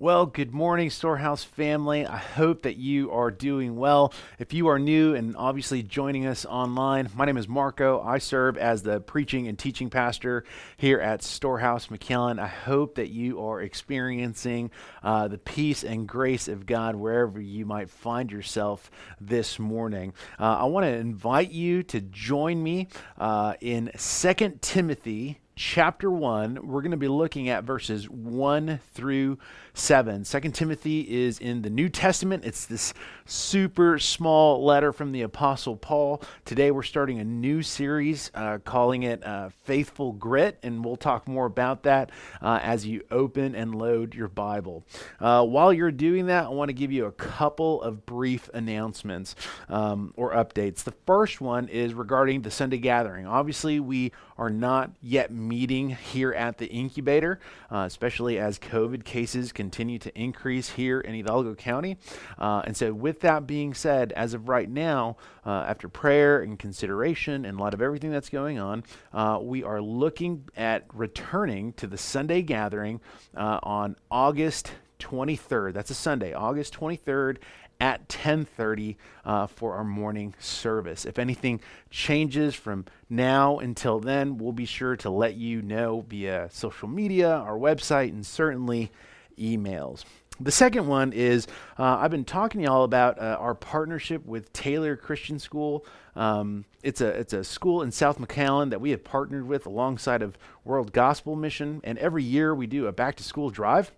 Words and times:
Well, 0.00 0.26
good 0.26 0.54
morning, 0.54 0.90
Storehouse 0.90 1.42
family. 1.42 2.06
I 2.06 2.18
hope 2.18 2.62
that 2.62 2.76
you 2.76 3.10
are 3.10 3.32
doing 3.32 3.74
well. 3.74 4.12
If 4.38 4.52
you 4.52 4.68
are 4.68 4.78
new 4.78 5.16
and 5.16 5.34
obviously 5.36 5.82
joining 5.82 6.24
us 6.24 6.46
online, 6.46 7.10
my 7.16 7.24
name 7.24 7.36
is 7.36 7.48
Marco. 7.48 8.00
I 8.00 8.18
serve 8.18 8.56
as 8.56 8.84
the 8.84 9.00
preaching 9.00 9.48
and 9.48 9.58
teaching 9.58 9.90
pastor 9.90 10.44
here 10.76 11.00
at 11.00 11.24
Storehouse 11.24 11.88
McAllen. 11.88 12.38
I 12.38 12.46
hope 12.46 12.94
that 12.94 13.08
you 13.08 13.44
are 13.44 13.60
experiencing 13.60 14.70
uh, 15.02 15.26
the 15.26 15.38
peace 15.38 15.82
and 15.82 16.06
grace 16.06 16.46
of 16.46 16.64
God 16.64 16.94
wherever 16.94 17.40
you 17.40 17.66
might 17.66 17.90
find 17.90 18.30
yourself 18.30 18.92
this 19.20 19.58
morning. 19.58 20.12
Uh, 20.38 20.58
I 20.60 20.64
want 20.66 20.84
to 20.86 20.92
invite 20.92 21.50
you 21.50 21.82
to 21.82 22.00
join 22.00 22.62
me 22.62 22.86
uh, 23.18 23.54
in 23.60 23.90
Second 23.96 24.62
Timothy 24.62 25.40
chapter 25.58 26.08
1. 26.08 26.60
We're 26.64 26.82
going 26.82 26.92
to 26.92 26.96
be 26.96 27.08
looking 27.08 27.48
at 27.48 27.64
verses 27.64 28.08
1 28.08 28.78
through 28.94 29.38
7. 29.78 30.24
2 30.24 30.40
Timothy 30.50 31.00
is 31.00 31.38
in 31.38 31.62
the 31.62 31.70
New 31.70 31.88
Testament. 31.88 32.44
It's 32.44 32.66
this 32.66 32.92
super 33.26 33.98
small 33.98 34.64
letter 34.64 34.92
from 34.92 35.12
the 35.12 35.22
Apostle 35.22 35.76
Paul. 35.76 36.22
Today 36.44 36.70
we're 36.70 36.82
starting 36.82 37.20
a 37.20 37.24
new 37.24 37.62
series 37.62 38.30
uh, 38.34 38.58
calling 38.64 39.04
it 39.04 39.24
uh, 39.24 39.50
Faithful 39.64 40.12
Grit, 40.12 40.58
and 40.62 40.84
we'll 40.84 40.96
talk 40.96 41.28
more 41.28 41.46
about 41.46 41.84
that 41.84 42.10
uh, 42.42 42.58
as 42.62 42.86
you 42.86 43.04
open 43.10 43.54
and 43.54 43.74
load 43.74 44.14
your 44.14 44.28
Bible. 44.28 44.84
Uh, 45.20 45.44
while 45.44 45.72
you're 45.72 45.92
doing 45.92 46.26
that, 46.26 46.44
I 46.44 46.48
want 46.48 46.70
to 46.70 46.74
give 46.74 46.90
you 46.90 47.06
a 47.06 47.12
couple 47.12 47.80
of 47.82 48.04
brief 48.04 48.50
announcements 48.52 49.36
um, 49.68 50.12
or 50.16 50.32
updates. 50.32 50.82
The 50.82 50.94
first 51.06 51.40
one 51.40 51.68
is 51.68 51.94
regarding 51.94 52.42
the 52.42 52.50
Sunday 52.50 52.78
gathering. 52.78 53.26
Obviously, 53.26 53.78
we 53.78 54.12
are 54.36 54.50
not 54.50 54.90
yet 55.00 55.32
meeting 55.32 55.90
here 55.90 56.32
at 56.32 56.58
the 56.58 56.66
incubator, 56.66 57.38
uh, 57.70 57.84
especially 57.86 58.38
as 58.38 58.58
COVID 58.58 59.04
cases 59.04 59.52
continue 59.52 59.67
to 59.70 60.18
increase 60.18 60.70
here 60.70 61.00
in 61.00 61.14
Hidalgo 61.14 61.54
County. 61.54 61.96
Uh, 62.38 62.62
and 62.64 62.76
so, 62.76 62.92
with 62.92 63.20
that 63.20 63.46
being 63.46 63.74
said, 63.74 64.12
as 64.12 64.34
of 64.34 64.48
right 64.48 64.68
now, 64.68 65.16
uh, 65.46 65.64
after 65.68 65.88
prayer 65.88 66.40
and 66.40 66.58
consideration 66.58 67.44
and 67.44 67.58
a 67.58 67.62
lot 67.62 67.74
of 67.74 67.82
everything 67.82 68.10
that's 68.10 68.28
going 68.28 68.58
on, 68.58 68.84
uh, 69.12 69.38
we 69.40 69.62
are 69.62 69.80
looking 69.80 70.48
at 70.56 70.84
returning 70.92 71.72
to 71.74 71.86
the 71.86 71.98
Sunday 71.98 72.42
gathering 72.42 73.00
uh, 73.36 73.60
on 73.62 73.96
August 74.10 74.72
23rd. 74.98 75.72
That's 75.74 75.90
a 75.90 75.94
Sunday, 75.94 76.32
August 76.32 76.74
23rd 76.74 77.38
at 77.80 78.08
10:30 78.08 78.96
uh, 79.24 79.46
for 79.46 79.74
our 79.74 79.84
morning 79.84 80.34
service. 80.38 81.04
If 81.04 81.18
anything 81.18 81.60
changes 81.90 82.54
from 82.54 82.86
now 83.08 83.58
until 83.58 84.00
then, 84.00 84.38
we'll 84.38 84.52
be 84.52 84.64
sure 84.64 84.96
to 84.96 85.10
let 85.10 85.36
you 85.36 85.62
know 85.62 86.04
via 86.08 86.48
social 86.50 86.88
media, 86.88 87.30
our 87.30 87.56
website, 87.56 88.08
and 88.08 88.26
certainly 88.26 88.90
emails. 89.38 90.04
The 90.40 90.52
second 90.52 90.86
one 90.86 91.12
is 91.12 91.48
uh, 91.78 91.96
I've 91.98 92.12
been 92.12 92.24
talking 92.24 92.60
to 92.60 92.66
y'all 92.66 92.84
about 92.84 93.18
uh, 93.18 93.36
our 93.40 93.54
partnership 93.54 94.24
with 94.24 94.52
Taylor 94.52 94.96
Christian 94.96 95.38
School. 95.38 95.84
Um, 96.14 96.64
it's 96.82 97.00
a 97.00 97.08
it's 97.08 97.32
a 97.32 97.42
school 97.42 97.82
in 97.82 97.90
South 97.90 98.18
McAllen 98.18 98.70
that 98.70 98.80
we 98.80 98.90
have 98.90 99.02
partnered 99.02 99.48
with 99.48 99.66
alongside 99.66 100.22
of 100.22 100.38
World 100.64 100.92
Gospel 100.92 101.34
Mission, 101.34 101.80
and 101.82 101.98
every 101.98 102.22
year 102.22 102.54
we 102.54 102.68
do 102.68 102.86
a 102.86 102.92
back 102.92 103.16
to 103.16 103.24
school 103.24 103.50
drive. 103.50 103.90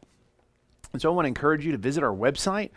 And 0.93 1.01
so 1.01 1.11
I 1.11 1.15
want 1.15 1.25
to 1.25 1.29
encourage 1.29 1.65
you 1.65 1.73
to 1.73 1.79
visit 1.79 2.03
our 2.03 2.15
website 2.15 2.71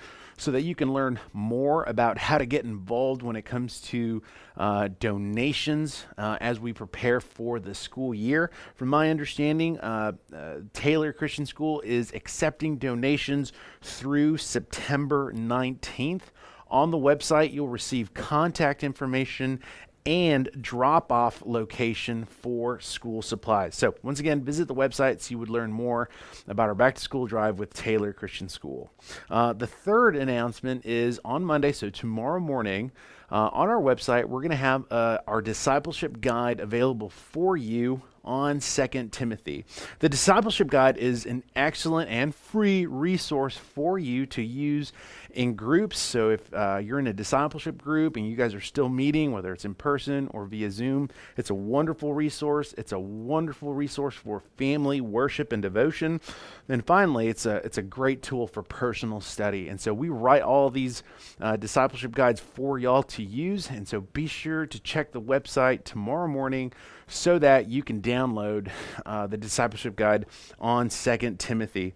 so 0.43 0.51
that 0.51 0.63
you 0.63 0.75
can 0.75 0.91
learn 0.91 1.17
more 1.31 1.83
about 1.83 2.17
how 2.17 2.37
to 2.37 2.45
get 2.45 2.65
involved 2.65 3.21
when 3.21 3.37
it 3.37 3.43
comes 3.43 3.79
to 3.79 4.21
uh, 4.57 4.89
donations 4.99 6.05
uh, 6.17 6.37
as 6.41 6.59
we 6.59 6.73
prepare 6.73 7.21
for 7.21 7.59
the 7.59 7.73
school 7.73 8.13
year. 8.13 8.51
From 8.75 8.89
my 8.89 9.09
understanding, 9.09 9.79
uh, 9.79 10.11
uh 10.35 10.55
Taylor 10.73 11.13
Christian 11.13 11.45
School 11.45 11.81
is 11.85 12.11
accepting 12.13 12.77
donations 12.77 13.53
through 13.81 14.37
September 14.37 15.31
19th. 15.31 16.23
On 16.67 16.91
the 16.91 16.97
website, 16.97 17.53
you'll 17.53 17.69
receive 17.69 18.13
contact 18.13 18.83
information 18.83 19.61
and 20.05 20.49
drop 20.59 21.11
off 21.11 21.41
location 21.45 22.25
for 22.25 22.79
school 22.79 23.21
supplies. 23.21 23.75
So, 23.75 23.95
once 24.03 24.19
again, 24.19 24.43
visit 24.43 24.67
the 24.67 24.75
website 24.75 25.21
so 25.21 25.31
you 25.31 25.39
would 25.39 25.49
learn 25.49 25.71
more 25.71 26.09
about 26.47 26.67
our 26.69 26.75
back 26.75 26.95
to 26.95 27.01
school 27.01 27.25
drive 27.25 27.59
with 27.59 27.73
Taylor 27.73 28.13
Christian 28.13 28.49
School. 28.49 28.91
Uh, 29.29 29.53
the 29.53 29.67
third 29.67 30.15
announcement 30.15 30.85
is 30.85 31.19
on 31.23 31.43
Monday, 31.43 31.71
so 31.71 31.89
tomorrow 31.89 32.39
morning. 32.39 32.91
Uh, 33.31 33.49
on 33.51 33.67
our 33.67 33.81
website, 33.81 34.25
we're 34.25 34.41
going 34.41 34.51
to 34.51 34.55
have 34.55 34.85
uh, 34.91 35.17
our 35.25 35.41
discipleship 35.41 36.21
guide 36.21 36.59
available 36.59 37.09
for 37.09 37.57
you 37.57 37.99
on 38.23 38.59
Second 38.61 39.11
Timothy. 39.11 39.65
The 39.99 40.09
discipleship 40.09 40.69
guide 40.69 40.97
is 40.97 41.25
an 41.25 41.43
excellent 41.55 42.09
and 42.09 42.33
free 42.33 42.85
resource 42.85 43.57
for 43.57 43.99
you 43.99 44.25
to 44.27 44.41
use 44.41 44.93
in 45.33 45.55
groups. 45.55 45.99
So 45.99 46.29
if 46.29 46.53
uh, 46.53 46.79
you're 46.83 46.99
in 46.99 47.07
a 47.07 47.13
discipleship 47.13 47.81
group 47.81 48.15
and 48.15 48.27
you 48.27 48.35
guys 48.35 48.53
are 48.53 48.61
still 48.61 48.89
meeting, 48.89 49.31
whether 49.31 49.51
it's 49.51 49.65
in 49.65 49.73
person 49.73 50.27
or 50.31 50.45
via 50.45 50.71
Zoom, 50.71 51.09
it's 51.37 51.49
a 51.49 51.55
wonderful 51.55 52.13
resource. 52.13 52.73
It's 52.77 52.91
a 52.91 52.99
wonderful 52.99 53.73
resource 53.73 54.15
for 54.15 54.41
family 54.57 55.01
worship 55.01 55.51
and 55.51 55.61
devotion. 55.61 56.21
Then 56.67 56.81
finally, 56.81 57.27
it's 57.27 57.45
a 57.45 57.57
it's 57.57 57.77
a 57.77 57.81
great 57.81 58.21
tool 58.21 58.47
for 58.47 58.63
personal 58.63 59.21
study. 59.21 59.67
And 59.69 59.79
so 59.79 59.93
we 59.93 60.09
write 60.09 60.43
all 60.43 60.69
these 60.69 61.03
uh, 61.41 61.57
discipleship 61.57 62.13
guides 62.13 62.39
for 62.39 62.79
y'all 62.79 63.03
to 63.03 63.23
use. 63.23 63.69
And 63.69 63.87
so 63.87 64.01
be 64.01 64.27
sure 64.27 64.65
to 64.65 64.79
check 64.79 65.11
the 65.11 65.21
website 65.21 65.83
tomorrow 65.83 66.27
morning 66.27 66.71
so 67.07 67.39
that 67.39 67.67
you 67.67 67.83
can 67.83 68.01
download 68.01 68.69
uh, 69.05 69.27
the 69.27 69.37
discipleship 69.37 69.95
guide 69.95 70.25
on 70.59 70.89
Second 70.89 71.39
Timothy. 71.39 71.93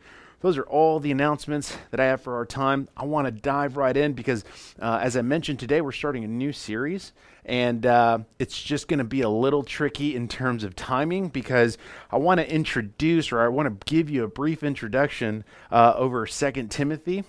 Those 0.48 0.58
are 0.58 0.64
all 0.64 1.02
the 1.02 1.12
announcements 1.12 1.76
that 1.92 2.00
I 2.00 2.06
have 2.06 2.22
for 2.22 2.38
our 2.38 2.46
time. 2.46 2.88
I 2.96 3.04
want 3.04 3.26
to 3.26 3.32
dive 3.32 3.76
right 3.76 3.98
in 3.98 4.14
because, 4.14 4.46
uh, 4.82 4.98
as 5.04 5.18
I 5.18 5.22
mentioned 5.22 5.60
today, 5.60 5.82
we're 5.82 5.92
starting 5.92 6.24
a 6.24 6.28
new 6.30 6.54
series, 6.54 7.12
and 7.44 7.86
uh, 7.86 8.20
it's 8.40 8.64
just 8.64 8.88
going 8.88 9.00
to 9.00 9.04
be 9.04 9.20
a 9.20 9.30
little 9.30 9.62
tricky 9.62 10.16
in 10.16 10.30
terms 10.30 10.64
of 10.64 10.74
timing 10.74 11.28
because 11.28 11.78
I 12.10 12.16
want 12.16 12.40
to 12.40 12.50
introduce 12.50 13.34
or 13.34 13.42
I 13.42 13.50
want 13.50 13.68
to 13.68 13.94
give 13.94 14.10
you 14.10 14.24
a 14.24 14.30
brief 14.30 14.64
introduction 14.64 15.44
uh, 15.70 15.96
over 15.98 16.26
Second 16.26 16.72
Timothy 16.72 17.26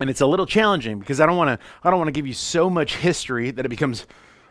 and 0.00 0.10
it's 0.10 0.20
a 0.20 0.26
little 0.26 0.46
challenging 0.46 0.98
because 0.98 1.20
I 1.20 1.26
don't 1.26 1.36
want 1.36 1.60
to 1.60 1.66
I 1.84 1.90
don't 1.90 1.98
want 1.98 2.08
to 2.08 2.12
give 2.12 2.26
you 2.26 2.34
so 2.34 2.68
much 2.68 2.96
history 2.96 3.50
that 3.52 3.64
it 3.64 3.68
becomes 3.68 4.06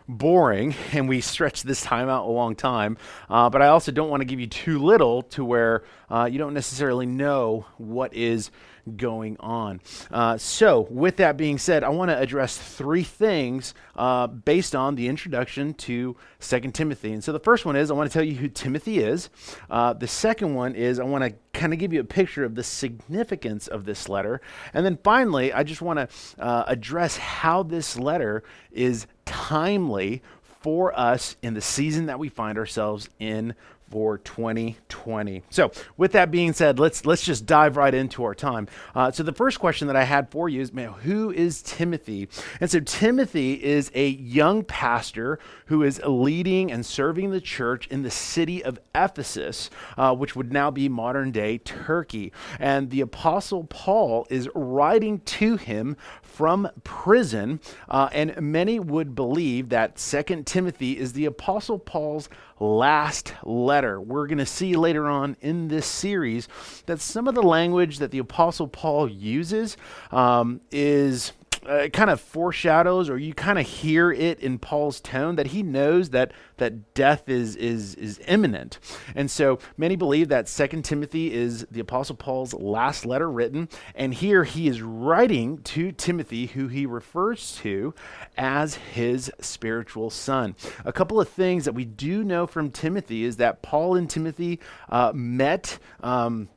boring 0.07 0.75
and 0.93 1.07
we 1.09 1.21
stretch 1.21 1.63
this 1.63 1.81
time 1.81 2.09
out 2.09 2.27
a 2.27 2.31
long 2.31 2.55
time. 2.55 2.97
Uh, 3.29 3.49
but 3.49 3.61
I 3.61 3.67
also 3.67 3.91
don't 3.91 4.09
want 4.09 4.21
to 4.21 4.25
give 4.25 4.39
you 4.39 4.47
too 4.47 4.79
little 4.79 5.23
to 5.23 5.43
where 5.43 5.83
uh, 6.09 6.29
you 6.31 6.37
don't 6.37 6.53
necessarily 6.53 7.05
know 7.05 7.65
what 7.77 8.13
is 8.13 8.51
going 8.95 9.35
on. 9.39 9.81
Uh, 10.11 10.37
so, 10.37 10.87
with 10.89 11.17
that 11.17 11.35
being 11.35 11.57
said, 11.57 11.83
I 11.83 11.89
want 11.89 12.09
to 12.09 12.17
address 12.17 12.57
three 12.57 13.03
things 13.03 13.73
uh, 13.95 14.27
based 14.27 14.75
on 14.75 14.95
the 14.95 15.07
introduction 15.07 15.73
to 15.73 16.15
Second 16.39 16.73
Timothy. 16.73 17.11
And 17.11 17.23
so, 17.23 17.31
the 17.31 17.39
first 17.39 17.65
one 17.65 17.75
is 17.75 17.91
I 17.91 17.95
want 17.95 18.09
to 18.09 18.13
tell 18.13 18.23
you 18.23 18.35
who 18.35 18.47
Timothy 18.47 18.99
is. 18.99 19.29
Uh, 19.69 19.93
the 19.93 20.07
second 20.07 20.55
one 20.55 20.75
is 20.75 20.99
I 20.99 21.03
want 21.03 21.23
to 21.23 21.33
kind 21.53 21.73
of 21.73 21.79
give 21.79 21.91
you 21.91 21.99
a 21.99 22.05
picture 22.05 22.43
of 22.43 22.55
the 22.55 22.63
significance 22.63 23.67
of 23.67 23.85
this 23.85 24.07
letter. 24.07 24.41
And 24.73 24.85
then 24.85 24.97
finally, 25.03 25.51
I 25.51 25.63
just 25.63 25.81
want 25.81 25.99
to 25.99 26.41
uh, 26.41 26.63
address 26.67 27.17
how 27.17 27.63
this 27.63 27.97
letter 27.97 28.43
is 28.71 29.07
timely 29.27 30.23
for 30.61 30.97
us 30.97 31.35
in 31.43 31.53
the 31.53 31.61
season 31.61 32.07
that 32.07 32.17
we 32.17 32.29
find 32.29 32.57
ourselves 32.57 33.09
in 33.19 33.53
for 33.89 34.17
2020. 34.17 35.43
So, 35.49 35.71
with 35.95 36.11
that 36.13 36.31
being 36.31 36.53
said, 36.53 36.79
let's 36.79 37.05
let's 37.05 37.23
just 37.23 37.45
dive 37.45 37.77
right 37.77 37.93
into 37.93 38.23
our 38.23 38.35
time. 38.35 38.67
Uh, 38.93 39.11
so, 39.11 39.23
the 39.23 39.33
first 39.33 39.59
question 39.59 39.87
that 39.87 39.95
I 39.95 40.03
had 40.03 40.29
for 40.29 40.49
you 40.49 40.61
is, 40.61 40.73
man, 40.73 40.91
who 40.91 41.31
is 41.31 41.61
Timothy? 41.61 42.27
And 42.59 42.69
so, 42.69 42.79
Timothy 42.79 43.63
is 43.63 43.91
a 43.93 44.09
young 44.09 44.63
pastor 44.63 45.39
who 45.67 45.83
is 45.83 46.01
leading 46.05 46.71
and 46.71 46.85
serving 46.85 47.31
the 47.31 47.41
church 47.41 47.87
in 47.87 48.03
the 48.03 48.11
city 48.11 48.63
of 48.63 48.79
Ephesus, 48.93 49.69
uh, 49.97 50.13
which 50.13 50.35
would 50.35 50.51
now 50.51 50.71
be 50.71 50.89
modern 50.89 51.31
day 51.31 51.57
Turkey. 51.59 52.33
And 52.59 52.89
the 52.89 53.01
apostle 53.01 53.63
Paul 53.65 54.27
is 54.29 54.49
writing 54.53 55.19
to 55.19 55.55
him 55.55 55.95
from 56.37 56.69
prison, 56.83 57.59
uh, 57.89 58.09
and 58.11 58.39
many 58.39 58.79
would 58.79 59.15
believe 59.15 59.69
that 59.69 59.97
Second 59.97 60.45
Timothy 60.45 60.95
is 60.95 61.13
the 61.13 61.25
apostle 61.25 61.79
Paul's 61.79 62.29
last 62.59 63.33
letter. 63.43 63.99
We're 63.99 64.27
going 64.27 64.37
to 64.37 64.45
see 64.45 64.75
later 64.75 65.07
on 65.07 65.35
in 65.41 65.67
this 65.67 65.87
series 65.87 66.47
that 66.85 67.01
some 67.01 67.27
of 67.27 67.33
the 67.33 67.41
language 67.41 67.97
that 67.97 68.11
the 68.11 68.19
Apostle 68.19 68.67
Paul 68.67 69.09
uses 69.09 69.77
um, 70.11 70.61
is 70.71 71.31
uh, 71.67 71.87
kind 71.89 72.09
of 72.09 72.21
foreshadows 72.21 73.09
or 73.09 73.17
you 73.17 73.33
kind 73.33 73.59
of 73.59 73.67
hear 73.67 74.11
it 74.11 74.39
in 74.39 74.57
Paul's 74.57 75.01
tone 75.01 75.35
that 75.35 75.47
he 75.47 75.63
knows 75.63 76.11
that 76.11 76.31
that 76.57 76.93
death 76.93 77.27
is 77.27 77.55
is 77.55 77.95
is 77.95 78.19
imminent. 78.27 78.79
And 79.15 79.29
so 79.29 79.59
many 79.75 79.95
believe 79.95 80.29
that 80.29 80.47
Second 80.47 80.83
Timothy 80.83 81.33
is 81.33 81.65
the 81.69 81.79
apostle 81.79 82.15
Paul's 82.15 82.53
last 82.53 83.05
letter 83.05 83.29
written 83.29 83.69
and 83.95 84.13
here 84.13 84.43
he 84.43 84.67
is 84.67 84.81
writing 84.81 85.59
to 85.63 85.91
Timothy 85.91 86.47
who 86.47 86.67
he 86.67 86.85
refers 86.85 87.55
to 87.57 87.93
as 88.37 88.75
his 88.75 89.31
spiritual 89.41 90.09
son. 90.09 90.55
A 90.85 90.93
couple 90.93 91.19
of 91.19 91.29
things 91.29 91.65
that 91.65 91.73
we 91.73 91.85
do 91.85 92.23
know 92.23 92.47
from 92.47 92.71
Timothy 92.71 93.23
is 93.23 93.37
that 93.37 93.61
Paul 93.61 93.95
and 93.95 94.09
Timothy 94.09 94.59
uh, 94.89 95.11
met 95.13 95.79
um, 96.01 96.49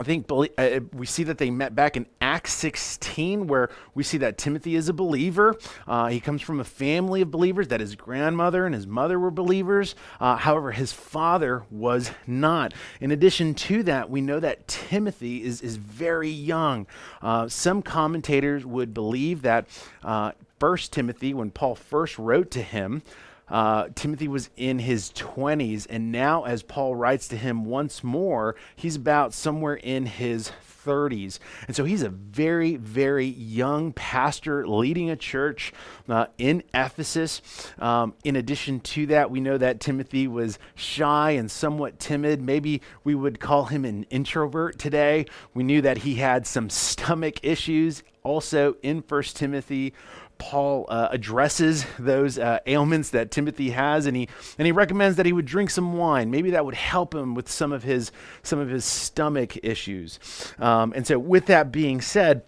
I 0.00 0.02
think 0.02 0.24
uh, 0.32 0.80
we 0.94 1.04
see 1.04 1.24
that 1.24 1.36
they 1.36 1.50
met 1.50 1.74
back 1.74 1.94
in 1.94 2.06
Acts 2.22 2.54
16, 2.54 3.46
where 3.46 3.68
we 3.94 4.02
see 4.02 4.16
that 4.18 4.38
Timothy 4.38 4.74
is 4.74 4.88
a 4.88 4.94
believer. 4.94 5.58
Uh, 5.86 6.06
he 6.06 6.20
comes 6.20 6.40
from 6.40 6.58
a 6.58 6.64
family 6.64 7.20
of 7.20 7.30
believers, 7.30 7.68
that 7.68 7.80
his 7.80 7.96
grandmother 7.96 8.64
and 8.64 8.74
his 8.74 8.86
mother 8.86 9.20
were 9.20 9.30
believers. 9.30 9.94
Uh, 10.18 10.36
however, 10.36 10.72
his 10.72 10.90
father 10.90 11.64
was 11.70 12.12
not. 12.26 12.72
In 13.02 13.10
addition 13.10 13.52
to 13.54 13.82
that, 13.82 14.08
we 14.08 14.22
know 14.22 14.40
that 14.40 14.66
Timothy 14.66 15.44
is, 15.44 15.60
is 15.60 15.76
very 15.76 16.30
young. 16.30 16.86
Uh, 17.20 17.46
some 17.48 17.82
commentators 17.82 18.64
would 18.64 18.94
believe 18.94 19.42
that 19.42 19.66
uh, 20.02 20.32
First 20.58 20.94
Timothy, 20.94 21.34
when 21.34 21.50
Paul 21.50 21.74
first 21.74 22.18
wrote 22.18 22.50
to 22.52 22.62
him, 22.62 23.02
uh, 23.50 23.88
Timothy 23.94 24.28
was 24.28 24.50
in 24.56 24.78
his 24.78 25.10
20s, 25.10 25.86
and 25.90 26.12
now, 26.12 26.44
as 26.44 26.62
Paul 26.62 26.94
writes 26.94 27.28
to 27.28 27.36
him 27.36 27.64
once 27.64 28.04
more, 28.04 28.56
he's 28.76 28.96
about 28.96 29.34
somewhere 29.34 29.74
in 29.74 30.06
his 30.06 30.52
30s. 30.84 31.38
And 31.66 31.76
so 31.76 31.84
he's 31.84 32.02
a 32.02 32.08
very, 32.08 32.76
very 32.76 33.26
young 33.26 33.92
pastor 33.92 34.66
leading 34.66 35.10
a 35.10 35.16
church 35.16 35.72
uh, 36.08 36.26
in 36.38 36.62
Ephesus. 36.74 37.42
Um, 37.78 38.14
in 38.24 38.36
addition 38.36 38.80
to 38.80 39.06
that, 39.06 39.30
we 39.30 39.40
know 39.40 39.58
that 39.58 39.80
Timothy 39.80 40.26
was 40.28 40.58
shy 40.74 41.32
and 41.32 41.50
somewhat 41.50 41.98
timid. 41.98 42.40
Maybe 42.40 42.80
we 43.04 43.14
would 43.14 43.40
call 43.40 43.66
him 43.66 43.84
an 43.84 44.04
introvert 44.04 44.78
today. 44.78 45.26
We 45.54 45.64
knew 45.64 45.82
that 45.82 45.98
he 45.98 46.16
had 46.16 46.46
some 46.46 46.70
stomach 46.70 47.44
issues 47.44 48.02
also 48.22 48.76
in 48.82 49.02
First 49.02 49.36
Timothy. 49.36 49.94
Paul 50.40 50.86
uh, 50.88 51.08
addresses 51.12 51.84
those 51.98 52.38
uh, 52.38 52.58
ailments 52.66 53.10
that 53.10 53.30
Timothy 53.30 53.70
has, 53.70 54.06
and 54.06 54.16
he 54.16 54.28
and 54.58 54.66
he 54.66 54.72
recommends 54.72 55.16
that 55.18 55.26
he 55.26 55.32
would 55.32 55.44
drink 55.44 55.70
some 55.70 55.92
wine. 55.92 56.30
Maybe 56.30 56.50
that 56.50 56.64
would 56.64 56.74
help 56.74 57.14
him 57.14 57.34
with 57.34 57.48
some 57.48 57.72
of 57.72 57.84
his 57.84 58.10
some 58.42 58.58
of 58.58 58.68
his 58.68 58.84
stomach 58.84 59.58
issues. 59.62 60.18
Um, 60.58 60.92
and 60.96 61.06
so, 61.06 61.18
with 61.18 61.46
that 61.46 61.70
being 61.70 62.00
said, 62.00 62.42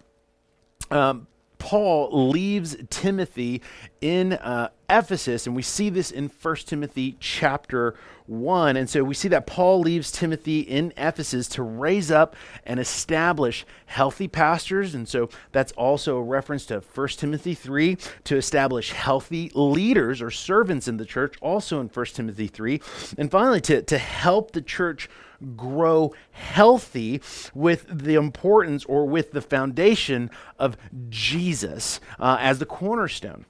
um, 0.89 1.27
Paul 1.63 2.29
leaves 2.29 2.75
Timothy 2.89 3.61
in 4.01 4.33
uh, 4.33 4.67
Ephesus, 4.89 5.47
and 5.47 5.55
we 5.55 5.61
see 5.61 5.89
this 5.89 6.11
in 6.11 6.27
1 6.27 6.55
Timothy 6.57 7.15
chapter 7.21 7.95
1. 8.25 8.75
And 8.75 8.89
so 8.89 9.01
we 9.01 9.13
see 9.13 9.29
that 9.29 9.47
Paul 9.47 9.79
leaves 9.79 10.11
Timothy 10.11 10.59
in 10.59 10.91
Ephesus 10.97 11.47
to 11.47 11.63
raise 11.63 12.11
up 12.11 12.35
and 12.65 12.81
establish 12.81 13.65
healthy 13.85 14.27
pastors. 14.27 14.93
And 14.93 15.07
so 15.07 15.29
that's 15.53 15.71
also 15.71 16.17
a 16.17 16.21
reference 16.21 16.65
to 16.65 16.81
1 16.81 17.07
Timothy 17.07 17.53
3 17.53 17.97
to 18.25 18.35
establish 18.35 18.91
healthy 18.91 19.49
leaders 19.55 20.21
or 20.21 20.31
servants 20.31 20.89
in 20.89 20.97
the 20.97 21.05
church, 21.05 21.35
also 21.39 21.79
in 21.79 21.87
1 21.87 22.05
Timothy 22.07 22.47
3. 22.47 22.81
And 23.17 23.31
finally, 23.31 23.61
to, 23.61 23.81
to 23.83 23.97
help 23.97 24.51
the 24.51 24.61
church 24.61 25.09
grow 25.55 26.13
healthy 26.31 27.21
with 27.53 27.85
the 27.89 28.15
importance 28.15 28.85
or 28.85 29.05
with 29.05 29.31
the 29.31 29.41
foundation 29.41 30.29
of 30.59 30.77
Jesus 31.09 31.99
uh, 32.19 32.37
as 32.39 32.59
the 32.59 32.65
cornerstone. 32.65 33.45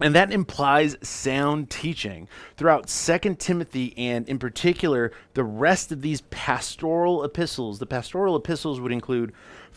And 0.00 0.14
that 0.14 0.32
implies 0.32 0.96
sound 1.02 1.70
teaching. 1.70 2.28
Throughout 2.56 2.86
2 2.86 3.34
Timothy 3.34 3.94
and 3.96 4.28
in 4.28 4.38
particular 4.38 5.12
the 5.34 5.42
rest 5.42 5.90
of 5.90 6.02
these 6.02 6.20
pastoral 6.22 7.24
epistles, 7.24 7.78
the 7.78 7.86
pastoral 7.86 8.36
epistles 8.36 8.80
would 8.80 8.92
include 8.92 9.32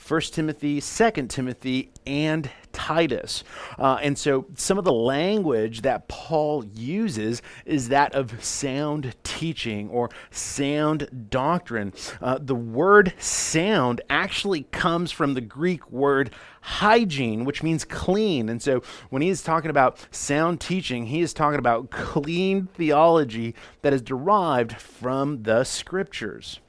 1 0.08 0.22
Timothy, 0.22 0.80
2 0.80 1.12
Timothy, 1.28 1.92
and 2.06 2.50
Titus. 2.74 3.44
Uh, 3.78 4.00
and 4.02 4.18
so 4.18 4.46
some 4.56 4.78
of 4.78 4.84
the 4.84 4.94
language 4.94 5.82
that 5.82 6.08
Paul 6.08 6.66
uses 6.66 7.42
is 7.66 7.90
that 7.90 8.14
of 8.16 8.44
sound 8.44 9.16
teaching 9.24 9.90
or 9.90 10.10
sound 10.30 11.28
doctrine. 11.30 11.94
Uh, 12.22 12.40
the 12.42 12.56
word 12.56 13.14
sound 13.18 14.02
actually 14.10 14.64
comes 14.72 15.12
from 15.12 15.34
the 15.34 15.42
Greek 15.42 15.90
word 15.92 16.32
hygiene, 16.62 17.44
which 17.46 17.64
means 17.64 17.84
clean. 17.84 18.50
And 18.50 18.62
so 18.62 18.82
when 19.10 19.22
he 19.22 19.30
is 19.30 19.42
talking 19.42 19.70
about 19.70 20.06
sound 20.12 20.62
teaching, 20.62 21.08
he 21.08 21.22
is 21.22 21.34
talking 21.34 21.60
about 21.60 21.90
clean 21.90 22.68
theology 22.68 23.56
that 23.82 23.94
is 23.94 24.02
derived 24.02 24.78
from 24.78 25.44
the 25.44 25.64
scriptures. 25.64 26.60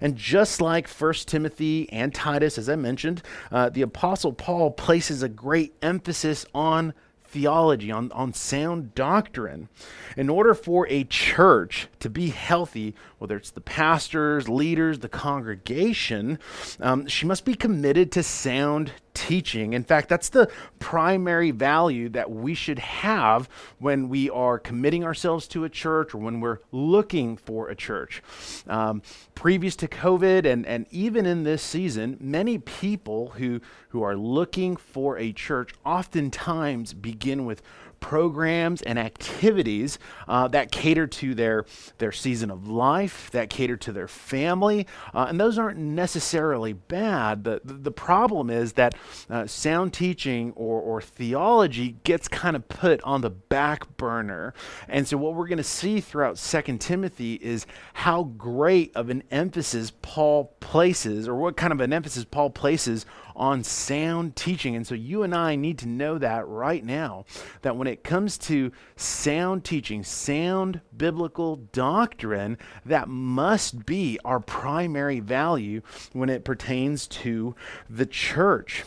And 0.00 0.16
just 0.16 0.60
like 0.60 0.88
1 0.88 1.12
Timothy 1.26 1.90
and 1.90 2.14
Titus, 2.14 2.58
as 2.58 2.68
I 2.68 2.76
mentioned, 2.76 3.22
uh, 3.50 3.68
the 3.68 3.82
Apostle 3.82 4.32
Paul 4.32 4.70
places 4.70 5.22
a 5.22 5.28
great 5.28 5.74
emphasis 5.82 6.46
on 6.54 6.94
theology, 7.32 7.90
on, 7.90 8.12
on 8.12 8.34
sound 8.34 8.94
doctrine. 8.94 9.68
In 10.16 10.28
order 10.28 10.52
for 10.52 10.86
a 10.88 11.04
church 11.04 11.88
to 12.00 12.10
be 12.10 12.28
healthy, 12.28 12.94
whether 13.18 13.36
it's 13.36 13.50
the 13.50 13.62
pastors, 13.62 14.48
leaders, 14.48 14.98
the 14.98 15.08
congregation, 15.08 16.38
um, 16.78 17.06
she 17.06 17.24
must 17.24 17.44
be 17.44 17.54
committed 17.54 18.12
to 18.12 18.22
sound 18.22 18.92
teaching. 19.14 19.72
In 19.72 19.84
fact, 19.84 20.08
that's 20.08 20.28
the 20.28 20.50
primary 20.78 21.50
value 21.50 22.08
that 22.10 22.30
we 22.30 22.54
should 22.54 22.78
have 22.78 23.48
when 23.78 24.08
we 24.08 24.30
are 24.30 24.58
committing 24.58 25.04
ourselves 25.04 25.46
to 25.48 25.64
a 25.64 25.68
church 25.68 26.14
or 26.14 26.18
when 26.18 26.40
we're 26.40 26.58
looking 26.70 27.36
for 27.36 27.68
a 27.68 27.74
church. 27.74 28.22
Um, 28.66 29.02
previous 29.34 29.76
to 29.76 29.88
COVID 29.88 30.44
and, 30.44 30.66
and 30.66 30.86
even 30.90 31.26
in 31.26 31.44
this 31.44 31.62
season, 31.62 32.16
many 32.20 32.58
people 32.58 33.30
who, 33.30 33.60
who 33.90 34.02
are 34.02 34.16
looking 34.16 34.76
for 34.76 35.18
a 35.18 35.32
church 35.32 35.74
oftentimes 35.84 36.94
begin 36.94 37.44
with 37.44 37.62
programs 38.02 38.82
and 38.82 38.98
activities 38.98 39.98
uh, 40.28 40.48
that 40.48 40.70
cater 40.70 41.06
to 41.06 41.34
their, 41.34 41.64
their 41.96 42.12
season 42.12 42.50
of 42.50 42.68
life, 42.68 43.30
that 43.30 43.48
cater 43.48 43.76
to 43.78 43.92
their 43.92 44.08
family. 44.08 44.86
Uh, 45.14 45.26
and 45.28 45.40
those 45.40 45.56
aren't 45.56 45.78
necessarily 45.78 46.74
bad. 46.74 47.44
The, 47.44 47.62
the, 47.64 47.74
the 47.74 47.90
problem 47.90 48.50
is 48.50 48.74
that 48.74 48.94
uh, 49.30 49.46
sound 49.46 49.94
teaching 49.94 50.52
or, 50.56 50.80
or 50.80 51.00
theology 51.00 51.96
gets 52.04 52.28
kind 52.28 52.56
of 52.56 52.68
put 52.68 53.00
on 53.02 53.22
the 53.22 53.30
back 53.30 53.96
burner. 53.96 54.52
And 54.88 55.06
so, 55.08 55.16
what 55.16 55.34
we're 55.34 55.48
going 55.48 55.56
to 55.58 55.64
see 55.64 56.00
throughout 56.00 56.36
Second 56.36 56.80
Timothy 56.80 57.34
is 57.34 57.66
how 57.94 58.24
great 58.24 58.94
of 58.96 59.08
an 59.08 59.22
emphasis 59.30 59.92
Paul 60.02 60.54
places, 60.60 61.28
or 61.28 61.36
what 61.36 61.56
kind 61.56 61.72
of 61.72 61.80
an 61.80 61.92
emphasis 61.92 62.24
Paul 62.24 62.50
places 62.50 63.06
on 63.34 63.64
sound 63.64 64.36
teaching. 64.36 64.76
And 64.76 64.86
so 64.86 64.94
you 64.94 65.22
and 65.22 65.34
I 65.34 65.56
need 65.56 65.78
to 65.78 65.88
know 65.88 66.18
that 66.18 66.46
right 66.46 66.84
now 66.84 67.24
that 67.62 67.76
when 67.76 67.86
it 67.86 68.04
comes 68.04 68.38
to 68.38 68.72
sound 68.96 69.64
teaching, 69.64 70.04
sound 70.04 70.80
biblical 70.96 71.56
doctrine, 71.56 72.58
that 72.84 73.08
must 73.08 73.86
be 73.86 74.18
our 74.24 74.40
primary 74.40 75.20
value 75.20 75.82
when 76.12 76.28
it 76.28 76.44
pertains 76.44 77.06
to 77.08 77.54
the 77.88 78.06
church. 78.06 78.84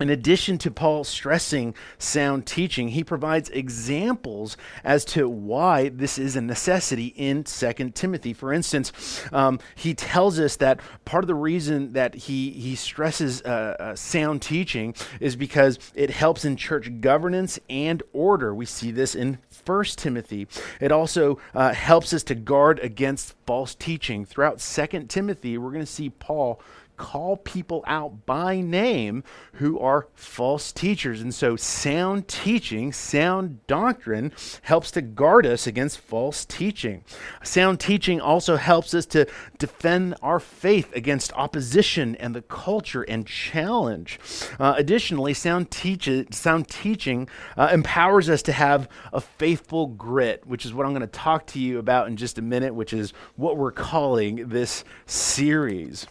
In 0.00 0.10
addition 0.10 0.58
to 0.58 0.72
Paul 0.72 1.04
stressing 1.04 1.72
sound 1.98 2.46
teaching, 2.46 2.88
he 2.88 3.04
provides 3.04 3.48
examples 3.50 4.56
as 4.82 5.04
to 5.06 5.28
why 5.28 5.88
this 5.88 6.18
is 6.18 6.34
a 6.34 6.40
necessity 6.40 7.14
in 7.16 7.44
2 7.44 7.72
Timothy. 7.94 8.32
For 8.32 8.52
instance, 8.52 9.24
um, 9.32 9.60
he 9.76 9.94
tells 9.94 10.40
us 10.40 10.56
that 10.56 10.80
part 11.04 11.22
of 11.22 11.28
the 11.28 11.34
reason 11.36 11.92
that 11.92 12.14
he, 12.16 12.50
he 12.50 12.74
stresses 12.74 13.40
uh, 13.42 13.76
uh, 13.78 13.94
sound 13.94 14.42
teaching 14.42 14.96
is 15.20 15.36
because 15.36 15.78
it 15.94 16.10
helps 16.10 16.44
in 16.44 16.56
church 16.56 17.00
governance 17.00 17.60
and 17.70 18.02
order. 18.12 18.52
We 18.52 18.66
see 18.66 18.90
this 18.90 19.14
in 19.14 19.38
1 19.64 19.84
Timothy. 19.96 20.48
It 20.80 20.90
also 20.90 21.38
uh, 21.54 21.72
helps 21.72 22.12
us 22.12 22.24
to 22.24 22.34
guard 22.34 22.80
against 22.80 23.36
false 23.46 23.76
teaching. 23.76 24.24
Throughout 24.24 24.58
2 24.58 25.04
Timothy, 25.04 25.56
we're 25.56 25.70
going 25.70 25.84
to 25.84 25.86
see 25.86 26.10
Paul 26.10 26.60
call 26.96 27.36
people 27.36 27.84
out 27.86 28.26
by 28.26 28.60
name 28.60 29.24
who 29.54 29.78
are 29.78 30.08
false 30.14 30.72
teachers. 30.72 31.20
And 31.20 31.34
so, 31.34 31.56
sound 31.56 32.28
teaching, 32.28 32.92
sound 32.92 33.66
doctrine 33.66 34.32
helps 34.62 34.90
to 34.92 35.02
guard 35.02 35.46
us 35.46 35.66
against 35.66 35.98
false 35.98 36.44
teaching. 36.44 37.04
Sound 37.42 37.80
teaching 37.80 38.20
also 38.20 38.56
helps 38.56 38.94
us 38.94 39.06
to 39.06 39.26
defend 39.58 40.14
our 40.22 40.40
faith 40.40 40.94
against 40.94 41.32
opposition 41.34 42.16
and 42.16 42.34
the 42.34 42.42
culture 42.42 43.02
and 43.02 43.26
challenge. 43.26 44.18
Uh, 44.58 44.74
additionally, 44.76 45.34
sound, 45.34 45.70
teach- 45.70 46.08
sound 46.30 46.68
teaching 46.68 47.28
uh, 47.56 47.70
empowers 47.72 48.28
us 48.28 48.42
to 48.42 48.52
have 48.52 48.88
a 49.12 49.20
faithful 49.20 49.86
grit, 49.86 50.46
which 50.46 50.64
is 50.64 50.72
what 50.74 50.86
I'm 50.86 50.92
going 50.92 51.00
to 51.02 51.06
talk 51.06 51.46
to 51.48 51.58
you 51.58 51.78
about 51.78 52.08
in 52.08 52.16
just 52.16 52.38
a 52.38 52.42
minute, 52.42 52.74
which 52.74 52.92
is 52.92 53.12
what 53.36 53.56
we're 53.56 53.72
calling 53.72 54.48
this 54.48 54.84
series. 55.06 56.06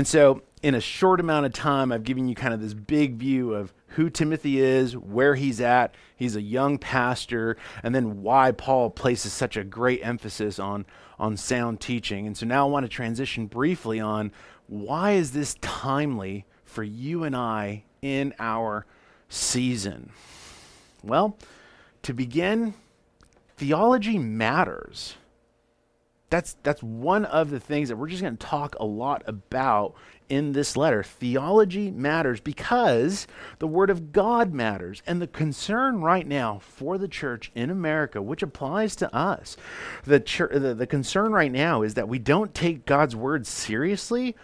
And 0.00 0.08
so, 0.08 0.40
in 0.62 0.74
a 0.74 0.80
short 0.80 1.20
amount 1.20 1.44
of 1.44 1.52
time, 1.52 1.92
I've 1.92 2.04
given 2.04 2.26
you 2.26 2.34
kind 2.34 2.54
of 2.54 2.62
this 2.62 2.72
big 2.72 3.16
view 3.16 3.52
of 3.52 3.74
who 3.88 4.08
Timothy 4.08 4.58
is, 4.58 4.96
where 4.96 5.34
he's 5.34 5.60
at. 5.60 5.94
He's 6.16 6.36
a 6.36 6.40
young 6.40 6.78
pastor, 6.78 7.58
and 7.82 7.94
then 7.94 8.22
why 8.22 8.52
Paul 8.52 8.88
places 8.88 9.34
such 9.34 9.58
a 9.58 9.62
great 9.62 10.00
emphasis 10.02 10.58
on, 10.58 10.86
on 11.18 11.36
sound 11.36 11.82
teaching. 11.82 12.26
And 12.26 12.34
so 12.34 12.46
now 12.46 12.66
I 12.66 12.70
want 12.70 12.84
to 12.84 12.88
transition 12.88 13.44
briefly 13.44 14.00
on 14.00 14.32
why 14.68 15.12
is 15.12 15.32
this 15.32 15.56
timely 15.60 16.46
for 16.64 16.82
you 16.82 17.24
and 17.24 17.36
I 17.36 17.84
in 18.00 18.32
our 18.38 18.86
season? 19.28 20.12
Well, 21.04 21.36
to 22.04 22.14
begin, 22.14 22.72
theology 23.58 24.18
matters. 24.18 25.16
That's 26.30 26.56
that's 26.62 26.82
one 26.82 27.24
of 27.24 27.50
the 27.50 27.60
things 27.60 27.88
that 27.88 27.96
we're 27.96 28.08
just 28.08 28.22
going 28.22 28.36
to 28.36 28.46
talk 28.46 28.76
a 28.78 28.84
lot 28.84 29.22
about 29.26 29.94
in 30.30 30.52
this 30.52 30.76
letter. 30.76 31.02
Theology 31.02 31.90
matters 31.90 32.40
because 32.40 33.26
the 33.58 33.66
word 33.66 33.90
of 33.90 34.12
God 34.12 34.54
matters. 34.54 35.02
And 35.06 35.20
the 35.20 35.26
concern 35.26 36.00
right 36.00 36.26
now 36.26 36.60
for 36.60 36.96
the 36.96 37.08
church 37.08 37.50
in 37.54 37.68
America, 37.68 38.22
which 38.22 38.42
applies 38.42 38.94
to 38.96 39.14
us, 39.14 39.56
the, 40.04 40.20
church, 40.20 40.52
the, 40.52 40.72
the 40.72 40.86
concern 40.86 41.32
right 41.32 41.50
now 41.50 41.82
is 41.82 41.94
that 41.94 42.08
we 42.08 42.20
don't 42.20 42.54
take 42.54 42.86
God's 42.86 43.16
word 43.16 43.44
seriously 43.46 44.36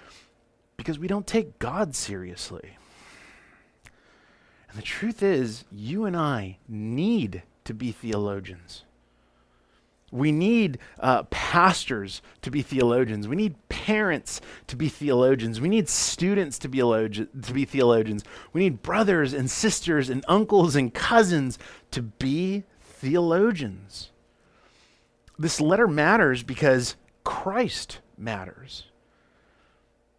because 0.76 0.98
we 0.98 1.06
don't 1.06 1.26
take 1.26 1.58
God 1.60 1.94
seriously. 1.94 2.76
And 4.68 4.76
the 4.76 4.82
truth 4.82 5.22
is, 5.22 5.64
you 5.70 6.04
and 6.04 6.16
I 6.16 6.58
need 6.68 7.44
to 7.64 7.72
be 7.72 7.92
theologians. 7.92 8.82
We 10.12 10.30
need 10.30 10.78
uh, 11.00 11.24
pastors 11.24 12.22
to 12.42 12.50
be 12.50 12.62
theologians. 12.62 13.26
We 13.26 13.36
need 13.36 13.56
parents 13.68 14.40
to 14.68 14.76
be 14.76 14.88
theologians. 14.88 15.60
We 15.60 15.68
need 15.68 15.88
students 15.88 16.58
to 16.60 16.68
be, 16.68 16.78
to 16.78 17.52
be 17.52 17.64
theologians. 17.64 18.22
We 18.52 18.60
need 18.62 18.82
brothers 18.82 19.32
and 19.32 19.50
sisters 19.50 20.08
and 20.08 20.24
uncles 20.28 20.76
and 20.76 20.94
cousins 20.94 21.58
to 21.90 22.02
be 22.02 22.62
theologians. 22.80 24.10
This 25.38 25.60
letter 25.60 25.88
matters 25.88 26.42
because 26.42 26.96
Christ 27.24 27.98
matters. 28.16 28.84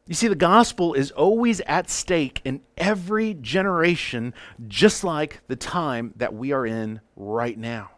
You 0.05 0.15
see, 0.15 0.27
the 0.27 0.35
gospel 0.35 0.93
is 0.93 1.11
always 1.11 1.59
at 1.61 1.89
stake 1.89 2.41
in 2.45 2.61
every 2.77 3.33
generation, 3.33 4.33
just 4.67 5.03
like 5.03 5.41
the 5.47 5.55
time 5.55 6.13
that 6.17 6.33
we 6.33 6.51
are 6.51 6.65
in 6.65 7.01
right 7.15 7.57
now. 7.57 7.91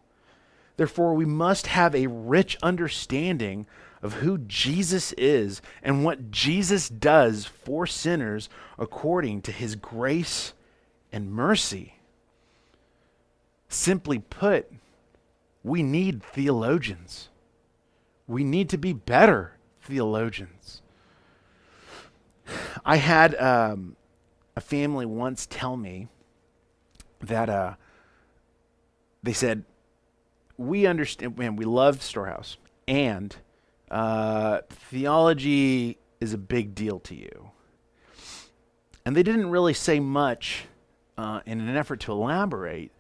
Therefore, 0.80 1.14
we 1.14 1.26
must 1.26 1.68
have 1.68 1.94
a 1.94 2.08
rich 2.08 2.58
understanding 2.64 3.68
of 4.02 4.14
who 4.14 4.38
Jesus 4.38 5.12
is 5.18 5.62
and 5.84 6.06
what 6.06 6.32
Jesus 6.32 6.88
does 6.88 7.44
for 7.44 7.86
sinners 7.86 8.48
according 8.78 9.42
to 9.42 9.52
his 9.52 9.76
grace 9.76 10.54
and 11.12 11.34
mercy. 11.34 11.96
Simply 13.68 14.20
put, 14.20 14.72
we 15.66 15.84
need 15.84 16.24
theologians. 16.24 17.28
We 18.26 18.46
need 18.46 18.70
to 18.70 18.78
be 18.78 18.94
better 18.94 19.58
theologians. 19.82 20.82
I 22.86 22.96
had 22.96 23.36
um, 23.36 23.98
a 24.56 24.62
family 24.62 25.06
once 25.06 25.46
tell 25.46 25.76
me 25.76 26.08
that 27.20 27.50
uh, 27.50 27.74
they 29.22 29.34
said, 29.34 29.66
we 30.60 30.86
understand, 30.86 31.38
man, 31.38 31.56
we 31.56 31.64
love 31.64 32.02
Storehouse, 32.02 32.58
and 32.86 33.34
uh, 33.90 34.60
theology 34.70 35.98
is 36.20 36.34
a 36.34 36.38
big 36.38 36.76
deal 36.76 37.00
to 37.00 37.16
you. 37.16 37.52
And 39.06 39.16
they 39.16 39.24
didn't 39.24 39.50
really 39.52 39.74
say 39.74 40.02
much 40.02 40.66
uh, 41.18 41.40
in 41.46 41.62
an 41.62 41.78
effort 41.78 42.02
to 42.02 42.12
elaborate. 42.12 42.92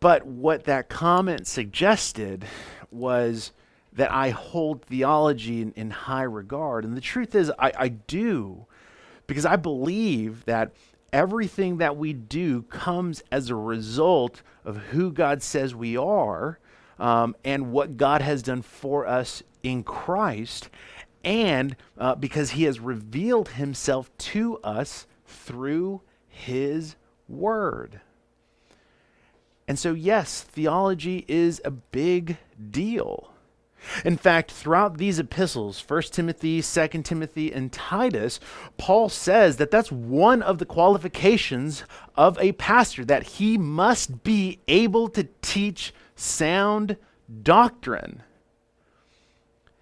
But 0.00 0.26
what 0.26 0.64
that 0.64 0.88
comment 0.88 1.46
suggested 1.46 2.44
was 2.90 3.52
that 3.92 4.10
I 4.10 4.30
hold 4.30 4.84
theology 4.86 5.62
in, 5.62 5.70
in 5.76 5.90
high 5.90 6.24
regard. 6.24 6.84
And 6.84 6.96
the 6.96 7.00
truth 7.00 7.36
is, 7.36 7.52
I, 7.56 7.72
I 7.78 7.88
do, 7.88 8.66
because 9.28 9.46
I 9.46 9.54
believe 9.54 10.44
that 10.46 10.72
everything 11.12 11.78
that 11.78 11.96
we 11.96 12.12
do 12.12 12.62
comes 12.62 13.22
as 13.30 13.50
a 13.50 13.54
result 13.54 14.42
of 14.64 14.76
who 14.76 15.12
God 15.12 15.42
says 15.42 15.74
we 15.74 15.96
are 15.96 16.58
um, 16.98 17.34
and 17.44 17.72
what 17.72 17.96
God 17.96 18.22
has 18.22 18.42
done 18.42 18.62
for 18.62 19.06
us 19.06 19.42
in 19.62 19.82
Christ, 19.82 20.68
and 21.24 21.76
uh, 21.98 22.14
because 22.14 22.50
He 22.50 22.64
has 22.64 22.80
revealed 22.80 23.50
Himself 23.50 24.16
to 24.18 24.58
us 24.58 25.06
through 25.26 26.00
His 26.28 26.96
Word. 27.28 28.00
And 29.68 29.78
so, 29.78 29.94
yes, 29.94 30.42
theology 30.42 31.24
is 31.28 31.60
a 31.64 31.70
big 31.70 32.38
deal. 32.70 33.31
In 34.04 34.16
fact, 34.16 34.50
throughout 34.50 34.98
these 34.98 35.18
epistles, 35.18 35.82
1 35.86 36.02
Timothy, 36.10 36.62
2 36.62 36.88
Timothy, 37.02 37.52
and 37.52 37.72
Titus, 37.72 38.40
Paul 38.78 39.08
says 39.08 39.56
that 39.56 39.70
that's 39.70 39.92
one 39.92 40.42
of 40.42 40.58
the 40.58 40.66
qualifications 40.66 41.84
of 42.16 42.38
a 42.38 42.52
pastor, 42.52 43.04
that 43.04 43.22
he 43.22 43.58
must 43.58 44.22
be 44.22 44.60
able 44.68 45.08
to 45.08 45.28
teach 45.40 45.92
sound 46.16 46.96
doctrine. 47.42 48.22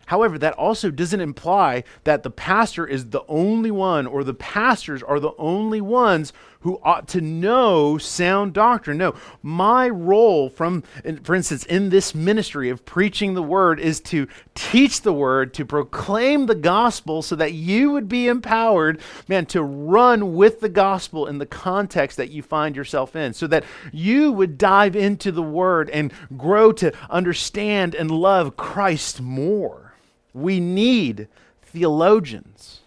However, 0.07 0.38
that 0.38 0.54
also 0.54 0.90
doesn't 0.90 1.21
imply 1.21 1.85
that 2.02 2.25
the 2.25 2.30
pastor 2.30 2.85
is 2.85 3.11
the 3.11 3.23
only 3.28 3.71
one 3.71 4.09
or 4.09 4.25
the 4.25 4.35
pastors 4.35 5.04
are 5.04 5.21
the 5.21 5.35
only 5.38 5.80
ones 5.80 6.33
who 6.61 6.79
ought 6.83 7.09
to 7.09 7.21
know 7.21 7.97
sound 7.99 8.52
doctrine. 8.52 8.99
No, 8.99 9.14
my 9.43 9.88
role 9.88 10.50
from 10.50 10.83
for 11.23 11.35
instance 11.35 11.64
in 11.64 11.88
this 11.88 12.14
ministry 12.14 12.69
of 12.69 12.85
preaching 12.85 13.35
the 13.35 13.43
word 13.43 13.81
is 13.81 14.00
to 14.00 14.29
teach 14.55 15.00
the 15.00 15.12
word, 15.12 15.55
to 15.55 15.64
proclaim 15.64 16.47
the 16.47 16.55
gospel 16.55 17.23
so 17.23 17.35
that 17.37 17.52
you 17.52 17.90
would 17.90 18.09
be 18.09 18.29
empowered, 18.29 19.00
man, 19.26 19.47
to 19.47 19.62
run 19.62 20.35
with 20.35 20.61
the 20.61 20.69
gospel 20.69 21.26
in 21.26 21.38
the 21.38 21.47
context 21.47 22.17
that 22.17 22.31
you 22.31 22.43
find 22.43 22.76
yourself 22.76 23.17
in 23.17 23.33
so 23.33 23.47
that 23.47 23.64
you 23.93 24.31
would 24.31 24.59
dive 24.59 24.95
into 24.95 25.33
the 25.33 25.43
word 25.43 25.88
and 25.90 26.12
grow 26.37 26.73
to 26.73 26.93
understand 27.09 27.95
and 27.95 28.11
love 28.11 28.57
Christ 28.57 29.21
more. 29.21 29.95
We 30.35 30.61
need 30.61 31.29
theologians. 31.62 32.81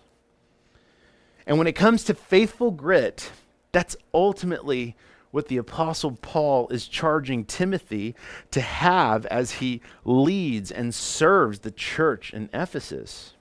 And 1.46 1.58
when 1.58 1.68
it 1.68 1.74
comes 1.74 2.04
to 2.06 2.14
faithful 2.14 2.72
grit, 2.72 3.32
that's 3.74 3.98
ultimately 4.14 4.96
what 5.32 5.48
the 5.48 5.58
Apostle 5.58 6.12
Paul 6.22 6.70
is 6.70 6.88
charging 6.88 7.44
Timothy 7.44 8.16
to 8.52 8.62
have 8.62 9.26
as 9.26 9.54
he 9.54 9.82
leads 10.06 10.72
and 10.72 10.94
serves 10.94 11.60
the 11.60 11.72
church 11.72 12.32
in 12.32 12.50
Ephesus. 12.54 13.34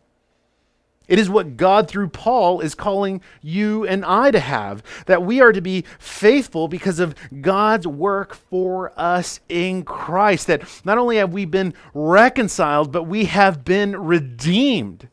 It 1.06 1.18
is 1.18 1.28
what 1.28 1.58
God, 1.58 1.88
through 1.88 2.08
Paul, 2.08 2.60
is 2.60 2.74
calling 2.74 3.20
you 3.42 3.86
and 3.86 4.04
I 4.06 4.30
to 4.30 4.40
have. 4.40 4.82
That 5.04 5.22
we 5.22 5.42
are 5.42 5.52
to 5.52 5.60
be 5.60 5.84
faithful 5.98 6.68
because 6.68 6.98
of 6.98 7.14
God's 7.42 7.86
work 7.86 8.34
for 8.34 8.98
us 8.98 9.40
in 9.50 9.84
Christ. 9.84 10.46
That 10.46 10.62
not 10.86 10.96
only 10.96 11.16
have 11.16 11.34
we 11.34 11.44
been 11.44 11.74
reconciled, 11.92 12.90
but 12.90 13.02
we 13.02 13.26
have 13.26 13.64
been 13.64 14.00
redeemed 14.00 15.08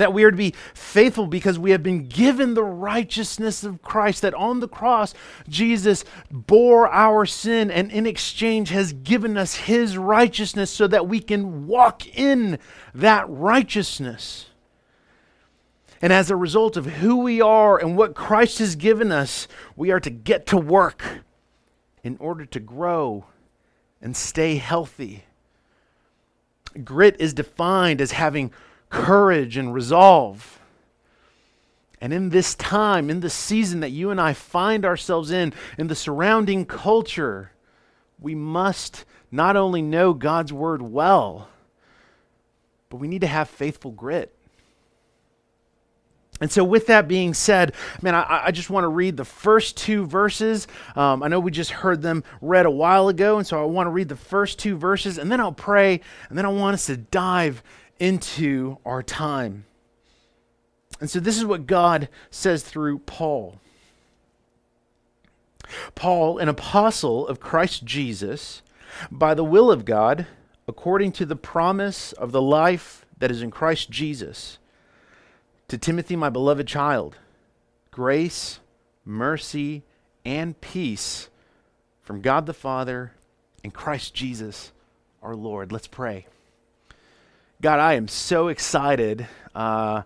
that 0.00 0.12
we 0.12 0.24
are 0.24 0.30
to 0.30 0.36
be 0.36 0.54
faithful 0.74 1.26
because 1.26 1.58
we 1.58 1.70
have 1.70 1.82
been 1.82 2.06
given 2.06 2.54
the 2.54 2.64
righteousness 2.64 3.64
of 3.64 3.82
Christ, 3.82 4.22
that 4.22 4.34
on 4.34 4.60
the 4.60 4.68
cross, 4.68 5.14
Jesus 5.48 6.04
bore 6.30 6.88
our 6.88 7.26
sin 7.26 7.70
and 7.70 7.90
in 7.90 8.06
exchange 8.06 8.70
has 8.70 8.92
given 8.92 9.36
us 9.36 9.54
his 9.54 9.96
righteousness 9.96 10.70
so 10.70 10.86
that 10.86 11.08
we 11.08 11.20
can 11.20 11.66
walk 11.66 12.06
in 12.16 12.58
that 12.94 13.28
righteousness. 13.28 14.46
And 16.02 16.12
as 16.12 16.30
a 16.30 16.36
result 16.36 16.76
of 16.76 16.86
who 16.86 17.16
we 17.16 17.40
are 17.40 17.78
and 17.78 17.96
what 17.96 18.14
Christ 18.14 18.58
has 18.58 18.76
given 18.76 19.10
us, 19.10 19.48
we 19.76 19.90
are 19.90 20.00
to 20.00 20.10
get 20.10 20.46
to 20.48 20.58
work 20.58 21.02
in 22.04 22.16
order 22.20 22.44
to 22.46 22.60
grow 22.60 23.24
and 24.00 24.16
stay 24.16 24.56
healthy. 24.56 25.24
Grit 26.84 27.16
is 27.18 27.32
defined 27.32 28.00
as 28.00 28.12
having 28.12 28.52
courage 28.90 29.56
and 29.56 29.72
resolve. 29.74 30.60
And 32.00 32.12
in 32.12 32.28
this 32.28 32.54
time, 32.54 33.10
in 33.10 33.20
the 33.20 33.30
season 33.30 33.80
that 33.80 33.90
you 33.90 34.10
and 34.10 34.20
I 34.20 34.32
find 34.32 34.84
ourselves 34.84 35.30
in, 35.30 35.52
in 35.78 35.86
the 35.88 35.94
surrounding 35.94 36.66
culture, 36.66 37.52
we 38.20 38.34
must 38.34 39.04
not 39.30 39.56
only 39.56 39.82
know 39.82 40.12
God's 40.12 40.52
word 40.52 40.82
well, 40.82 41.48
but 42.90 42.98
we 42.98 43.08
need 43.08 43.22
to 43.22 43.26
have 43.26 43.48
faithful 43.48 43.90
grit. 43.90 44.32
And 46.38 46.52
so, 46.52 46.62
with 46.64 46.88
that 46.88 47.08
being 47.08 47.32
said, 47.32 47.74
man, 48.02 48.14
I, 48.14 48.46
I 48.46 48.50
just 48.50 48.68
want 48.68 48.84
to 48.84 48.88
read 48.88 49.16
the 49.16 49.24
first 49.24 49.78
two 49.78 50.04
verses. 50.04 50.66
Um, 50.94 51.22
I 51.22 51.28
know 51.28 51.40
we 51.40 51.50
just 51.50 51.70
heard 51.70 52.02
them 52.02 52.24
read 52.42 52.66
a 52.66 52.70
while 52.70 53.08
ago, 53.08 53.38
and 53.38 53.46
so 53.46 53.60
I 53.60 53.64
want 53.64 53.86
to 53.86 53.90
read 53.90 54.10
the 54.10 54.16
first 54.16 54.58
two 54.58 54.76
verses, 54.76 55.16
and 55.16 55.32
then 55.32 55.40
I'll 55.40 55.50
pray, 55.50 56.00
and 56.28 56.36
then 56.36 56.44
I 56.44 56.50
want 56.50 56.74
us 56.74 56.86
to 56.86 56.98
dive 56.98 57.62
into 57.98 58.78
our 58.84 59.02
time. 59.02 59.64
And 61.00 61.10
so 61.10 61.20
this 61.20 61.36
is 61.36 61.44
what 61.44 61.66
God 61.66 62.08
says 62.30 62.62
through 62.62 63.00
Paul. 63.00 63.60
Paul, 65.94 66.38
an 66.38 66.48
apostle 66.48 67.26
of 67.26 67.40
Christ 67.40 67.84
Jesus, 67.84 68.62
by 69.10 69.34
the 69.34 69.44
will 69.44 69.70
of 69.70 69.84
God, 69.84 70.26
according 70.68 71.12
to 71.12 71.26
the 71.26 71.36
promise 71.36 72.12
of 72.12 72.32
the 72.32 72.42
life 72.42 73.04
that 73.18 73.30
is 73.30 73.42
in 73.42 73.50
Christ 73.50 73.90
Jesus, 73.90 74.58
to 75.68 75.76
Timothy, 75.76 76.16
my 76.16 76.30
beloved 76.30 76.66
child, 76.66 77.16
grace, 77.90 78.60
mercy, 79.04 79.82
and 80.24 80.60
peace 80.60 81.28
from 82.02 82.20
God 82.20 82.46
the 82.46 82.54
Father 82.54 83.12
and 83.64 83.74
Christ 83.74 84.14
Jesus 84.14 84.72
our 85.22 85.34
Lord. 85.34 85.72
Let's 85.72 85.88
pray. 85.88 86.26
God, 87.62 87.80
I 87.80 87.94
am 87.94 88.06
so 88.06 88.48
excited 88.48 89.26
uh, 89.54 90.02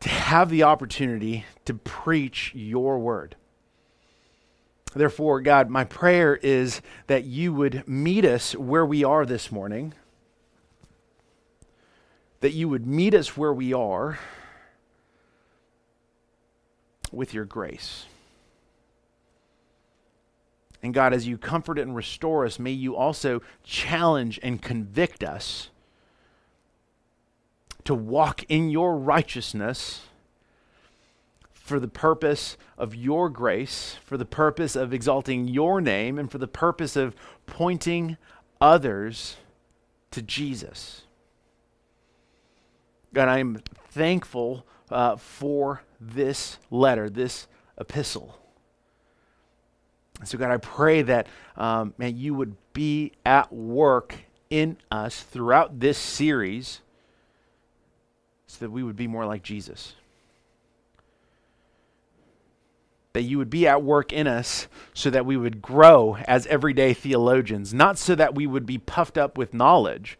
to 0.00 0.08
have 0.10 0.50
the 0.50 0.64
opportunity 0.64 1.46
to 1.64 1.72
preach 1.72 2.52
your 2.54 2.98
word. 2.98 3.36
Therefore, 4.94 5.40
God, 5.40 5.70
my 5.70 5.84
prayer 5.84 6.36
is 6.36 6.82
that 7.06 7.24
you 7.24 7.54
would 7.54 7.88
meet 7.88 8.26
us 8.26 8.54
where 8.54 8.84
we 8.84 9.02
are 9.02 9.24
this 9.24 9.50
morning, 9.50 9.94
that 12.40 12.52
you 12.52 12.68
would 12.68 12.86
meet 12.86 13.14
us 13.14 13.38
where 13.38 13.52
we 13.52 13.72
are 13.72 14.18
with 17.10 17.32
your 17.32 17.46
grace. 17.46 18.04
And 20.82 20.92
God, 20.92 21.14
as 21.14 21.26
you 21.26 21.38
comfort 21.38 21.78
and 21.78 21.96
restore 21.96 22.44
us, 22.44 22.58
may 22.58 22.72
you 22.72 22.94
also 22.94 23.40
challenge 23.62 24.38
and 24.42 24.60
convict 24.60 25.24
us 25.24 25.70
to 27.84 27.94
walk 27.94 28.44
in 28.48 28.70
your 28.70 28.96
righteousness 28.96 30.02
for 31.52 31.80
the 31.80 31.88
purpose 31.88 32.56
of 32.76 32.94
your 32.94 33.30
grace, 33.30 33.96
for 34.04 34.16
the 34.16 34.26
purpose 34.26 34.76
of 34.76 34.92
exalting 34.92 35.48
your 35.48 35.80
name, 35.80 36.18
and 36.18 36.30
for 36.30 36.38
the 36.38 36.48
purpose 36.48 36.94
of 36.96 37.14
pointing 37.46 38.16
others 38.60 39.36
to 40.10 40.20
Jesus. 40.20 41.02
God, 43.14 43.28
I 43.28 43.38
am 43.38 43.62
thankful 43.90 44.66
uh, 44.90 45.16
for 45.16 45.82
this 46.00 46.58
letter, 46.70 47.08
this 47.08 47.46
epistle. 47.78 48.38
So, 50.24 50.38
God, 50.38 50.50
I 50.50 50.58
pray 50.58 51.02
that, 51.02 51.26
um, 51.56 51.94
man, 51.98 52.16
you 52.16 52.34
would 52.34 52.56
be 52.72 53.12
at 53.24 53.52
work 53.52 54.16
in 54.50 54.76
us 54.90 55.22
throughout 55.22 55.80
this 55.80 55.98
series 55.98 56.80
so 58.54 58.64
that 58.64 58.70
we 58.70 58.84
would 58.84 58.94
be 58.94 59.08
more 59.08 59.26
like 59.26 59.42
Jesus. 59.42 59.94
That 63.14 63.22
you 63.22 63.38
would 63.38 63.50
be 63.50 63.66
at 63.66 63.82
work 63.82 64.12
in 64.12 64.28
us 64.28 64.68
so 64.92 65.10
that 65.10 65.26
we 65.26 65.36
would 65.36 65.60
grow 65.60 66.16
as 66.28 66.46
everyday 66.46 66.94
theologians, 66.94 67.74
not 67.74 67.98
so 67.98 68.14
that 68.14 68.36
we 68.36 68.46
would 68.46 68.64
be 68.64 68.78
puffed 68.78 69.18
up 69.18 69.36
with 69.36 69.54
knowledge, 69.54 70.18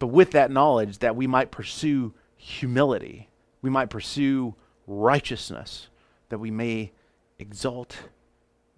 but 0.00 0.08
with 0.08 0.32
that 0.32 0.50
knowledge 0.50 0.98
that 0.98 1.14
we 1.14 1.28
might 1.28 1.52
pursue 1.52 2.12
humility, 2.36 3.28
we 3.62 3.70
might 3.70 3.90
pursue 3.90 4.56
righteousness, 4.88 5.88
that 6.28 6.38
we 6.38 6.50
may 6.50 6.90
exalt 7.38 7.98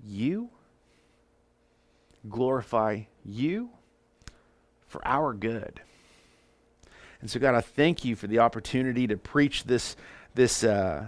you, 0.04 0.50
glorify 2.28 3.02
you 3.24 3.70
for 4.86 5.06
our 5.08 5.32
good. 5.32 5.80
And 7.22 7.30
so, 7.30 7.38
God, 7.38 7.54
I 7.54 7.60
thank 7.60 8.04
you 8.04 8.16
for 8.16 8.26
the 8.26 8.40
opportunity 8.40 9.06
to 9.06 9.16
preach 9.16 9.62
this, 9.64 9.96
this, 10.34 10.64
uh, 10.64 11.06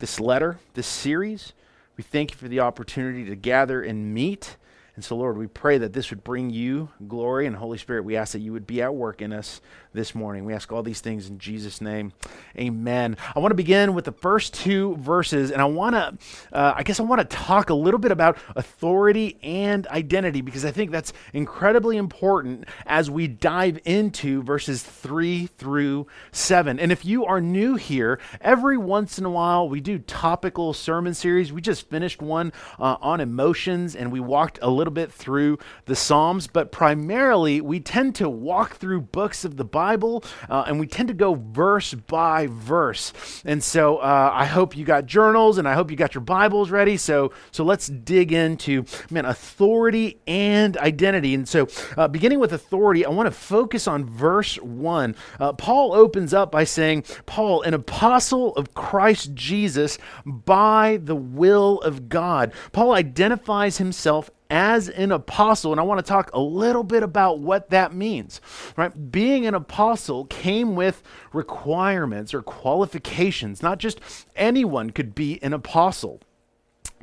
this 0.00 0.18
letter, 0.18 0.58
this 0.74 0.86
series. 0.86 1.52
We 1.96 2.02
thank 2.02 2.32
you 2.32 2.36
for 2.36 2.48
the 2.48 2.58
opportunity 2.58 3.24
to 3.26 3.36
gather 3.36 3.80
and 3.80 4.12
meet. 4.12 4.56
And 4.96 5.04
so, 5.04 5.16
Lord, 5.16 5.38
we 5.38 5.46
pray 5.46 5.78
that 5.78 5.92
this 5.92 6.10
would 6.10 6.24
bring 6.24 6.50
you 6.50 6.88
glory 7.06 7.46
and 7.46 7.54
Holy 7.54 7.78
Spirit. 7.78 8.04
We 8.04 8.16
ask 8.16 8.32
that 8.32 8.40
you 8.40 8.52
would 8.52 8.66
be 8.66 8.82
at 8.82 8.96
work 8.96 9.22
in 9.22 9.32
us 9.32 9.60
this 9.94 10.14
morning. 10.14 10.44
We 10.44 10.52
ask 10.52 10.72
all 10.72 10.82
these 10.82 11.00
things 11.00 11.28
in 11.28 11.38
Jesus' 11.38 11.80
name. 11.80 12.12
Amen. 12.58 13.16
I 13.34 13.38
want 13.38 13.52
to 13.52 13.56
begin 13.56 13.94
with 13.94 14.04
the 14.04 14.12
first 14.12 14.52
two 14.52 14.96
verses, 14.96 15.52
and 15.52 15.62
I 15.62 15.66
want 15.66 15.94
to, 15.94 16.18
uh, 16.52 16.74
I 16.76 16.82
guess 16.82 16.98
I 16.98 17.04
want 17.04 17.20
to 17.20 17.36
talk 17.36 17.70
a 17.70 17.74
little 17.74 18.00
bit 18.00 18.10
about 18.10 18.36
authority 18.56 19.38
and 19.40 19.86
identity 19.86 20.40
because 20.40 20.64
I 20.64 20.72
think 20.72 20.90
that's 20.90 21.12
incredibly 21.32 21.96
important 21.96 22.64
as 22.86 23.08
we 23.08 23.28
dive 23.28 23.78
into 23.84 24.42
verses 24.42 24.82
three 24.82 25.46
through 25.58 26.08
seven. 26.32 26.80
And 26.80 26.90
if 26.90 27.04
you 27.04 27.24
are 27.24 27.40
new 27.40 27.76
here, 27.76 28.18
every 28.40 28.76
once 28.76 29.16
in 29.16 29.24
a 29.24 29.30
while 29.30 29.68
we 29.68 29.80
do 29.80 30.00
topical 30.00 30.72
sermon 30.72 31.14
series. 31.14 31.52
We 31.52 31.60
just 31.60 31.88
finished 31.88 32.20
one 32.20 32.52
uh, 32.80 32.96
on 33.00 33.20
emotions, 33.20 33.94
and 33.94 34.10
we 34.10 34.18
walked 34.18 34.58
a 34.60 34.68
little 34.68 34.92
bit 34.92 35.12
through 35.12 35.58
the 35.84 35.94
Psalms, 35.94 36.48
but 36.48 36.72
primarily 36.72 37.60
we 37.60 37.78
tend 37.78 38.16
to 38.16 38.28
walk 38.28 38.74
through 38.74 39.02
books 39.02 39.44
of 39.44 39.56
the 39.56 39.64
Bible 39.64 39.83
Bible, 39.84 40.24
uh, 40.48 40.64
and 40.66 40.80
we 40.80 40.86
tend 40.86 41.08
to 41.08 41.14
go 41.14 41.34
verse 41.34 41.92
by 41.92 42.46
verse. 42.50 43.12
And 43.44 43.62
so 43.62 43.98
uh, 43.98 44.30
I 44.32 44.46
hope 44.46 44.74
you 44.74 44.82
got 44.82 45.04
journals 45.04 45.58
and 45.58 45.68
I 45.68 45.74
hope 45.74 45.90
you 45.90 45.96
got 45.98 46.14
your 46.14 46.22
Bibles 46.22 46.70
ready. 46.70 46.96
So, 46.96 47.32
so 47.50 47.64
let's 47.64 47.88
dig 47.88 48.32
into, 48.32 48.86
man, 49.10 49.26
authority 49.26 50.20
and 50.26 50.78
identity. 50.78 51.34
And 51.34 51.46
so, 51.46 51.68
uh, 51.98 52.08
beginning 52.08 52.38
with 52.38 52.54
authority, 52.54 53.04
I 53.04 53.10
want 53.10 53.26
to 53.26 53.30
focus 53.30 53.86
on 53.86 54.06
verse 54.06 54.56
1. 54.56 55.16
Uh, 55.38 55.52
Paul 55.52 55.92
opens 55.92 56.32
up 56.32 56.50
by 56.50 56.64
saying, 56.64 57.04
Paul, 57.26 57.60
an 57.60 57.74
apostle 57.74 58.56
of 58.56 58.72
Christ 58.72 59.34
Jesus 59.34 59.98
by 60.24 60.98
the 61.02 61.14
will 61.14 61.78
of 61.82 62.08
God. 62.08 62.54
Paul 62.72 62.94
identifies 62.94 63.76
himself 63.76 64.30
as 64.54 64.88
an 64.88 65.10
apostle 65.12 65.72
and 65.72 65.80
i 65.80 65.84
want 65.84 65.98
to 65.98 66.08
talk 66.08 66.30
a 66.32 66.40
little 66.40 66.84
bit 66.84 67.02
about 67.02 67.40
what 67.40 67.70
that 67.70 67.92
means 67.92 68.40
right? 68.76 69.10
Being 69.10 69.46
an 69.46 69.54
apostle 69.54 70.24
came 70.26 70.74
with 70.76 71.02
requirements 71.32 72.34
or 72.34 72.42
qualifications. 72.42 73.62
Not 73.62 73.78
just 73.78 74.00
anyone 74.36 74.90
could 74.90 75.14
be 75.14 75.42
an 75.42 75.52
apostle 75.52 76.20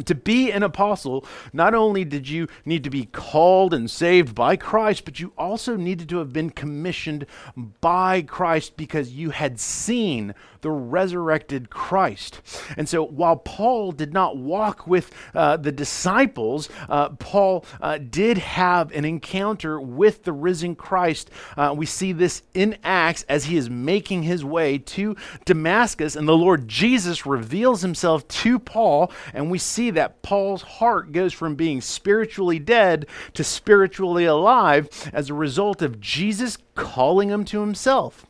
to 0.05 0.15
be 0.15 0.51
an 0.51 0.63
apostle, 0.63 1.25
not 1.53 1.73
only 1.73 2.03
did 2.03 2.27
you 2.27 2.47
need 2.65 2.83
to 2.83 2.89
be 2.89 3.05
called 3.05 3.73
and 3.73 3.89
saved 3.89 4.35
by 4.35 4.55
Christ, 4.55 5.05
but 5.05 5.19
you 5.19 5.33
also 5.37 5.75
needed 5.75 6.09
to 6.09 6.17
have 6.17 6.33
been 6.33 6.49
commissioned 6.49 7.25
by 7.79 8.21
Christ 8.21 8.77
because 8.77 9.11
you 9.11 9.31
had 9.31 9.59
seen 9.59 10.33
the 10.61 10.71
resurrected 10.71 11.69
Christ. 11.69 12.41
And 12.77 12.87
so 12.87 13.03
while 13.03 13.35
Paul 13.35 13.91
did 13.91 14.13
not 14.13 14.37
walk 14.37 14.87
with 14.87 15.11
uh, 15.33 15.57
the 15.57 15.71
disciples, 15.71 16.69
uh, 16.87 17.09
Paul 17.09 17.65
uh, 17.81 17.97
did 17.97 18.37
have 18.37 18.91
an 18.91 19.05
encounter 19.05 19.79
with 19.81 20.23
the 20.23 20.33
risen 20.33 20.75
Christ. 20.75 21.29
Uh, 21.57 21.73
we 21.75 21.85
see 21.85 22.11
this 22.11 22.43
in 22.53 22.77
Acts 22.83 23.23
as 23.27 23.45
he 23.45 23.57
is 23.57 23.69
making 23.69 24.23
his 24.23 24.45
way 24.45 24.77
to 24.77 25.15
Damascus, 25.45 26.15
and 26.15 26.27
the 26.27 26.37
Lord 26.37 26.67
Jesus 26.67 27.25
reveals 27.25 27.81
himself 27.81 28.27
to 28.27 28.59
Paul, 28.59 29.11
and 29.33 29.49
we 29.49 29.57
see 29.57 29.89
that 29.91 30.21
Paul's 30.21 30.61
heart 30.61 31.11
goes 31.11 31.33
from 31.33 31.55
being 31.55 31.81
spiritually 31.81 32.59
dead 32.59 33.05
to 33.33 33.43
spiritually 33.43 34.25
alive 34.25 35.09
as 35.13 35.29
a 35.29 35.33
result 35.33 35.81
of 35.81 35.99
Jesus 35.99 36.57
calling 36.75 37.29
him 37.29 37.45
to 37.45 37.61
himself. 37.61 38.25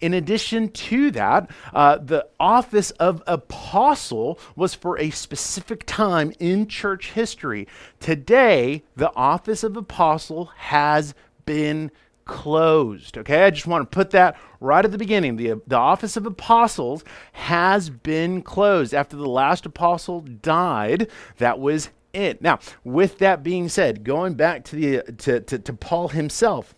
In 0.00 0.14
addition 0.14 0.70
to 0.70 1.10
that, 1.12 1.50
uh, 1.74 1.98
the 1.98 2.26
office 2.38 2.90
of 2.92 3.22
apostle 3.26 4.38
was 4.56 4.74
for 4.74 4.98
a 4.98 5.10
specific 5.10 5.84
time 5.86 6.32
in 6.38 6.66
church 6.66 7.12
history. 7.12 7.66
Today, 8.00 8.82
the 8.96 9.14
office 9.16 9.62
of 9.62 9.76
apostle 9.76 10.46
has 10.56 11.14
been 11.44 11.90
closed. 12.28 13.18
Okay, 13.18 13.42
I 13.42 13.50
just 13.50 13.66
want 13.66 13.90
to 13.90 13.94
put 13.94 14.10
that 14.10 14.36
right 14.60 14.84
at 14.84 14.92
the 14.92 14.98
beginning. 14.98 15.34
The, 15.34 15.60
the 15.66 15.76
office 15.76 16.16
of 16.16 16.24
apostles 16.24 17.02
has 17.32 17.90
been 17.90 18.42
closed. 18.42 18.94
After 18.94 19.16
the 19.16 19.28
last 19.28 19.66
apostle 19.66 20.20
died, 20.20 21.10
that 21.38 21.58
was 21.58 21.90
it. 22.12 22.40
Now, 22.40 22.60
with 22.84 23.18
that 23.18 23.42
being 23.42 23.68
said, 23.68 24.04
going 24.04 24.34
back 24.34 24.64
to, 24.66 24.76
the, 24.76 25.12
to, 25.14 25.40
to, 25.40 25.58
to 25.58 25.72
Paul 25.72 26.08
himself, 26.08 26.76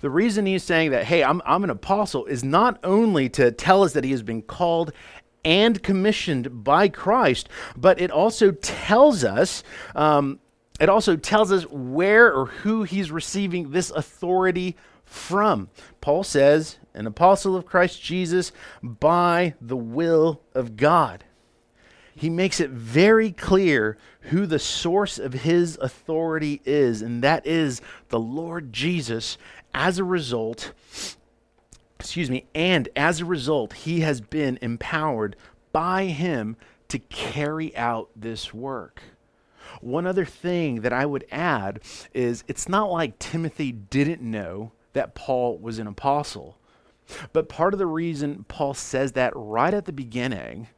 the 0.00 0.10
reason 0.10 0.46
he's 0.46 0.64
saying 0.64 0.90
that, 0.90 1.04
hey, 1.04 1.22
I'm, 1.22 1.40
I'm 1.46 1.62
an 1.62 1.70
apostle, 1.70 2.26
is 2.26 2.42
not 2.42 2.80
only 2.82 3.28
to 3.30 3.52
tell 3.52 3.84
us 3.84 3.92
that 3.92 4.04
he 4.04 4.10
has 4.10 4.22
been 4.22 4.42
called 4.42 4.92
and 5.44 5.82
commissioned 5.82 6.64
by 6.64 6.88
Christ, 6.88 7.48
but 7.76 8.00
it 8.00 8.10
also 8.10 8.50
tells 8.50 9.22
us. 9.22 9.62
Um, 9.94 10.40
it 10.80 10.88
also 10.88 11.16
tells 11.16 11.52
us 11.52 11.64
where 11.64 12.32
or 12.32 12.46
who 12.46 12.82
he's 12.82 13.10
receiving 13.10 13.70
this 13.70 13.90
authority 13.90 14.76
from. 15.04 15.68
Paul 16.00 16.24
says, 16.24 16.78
an 16.94 17.06
apostle 17.06 17.56
of 17.56 17.66
Christ 17.66 18.02
Jesus 18.02 18.52
by 18.82 19.54
the 19.60 19.76
will 19.76 20.40
of 20.54 20.76
God 20.76 21.24
he 22.16 22.30
makes 22.30 22.60
it 22.60 22.70
very 22.70 23.32
clear 23.32 23.98
who 24.22 24.46
the 24.46 24.58
source 24.58 25.18
of 25.18 25.32
his 25.32 25.76
authority 25.80 26.60
is, 26.64 27.02
and 27.02 27.22
that 27.22 27.46
is 27.46 27.80
the 28.08 28.20
Lord 28.20 28.72
Jesus. 28.72 29.36
As 29.72 29.98
a 29.98 30.04
result, 30.04 30.72
excuse 31.98 32.30
me, 32.30 32.46
and 32.54 32.88
as 32.94 33.20
a 33.20 33.24
result, 33.24 33.72
he 33.72 34.00
has 34.00 34.20
been 34.20 34.58
empowered 34.62 35.34
by 35.72 36.04
him 36.06 36.56
to 36.88 36.98
carry 37.00 37.76
out 37.76 38.10
this 38.14 38.54
work. 38.54 39.02
One 39.84 40.06
other 40.06 40.24
thing 40.24 40.80
that 40.80 40.94
I 40.94 41.04
would 41.04 41.26
add 41.30 41.80
is 42.14 42.42
it's 42.48 42.70
not 42.70 42.90
like 42.90 43.18
Timothy 43.18 43.70
didn't 43.70 44.22
know 44.22 44.72
that 44.94 45.14
Paul 45.14 45.58
was 45.58 45.78
an 45.78 45.86
apostle. 45.86 46.56
But 47.34 47.50
part 47.50 47.74
of 47.74 47.78
the 47.78 47.86
reason 47.86 48.46
Paul 48.48 48.72
says 48.72 49.12
that 49.12 49.34
right 49.36 49.74
at 49.74 49.84
the 49.84 49.92
beginning 49.92 50.68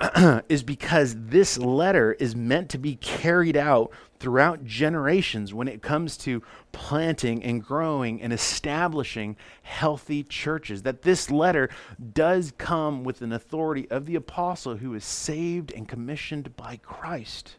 is 0.48 0.64
because 0.64 1.14
this 1.16 1.58
letter 1.58 2.14
is 2.14 2.34
meant 2.34 2.68
to 2.70 2.78
be 2.78 2.96
carried 2.96 3.56
out 3.56 3.92
throughout 4.18 4.64
generations 4.64 5.54
when 5.54 5.68
it 5.68 5.80
comes 5.80 6.16
to 6.16 6.42
planting 6.72 7.44
and 7.44 7.62
growing 7.62 8.20
and 8.20 8.32
establishing 8.32 9.36
healthy 9.62 10.24
churches. 10.24 10.82
That 10.82 11.02
this 11.02 11.30
letter 11.30 11.68
does 12.12 12.52
come 12.58 13.04
with 13.04 13.22
an 13.22 13.32
authority 13.32 13.88
of 13.92 14.06
the 14.06 14.16
apostle 14.16 14.78
who 14.78 14.92
is 14.94 15.04
saved 15.04 15.70
and 15.70 15.86
commissioned 15.86 16.56
by 16.56 16.80
Christ. 16.82 17.58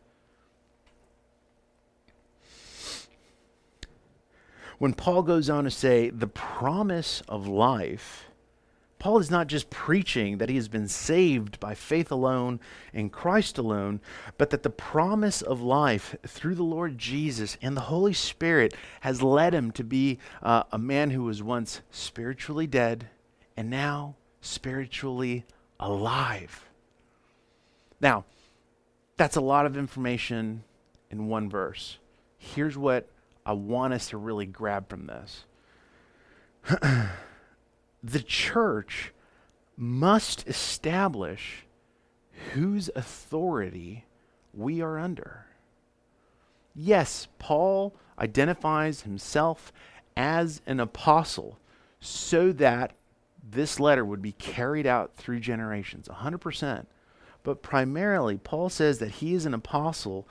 When 4.77 4.93
Paul 4.93 5.23
goes 5.23 5.49
on 5.49 5.63
to 5.63 5.71
say 5.71 6.09
the 6.09 6.27
promise 6.27 7.21
of 7.27 7.47
life, 7.47 8.25
Paul 8.99 9.19
is 9.19 9.29
not 9.29 9.47
just 9.47 9.69
preaching 9.69 10.39
that 10.39 10.49
he 10.49 10.55
has 10.55 10.67
been 10.67 10.87
saved 10.87 11.59
by 11.59 11.75
faith 11.75 12.11
alone 12.11 12.59
and 12.93 13.11
Christ 13.11 13.57
alone, 13.57 14.01
but 14.37 14.49
that 14.49 14.63
the 14.63 14.71
promise 14.71 15.41
of 15.41 15.61
life 15.61 16.15
through 16.25 16.55
the 16.55 16.63
Lord 16.63 16.97
Jesus 16.97 17.57
and 17.61 17.77
the 17.77 17.81
Holy 17.81 18.13
Spirit 18.13 18.73
has 19.01 19.21
led 19.21 19.53
him 19.53 19.71
to 19.73 19.83
be 19.83 20.17
uh, 20.41 20.63
a 20.71 20.79
man 20.79 21.11
who 21.11 21.23
was 21.23 21.43
once 21.43 21.81
spiritually 21.91 22.65
dead 22.65 23.07
and 23.55 23.69
now 23.69 24.15
spiritually 24.41 25.45
alive. 25.79 26.65
Now, 28.01 28.25
that's 29.15 29.35
a 29.35 29.41
lot 29.41 29.65
of 29.65 29.77
information 29.77 30.63
in 31.11 31.27
one 31.27 31.49
verse. 31.49 31.97
Here's 32.37 32.77
what 32.77 33.07
I 33.47 33.53
want 33.53 33.93
us 33.93 34.09
to 34.09 34.17
really 34.17 34.45
grab 34.45 34.89
from 34.89 35.07
this. 35.07 35.45
the 38.03 38.19
church 38.19 39.13
must 39.77 40.45
establish 40.49 41.65
whose 42.53 42.89
authority 42.93 44.03
we 44.53 44.81
are 44.81 44.99
under. 44.99 45.45
Yes, 46.75 47.29
Paul 47.39 47.95
identifies 48.19 49.01
himself 49.03 49.71
as 50.17 50.61
an 50.67 50.81
apostle 50.81 51.57
so 52.01 52.51
that 52.51 52.91
this 53.49 53.79
letter 53.79 54.03
would 54.03 54.21
be 54.21 54.33
carried 54.33 54.85
out 54.85 55.15
through 55.15 55.39
generations, 55.39 56.09
100%. 56.09 56.85
But 57.43 57.61
primarily, 57.61 58.35
Paul 58.35 58.67
says 58.67 58.99
that 58.99 59.11
he 59.11 59.33
is 59.33 59.45
an 59.45 59.53
apostle 59.53 60.27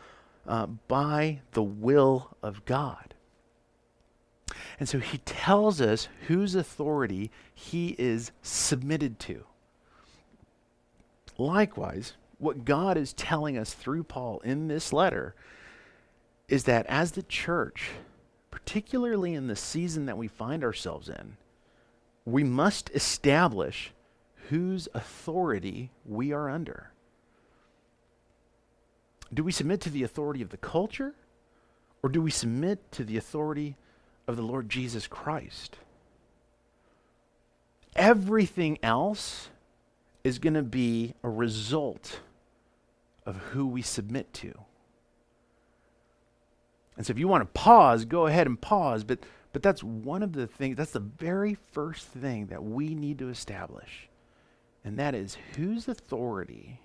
uh, 0.46 0.66
by 0.66 1.40
the 1.52 1.62
will 1.62 2.36
of 2.42 2.64
God. 2.64 3.14
And 4.78 4.88
so 4.88 4.98
he 4.98 5.18
tells 5.18 5.80
us 5.80 6.08
whose 6.26 6.54
authority 6.54 7.30
he 7.54 7.96
is 7.98 8.30
submitted 8.42 9.18
to. 9.20 9.44
Likewise, 11.38 12.14
what 12.38 12.64
God 12.64 12.96
is 12.96 13.12
telling 13.12 13.56
us 13.56 13.72
through 13.72 14.04
Paul 14.04 14.40
in 14.40 14.68
this 14.68 14.92
letter 14.92 15.34
is 16.48 16.64
that 16.64 16.86
as 16.86 17.12
the 17.12 17.22
church, 17.22 17.90
particularly 18.50 19.34
in 19.34 19.46
the 19.46 19.56
season 19.56 20.06
that 20.06 20.18
we 20.18 20.28
find 20.28 20.62
ourselves 20.62 21.08
in, 21.08 21.36
we 22.24 22.44
must 22.44 22.90
establish 22.90 23.92
whose 24.48 24.88
authority 24.94 25.90
we 26.04 26.32
are 26.32 26.50
under. 26.50 26.90
Do 29.32 29.42
we 29.44 29.52
submit 29.52 29.80
to 29.82 29.90
the 29.90 30.02
authority 30.02 30.42
of 30.42 30.50
the 30.50 30.56
culture? 30.56 31.14
Or 32.02 32.08
do 32.08 32.22
we 32.22 32.30
submit 32.30 32.92
to 32.92 33.04
the 33.04 33.16
authority 33.16 33.76
of 34.28 34.36
the 34.36 34.42
Lord 34.42 34.68
Jesus 34.68 35.06
Christ? 35.06 35.76
Everything 37.94 38.78
else 38.82 39.48
is 40.22 40.38
going 40.38 40.54
to 40.54 40.62
be 40.62 41.14
a 41.22 41.28
result 41.28 42.20
of 43.24 43.36
who 43.36 43.66
we 43.66 43.82
submit 43.82 44.32
to. 44.34 44.52
And 46.96 47.04
so 47.04 47.10
if 47.10 47.18
you 47.18 47.28
want 47.28 47.42
to 47.42 47.60
pause, 47.60 48.04
go 48.04 48.26
ahead 48.26 48.46
and 48.46 48.60
pause, 48.60 49.04
but 49.04 49.18
but 49.56 49.62
that's 49.62 49.82
one 49.82 50.22
of 50.22 50.34
the 50.34 50.46
things 50.46 50.76
that's 50.76 50.90
the 50.90 51.00
very 51.00 51.56
first 51.72 52.06
thing 52.08 52.48
that 52.48 52.62
we 52.62 52.94
need 52.94 53.18
to 53.20 53.30
establish. 53.30 54.10
And 54.84 54.98
that 54.98 55.14
is 55.14 55.38
whose 55.56 55.88
authority 55.88 56.80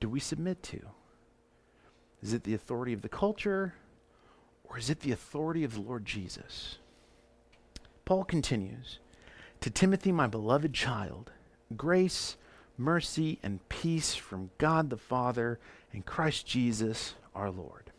do 0.00 0.08
we 0.08 0.18
submit 0.18 0.62
to? 0.62 0.80
Is 2.24 2.32
it 2.32 2.44
the 2.44 2.54
authority 2.54 2.94
of 2.94 3.02
the 3.02 3.08
culture 3.10 3.74
or 4.64 4.78
is 4.78 4.88
it 4.88 5.00
the 5.00 5.12
authority 5.12 5.62
of 5.62 5.74
the 5.74 5.82
Lord 5.82 6.06
Jesus? 6.06 6.78
Paul 8.06 8.24
continues 8.24 8.98
To 9.60 9.68
Timothy, 9.68 10.10
my 10.10 10.26
beloved 10.26 10.72
child, 10.72 11.32
grace, 11.76 12.38
mercy, 12.78 13.38
and 13.42 13.66
peace 13.68 14.14
from 14.14 14.50
God 14.56 14.88
the 14.88 14.96
Father 14.96 15.60
and 15.92 16.06
Christ 16.06 16.46
Jesus 16.46 17.14
our 17.34 17.50
Lord. 17.50 17.90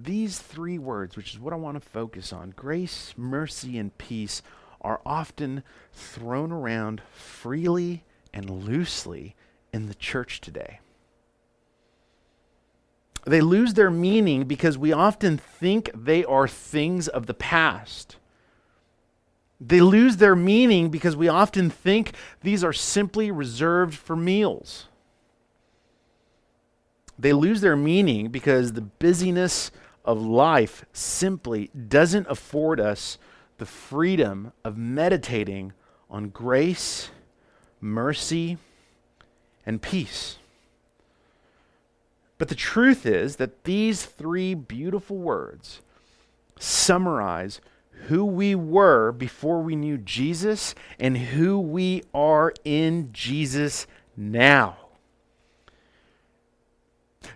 These 0.00 0.38
three 0.38 0.78
words, 0.78 1.16
which 1.16 1.34
is 1.34 1.40
what 1.40 1.52
I 1.52 1.56
want 1.56 1.82
to 1.82 1.88
focus 1.88 2.32
on 2.32 2.50
grace, 2.54 3.14
mercy, 3.16 3.78
and 3.78 3.96
peace, 3.98 4.42
are 4.80 5.00
often 5.04 5.64
thrown 5.92 6.52
around 6.52 7.02
freely 7.12 8.04
and 8.32 8.48
loosely 8.48 9.34
in 9.72 9.88
the 9.88 9.94
church 9.94 10.40
today. 10.40 10.78
They 13.24 13.40
lose 13.40 13.74
their 13.74 13.90
meaning 13.90 14.44
because 14.44 14.76
we 14.76 14.92
often 14.92 15.38
think 15.38 15.90
they 15.94 16.24
are 16.24 16.48
things 16.48 17.06
of 17.08 17.26
the 17.26 17.34
past. 17.34 18.16
They 19.60 19.80
lose 19.80 20.16
their 20.16 20.34
meaning 20.34 20.90
because 20.90 21.14
we 21.14 21.28
often 21.28 21.70
think 21.70 22.14
these 22.40 22.64
are 22.64 22.72
simply 22.72 23.30
reserved 23.30 23.94
for 23.94 24.16
meals. 24.16 24.86
They 27.16 27.32
lose 27.32 27.60
their 27.60 27.76
meaning 27.76 28.28
because 28.28 28.72
the 28.72 28.80
busyness 28.80 29.70
of 30.04 30.20
life 30.20 30.84
simply 30.92 31.70
doesn't 31.88 32.26
afford 32.28 32.80
us 32.80 33.18
the 33.58 33.66
freedom 33.66 34.52
of 34.64 34.76
meditating 34.76 35.72
on 36.10 36.30
grace, 36.30 37.10
mercy, 37.80 38.58
and 39.64 39.80
peace. 39.80 40.38
But 42.42 42.48
the 42.48 42.56
truth 42.56 43.06
is 43.06 43.36
that 43.36 43.62
these 43.62 44.04
three 44.04 44.54
beautiful 44.54 45.16
words 45.16 45.80
summarize 46.58 47.60
who 48.08 48.24
we 48.24 48.56
were 48.56 49.12
before 49.12 49.62
we 49.62 49.76
knew 49.76 49.96
Jesus 49.96 50.74
and 50.98 51.16
who 51.16 51.60
we 51.60 52.02
are 52.12 52.52
in 52.64 53.10
Jesus 53.12 53.86
now. 54.16 54.81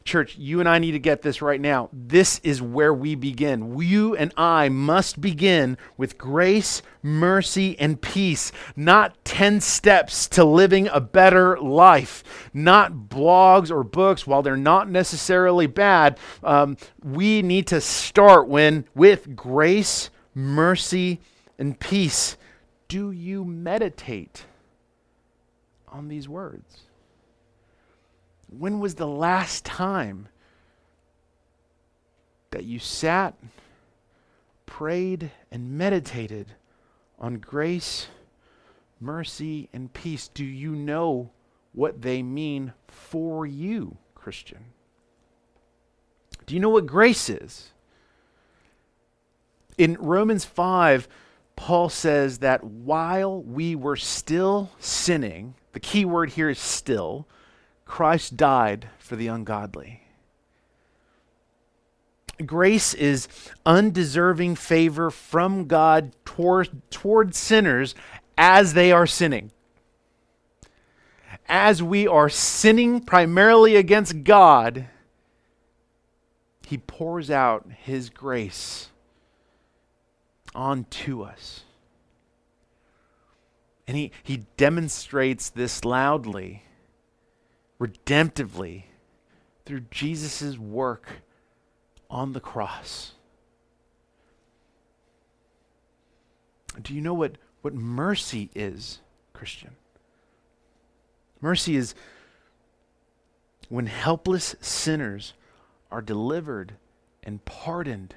Church, 0.05 0.37
you 0.37 0.61
and 0.61 0.69
I 0.69 0.79
need 0.79 0.93
to 0.93 0.99
get 0.99 1.23
this 1.23 1.43
right 1.43 1.61
now. 1.61 1.89
This 1.93 2.41
is 2.43 2.61
where 2.63 2.93
we 2.93 3.15
begin. 3.15 3.79
You 3.79 4.17
and 4.17 4.33
I 4.37 4.69
must 4.69 5.21
begin 5.21 5.79
with 5.97 6.19
grace, 6.19 6.83
mercy, 7.03 7.79
and 7.79 8.01
peace, 8.01 8.53
not 8.75 9.23
10 9.25 9.61
steps 9.61 10.27
to 10.29 10.45
living 10.45 10.89
a 10.89 11.01
better 11.01 11.59
life, 11.59 12.23
not 12.53 12.93
blogs 13.09 13.71
or 13.71 13.85
books, 13.85 14.27
while 14.27 14.43
they're 14.43 14.57
not 14.57 14.91
necessarily 14.91 15.67
bad. 15.67 16.19
Um, 16.43 16.77
we 17.03 17.43
need 17.43 17.67
to 17.69 17.81
start 17.81 18.49
when 18.49 18.85
with 18.95 19.37
grace, 19.37 20.11
mercy, 20.35 21.21
and 21.59 21.79
peace. 21.79 22.37
Do 22.89 23.11
you 23.11 23.45
meditate 23.45 24.45
on 25.89 26.09
these 26.09 26.29
words? 26.29 26.86
When 28.49 28.81
was 28.81 28.95
the 28.95 29.07
last 29.07 29.65
time 29.65 30.29
that 32.51 32.65
you 32.65 32.79
sat, 32.79 33.35
prayed, 34.67 35.31
and 35.51 35.73
meditated 35.73 36.47
on 37.19 37.39
grace, 37.39 38.09
mercy, 39.01 39.69
and 39.73 39.93
peace? 39.93 40.29
Do 40.29 40.45
you 40.45 40.75
know 40.75 41.31
what 41.73 42.03
they 42.03 42.23
mean 42.23 42.73
for 42.89 43.47
you, 43.47 43.97
Christian? 44.15 44.65
Do 46.47 46.55
you 46.55 46.61
know 46.61 46.71
what 46.71 46.87
grace 46.87 47.29
is? 47.29 47.73
In 49.77 49.97
Romans 50.01 50.45
5, 50.45 51.09
Paul 51.57 51.89
says 51.89 52.39
that 52.39 52.63
while 52.63 53.43
we 53.43 53.75
were 53.75 53.97
still 53.97 54.71
sinning, 54.79 55.55
the 55.73 55.81
key 55.81 56.05
word 56.05 56.31
here 56.31 56.49
is 56.49 56.59
still, 56.59 57.27
Christ 57.87 58.37
died 58.37 58.89
for 58.99 59.17
the 59.17 59.29
ungodly. 59.29 60.03
Grace 62.45 62.93
is 62.93 63.29
undeserving 63.65 64.57
favor 64.57 65.11
from 65.11 65.67
God 65.67 66.13
toward, 66.27 66.69
toward 66.91 67.35
sinners 67.35 67.95
as 68.37 68.75
they 68.75 68.93
are 68.93 69.07
sinning. 69.07 69.53
As 71.49 71.83
we 71.83 72.07
are 72.07 72.29
sinning 72.29 73.01
primarily 73.01 73.77
against 73.77 74.25
God, 74.25 74.89
He 76.67 76.77
pours 76.77 77.31
out 77.31 77.67
His 77.85 78.11
grace 78.11 78.91
onto 80.55 81.23
us. 81.23 81.63
And 83.87 83.97
he, 83.97 84.11
he 84.23 84.39
demonstrates 84.57 85.49
this 85.51 85.85
loudly, 85.85 86.65
redemptively, 87.81 88.85
through 89.65 89.81
Jesus' 89.91 90.57
work 90.57 91.23
on 92.09 92.33
the 92.33 92.41
cross. 92.41 93.13
Do 96.81 96.95
you 96.95 97.01
know 97.01 97.15
what, 97.15 97.37
what 97.63 97.75
mercy 97.75 98.51
is, 98.55 99.01
Christian? 99.33 99.73
Mercy 101.41 101.77
is 101.77 101.95
when 103.69 103.87
helpless 103.87 104.55
sinners 104.61 105.35
are 105.91 106.03
delivered 106.03 106.75
and 107.23 107.45
pardoned 107.45 108.15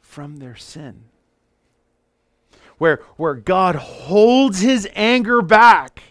from 0.00 0.38
their 0.38 0.56
sin. 0.56 1.04
Where, 2.78 3.02
where 3.16 3.34
God 3.34 3.74
holds 3.74 4.60
his 4.60 4.88
anger 4.94 5.42
back 5.42 6.02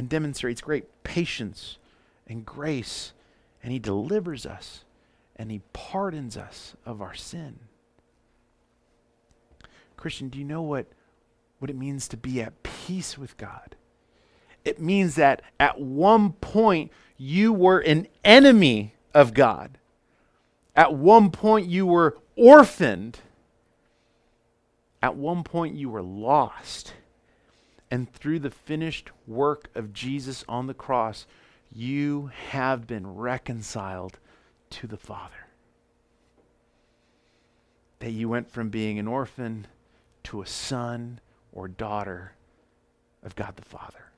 and 0.00 0.08
demonstrates 0.08 0.62
great 0.62 1.04
patience 1.04 1.76
and 2.26 2.46
grace, 2.46 3.12
and 3.62 3.70
he 3.70 3.78
delivers 3.78 4.46
us 4.46 4.86
and 5.36 5.50
he 5.50 5.60
pardons 5.74 6.38
us 6.38 6.74
of 6.86 7.02
our 7.02 7.12
sin. 7.12 7.58
Christian, 9.98 10.30
do 10.30 10.38
you 10.38 10.44
know 10.46 10.62
what, 10.62 10.86
what 11.58 11.70
it 11.70 11.76
means 11.76 12.08
to 12.08 12.16
be 12.16 12.40
at 12.40 12.62
peace 12.62 13.18
with 13.18 13.36
God? 13.36 13.76
It 14.64 14.80
means 14.80 15.16
that 15.16 15.42
at 15.60 15.78
one 15.78 16.32
point 16.32 16.90
you 17.18 17.52
were 17.52 17.80
an 17.80 18.08
enemy 18.24 18.94
of 19.12 19.34
God. 19.34 19.76
At 20.74 20.94
one 20.94 21.30
point 21.30 21.68
you 21.68 21.84
were 21.84 22.16
orphaned. 22.36 23.20
At 25.02 25.14
one 25.14 25.44
point 25.44 25.74
you 25.74 25.90
were 25.90 26.00
lost. 26.00 26.94
And 27.90 28.12
through 28.12 28.38
the 28.38 28.50
finished 28.50 29.10
work 29.26 29.68
of 29.74 29.92
Jesus 29.92 30.44
on 30.48 30.66
the 30.66 30.74
cross, 30.74 31.26
you 31.72 32.30
have 32.50 32.86
been 32.86 33.16
reconciled 33.16 34.18
to 34.70 34.86
the 34.86 34.96
Father. 34.96 35.48
That 37.98 38.12
you 38.12 38.28
went 38.28 38.50
from 38.50 38.70
being 38.70 38.98
an 38.98 39.08
orphan 39.08 39.66
to 40.24 40.40
a 40.40 40.46
son 40.46 41.20
or 41.52 41.68
daughter 41.68 42.32
of 43.22 43.34
God 43.36 43.56
the 43.56 43.62
Father. 43.62 44.10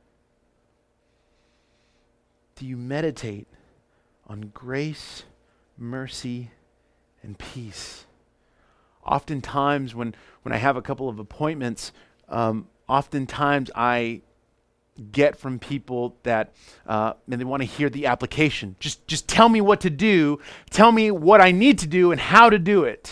Do 2.57 2.67
you 2.67 2.77
meditate 2.77 3.49
on 4.27 4.53
grace, 4.55 5.25
mercy, 5.77 6.51
and 7.23 7.39
peace? 7.39 8.05
Oftentimes, 9.05 9.95
when, 9.95 10.15
when 10.43 10.53
I 10.53 10.59
have 10.59 10.77
a 10.77 10.83
couple 10.83 11.09
of 11.09 11.19
appointments, 11.19 11.93
um, 12.29 12.69
oftentimes 12.93 13.71
I 13.75 14.21
get 15.11 15.39
from 15.39 15.59
people 15.59 16.15
that 16.25 16.53
uh, 16.87 17.15
and 17.31 17.41
they 17.41 17.45
want 17.45 17.63
to 17.63 17.67
hear 17.67 17.89
the 17.89 18.05
application. 18.07 18.77
Just 18.81 19.07
just 19.07 19.27
tell 19.27 19.49
me 19.49 19.63
what 19.63 19.81
to 19.81 19.91
do. 19.91 20.39
Tell 20.69 20.93
me 20.93 21.11
what 21.11 21.41
I 21.41 21.53
need 21.53 21.79
to 21.79 21.87
do 21.87 22.13
and 22.13 22.21
how 22.21 22.51
to 22.51 22.59
do 22.59 22.85
it. 22.85 23.11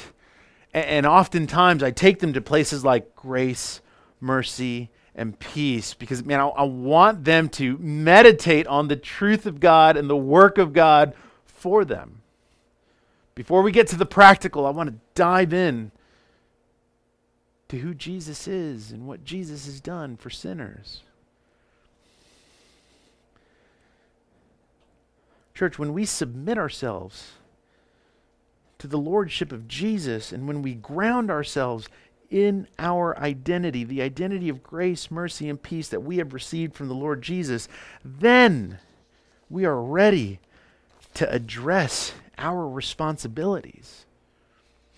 And, 0.74 0.84
and 0.84 1.06
oftentimes 1.06 1.82
I 1.82 1.92
take 1.92 2.18
them 2.18 2.34
to 2.34 2.42
places 2.42 2.84
like 2.84 3.16
grace, 3.16 3.80
mercy, 4.20 4.90
and 5.14 5.38
peace 5.38 5.94
because 5.94 6.22
man, 6.24 6.40
I, 6.40 6.48
I 6.48 6.64
want 6.64 7.24
them 7.24 7.48
to 7.50 7.78
meditate 7.78 8.66
on 8.66 8.88
the 8.88 8.96
truth 8.96 9.46
of 9.46 9.60
God 9.60 9.96
and 9.96 10.10
the 10.10 10.16
work 10.16 10.58
of 10.58 10.74
God 10.74 11.14
for 11.46 11.86
them. 11.86 12.20
Before 13.34 13.62
we 13.62 13.72
get 13.72 13.86
to 13.88 13.96
the 13.96 14.04
practical, 14.04 14.66
I 14.66 14.70
want 14.70 14.90
to 14.90 14.96
dive 15.14 15.54
in 15.54 15.92
to 17.70 17.78
who 17.78 17.94
Jesus 17.94 18.48
is 18.48 18.90
and 18.90 19.06
what 19.06 19.24
Jesus 19.24 19.66
has 19.66 19.80
done 19.80 20.16
for 20.16 20.28
sinners. 20.28 21.02
Church, 25.54 25.78
when 25.78 25.92
we 25.92 26.04
submit 26.04 26.58
ourselves 26.58 27.34
to 28.78 28.88
the 28.88 28.98
lordship 28.98 29.52
of 29.52 29.68
Jesus 29.68 30.32
and 30.32 30.48
when 30.48 30.62
we 30.62 30.74
ground 30.74 31.30
ourselves 31.30 31.88
in 32.28 32.66
our 32.76 33.16
identity, 33.18 33.84
the 33.84 34.02
identity 34.02 34.48
of 34.48 34.64
grace, 34.64 35.08
mercy, 35.08 35.48
and 35.48 35.62
peace 35.62 35.88
that 35.90 36.02
we 36.02 36.16
have 36.16 36.34
received 36.34 36.74
from 36.74 36.88
the 36.88 36.94
Lord 36.94 37.22
Jesus, 37.22 37.68
then 38.04 38.80
we 39.48 39.64
are 39.64 39.80
ready 39.80 40.40
to 41.14 41.32
address 41.32 42.14
our 42.36 42.68
responsibilities. 42.68 44.06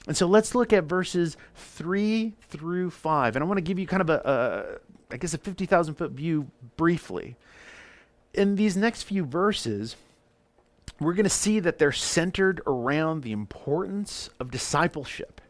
And 0.06 0.16
so 0.16 0.26
let's 0.26 0.54
look 0.54 0.72
at 0.72 0.84
verses 0.84 1.36
3 1.54 2.34
through 2.48 2.90
5. 2.90 3.36
And 3.36 3.42
I 3.42 3.46
want 3.46 3.58
to 3.58 3.62
give 3.62 3.78
you 3.78 3.86
kind 3.86 4.02
of 4.02 4.10
a, 4.10 4.80
a 5.10 5.14
I 5.14 5.16
guess, 5.16 5.34
a 5.34 5.38
50,000 5.38 5.94
foot 5.94 6.12
view 6.12 6.48
briefly. 6.76 7.36
In 8.34 8.56
these 8.56 8.76
next 8.76 9.02
few 9.02 9.24
verses, 9.24 9.96
we're 10.98 11.12
going 11.12 11.24
to 11.24 11.30
see 11.30 11.60
that 11.60 11.78
they're 11.78 11.92
centered 11.92 12.60
around 12.66 13.22
the 13.22 13.32
importance 13.32 14.30
of 14.40 14.50
discipleship. 14.50 15.40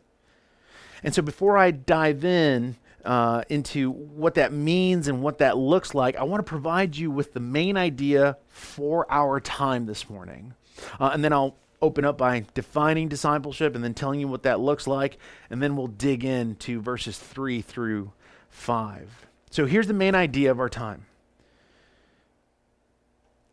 And 1.03 1.15
so 1.15 1.23
before 1.23 1.57
I 1.57 1.71
dive 1.71 2.25
in 2.25 2.77
uh, 3.05 3.43
into 3.49 3.91
what 3.91 4.35
that 4.35 4.53
means 4.53 5.09
and 5.09 5.23
what 5.23 5.39
that 5.39 5.57
looks 5.57 5.95
like, 5.95 6.17
I 6.17 6.25
want 6.25 6.45
to 6.45 6.49
provide 6.49 6.97
you 6.97 7.11
with 7.11 7.33
the 7.33 7.41
main 7.41 7.77
idea 7.77 8.37
for 8.49 9.07
our 9.11 9.41
time 9.41 9.87
this 9.87 10.09
morning. 10.09 10.55
Uh, 11.01 11.11
and 11.13 11.25
then 11.25 11.33
I'll 11.33 11.57
open 11.83 12.05
up 12.05 12.17
by 12.17 12.45
defining 12.55 13.09
discipleship 13.09 13.75
and 13.75 13.83
then 13.83 13.93
telling 13.93 14.21
you 14.21 14.29
what 14.29 14.45
that 14.45 14.61
looks 14.61 14.87
like. 14.87 15.19
And 15.51 15.61
then 15.61 15.77
we'll 15.77 15.89
dig 15.89 16.25
into 16.25 16.81
verses 16.81 17.19
3 17.19 17.61
through 17.61 18.13
5. 18.49 19.27
So 19.51 19.67
here's 19.67 19.89
the 19.89 19.93
main 19.93 20.15
idea 20.15 20.51
of 20.51 20.61
our 20.61 20.71
time. 20.71 21.05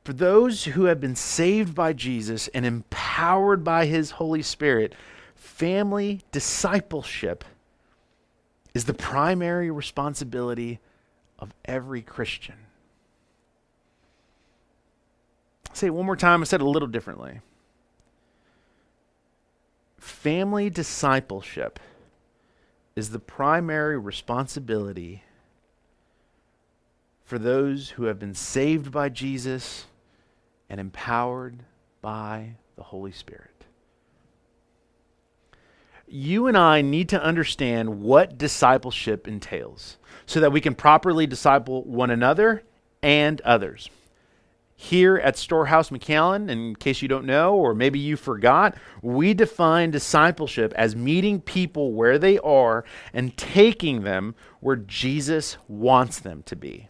For 0.06 0.13
those 0.13 0.63
who 0.63 0.86
have 0.86 1.02
been 1.02 1.15
saved 1.15 1.76
by 1.76 1.94
Jesus 1.94 2.48
and 2.50 2.65
empowered 2.65 3.63
by 3.63 3.86
his 3.86 4.12
Holy 4.12 4.42
Spirit, 4.42 4.96
family 5.36 6.22
discipleship 6.32 7.44
is 8.74 8.86
the 8.86 8.94
primary 8.94 9.70
responsibility 9.70 10.80
of 11.38 11.54
every 11.65 12.02
Christian. 12.02 12.56
I'll 15.70 15.76
say 15.76 15.88
it 15.88 15.94
one 15.94 16.06
more 16.06 16.15
time, 16.15 16.42
I 16.42 16.46
said 16.46 16.62
it 16.62 16.65
a 16.65 16.70
little 16.70 16.88
differently. 16.88 17.42
Family 19.99 20.69
discipleship 20.69 21.79
is 22.95 23.12
the 23.12 23.19
primary 23.19 23.97
responsibility 23.97 25.23
for 27.23 27.38
those 27.38 27.91
who 27.91 28.05
have 28.05 28.19
been 28.19 28.33
saved 28.33 28.91
by 28.91 29.09
Jesus 29.09 29.85
and 30.69 30.79
empowered 30.79 31.63
by 32.01 32.55
the 32.75 32.83
Holy 32.83 33.12
Spirit 33.12 33.59
you 36.09 36.47
and 36.47 36.57
I 36.57 36.81
need 36.81 37.09
to 37.09 37.21
understand 37.21 38.01
what 38.01 38.38
discipleship 38.38 39.27
entails 39.27 39.97
so 40.25 40.39
that 40.39 40.51
we 40.51 40.62
can 40.62 40.75
properly 40.75 41.27
disciple 41.27 41.83
one 41.83 42.09
another 42.09 42.63
and 43.01 43.39
others. 43.41 43.89
Here 44.82 45.18
at 45.18 45.38
Storehouse 45.38 45.89
McAllen, 45.89 46.50
in 46.50 46.74
case 46.74 47.02
you 47.02 47.10
don't 47.10 47.26
know, 47.26 47.54
or 47.54 47.76
maybe 47.76 48.00
you 48.00 48.15
forgot, 48.15 48.78
we 49.02 49.34
define 49.34 49.92
discipleship 49.92 50.74
as 50.78 50.96
meeting 50.96 51.42
people 51.42 51.92
where 51.92 52.18
they 52.18 52.39
are 52.39 52.86
and 53.12 53.36
taking 53.36 54.04
them 54.04 54.36
where 54.62 54.78
Jesus 54.78 55.58
wants 55.68 56.20
them 56.20 56.44
to 56.44 56.56
be. 56.56 56.88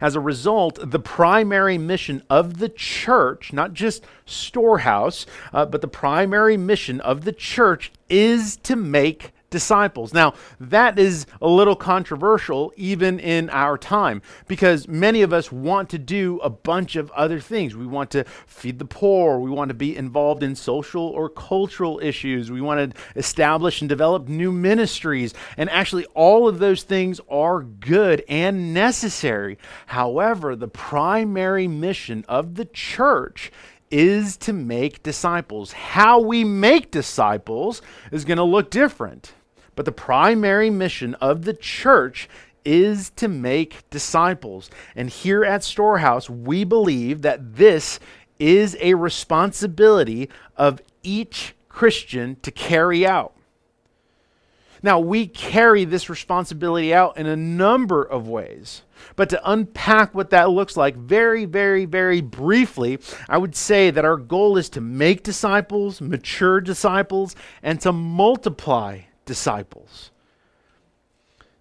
As 0.00 0.16
a 0.16 0.20
result, 0.20 0.90
the 0.90 0.98
primary 0.98 1.78
mission 1.78 2.20
of 2.28 2.58
the 2.58 2.68
church, 2.68 3.52
not 3.52 3.72
just 3.72 4.04
storehouse, 4.24 5.24
uh, 5.52 5.66
but 5.66 5.82
the 5.82 5.88
primary 5.88 6.56
mission 6.56 7.00
of 7.00 7.24
the 7.24 7.32
church 7.32 7.92
is 8.08 8.56
to 8.64 8.74
make 8.74 9.32
disciples. 9.56 10.12
Now, 10.12 10.34
that 10.60 10.98
is 10.98 11.24
a 11.40 11.48
little 11.48 11.74
controversial 11.74 12.74
even 12.76 13.18
in 13.18 13.48
our 13.48 13.78
time 13.78 14.20
because 14.48 14.86
many 14.86 15.22
of 15.22 15.32
us 15.32 15.50
want 15.50 15.88
to 15.88 15.98
do 15.98 16.38
a 16.42 16.50
bunch 16.50 16.94
of 16.94 17.10
other 17.12 17.40
things. 17.40 17.74
We 17.74 17.86
want 17.86 18.10
to 18.10 18.24
feed 18.46 18.78
the 18.78 18.84
poor, 18.84 19.38
we 19.38 19.48
want 19.48 19.70
to 19.70 19.74
be 19.74 19.96
involved 19.96 20.42
in 20.42 20.54
social 20.54 21.06
or 21.06 21.30
cultural 21.30 21.98
issues, 22.02 22.50
we 22.50 22.60
want 22.60 22.92
to 22.92 23.00
establish 23.18 23.80
and 23.80 23.88
develop 23.88 24.28
new 24.28 24.52
ministries. 24.52 25.32
And 25.56 25.70
actually, 25.70 26.04
all 26.12 26.46
of 26.48 26.58
those 26.58 26.82
things 26.82 27.18
are 27.30 27.62
good 27.62 28.24
and 28.28 28.74
necessary. 28.74 29.56
However, 29.86 30.54
the 30.54 30.68
primary 30.68 31.66
mission 31.66 32.26
of 32.28 32.56
the 32.56 32.66
church 32.66 33.50
is 33.90 34.36
to 34.36 34.52
make 34.52 35.02
disciples. 35.02 35.72
How 35.72 36.20
we 36.20 36.44
make 36.44 36.90
disciples 36.90 37.82
is 38.10 38.24
going 38.24 38.38
to 38.38 38.44
look 38.44 38.70
different. 38.70 39.32
But 39.76 39.84
the 39.84 39.92
primary 39.92 40.70
mission 40.70 41.14
of 41.16 41.44
the 41.44 41.54
church 41.54 42.28
is 42.64 43.10
to 43.10 43.28
make 43.28 43.88
disciples. 43.90 44.68
And 44.96 45.08
here 45.08 45.44
at 45.44 45.62
Storehouse, 45.62 46.28
we 46.28 46.64
believe 46.64 47.22
that 47.22 47.54
this 47.54 48.00
is 48.40 48.76
a 48.80 48.94
responsibility 48.94 50.28
of 50.56 50.82
each 51.02 51.54
Christian 51.68 52.36
to 52.42 52.50
carry 52.50 53.06
out. 53.06 53.34
Now, 54.82 54.98
we 54.98 55.26
carry 55.26 55.84
this 55.84 56.10
responsibility 56.10 56.92
out 56.92 57.16
in 57.16 57.26
a 57.26 57.36
number 57.36 58.02
of 58.02 58.28
ways. 58.28 58.82
But 59.14 59.30
to 59.30 59.50
unpack 59.50 60.14
what 60.14 60.30
that 60.30 60.50
looks 60.50 60.76
like 60.76 60.96
very, 60.96 61.44
very, 61.44 61.86
very 61.86 62.20
briefly, 62.20 62.98
I 63.28 63.38
would 63.38 63.56
say 63.56 63.90
that 63.90 64.04
our 64.04 64.16
goal 64.16 64.56
is 64.56 64.68
to 64.70 64.80
make 64.80 65.22
disciples, 65.22 66.00
mature 66.00 66.60
disciples, 66.60 67.34
and 67.62 67.80
to 67.80 67.92
multiply 67.92 69.00
disciples. 69.26 70.10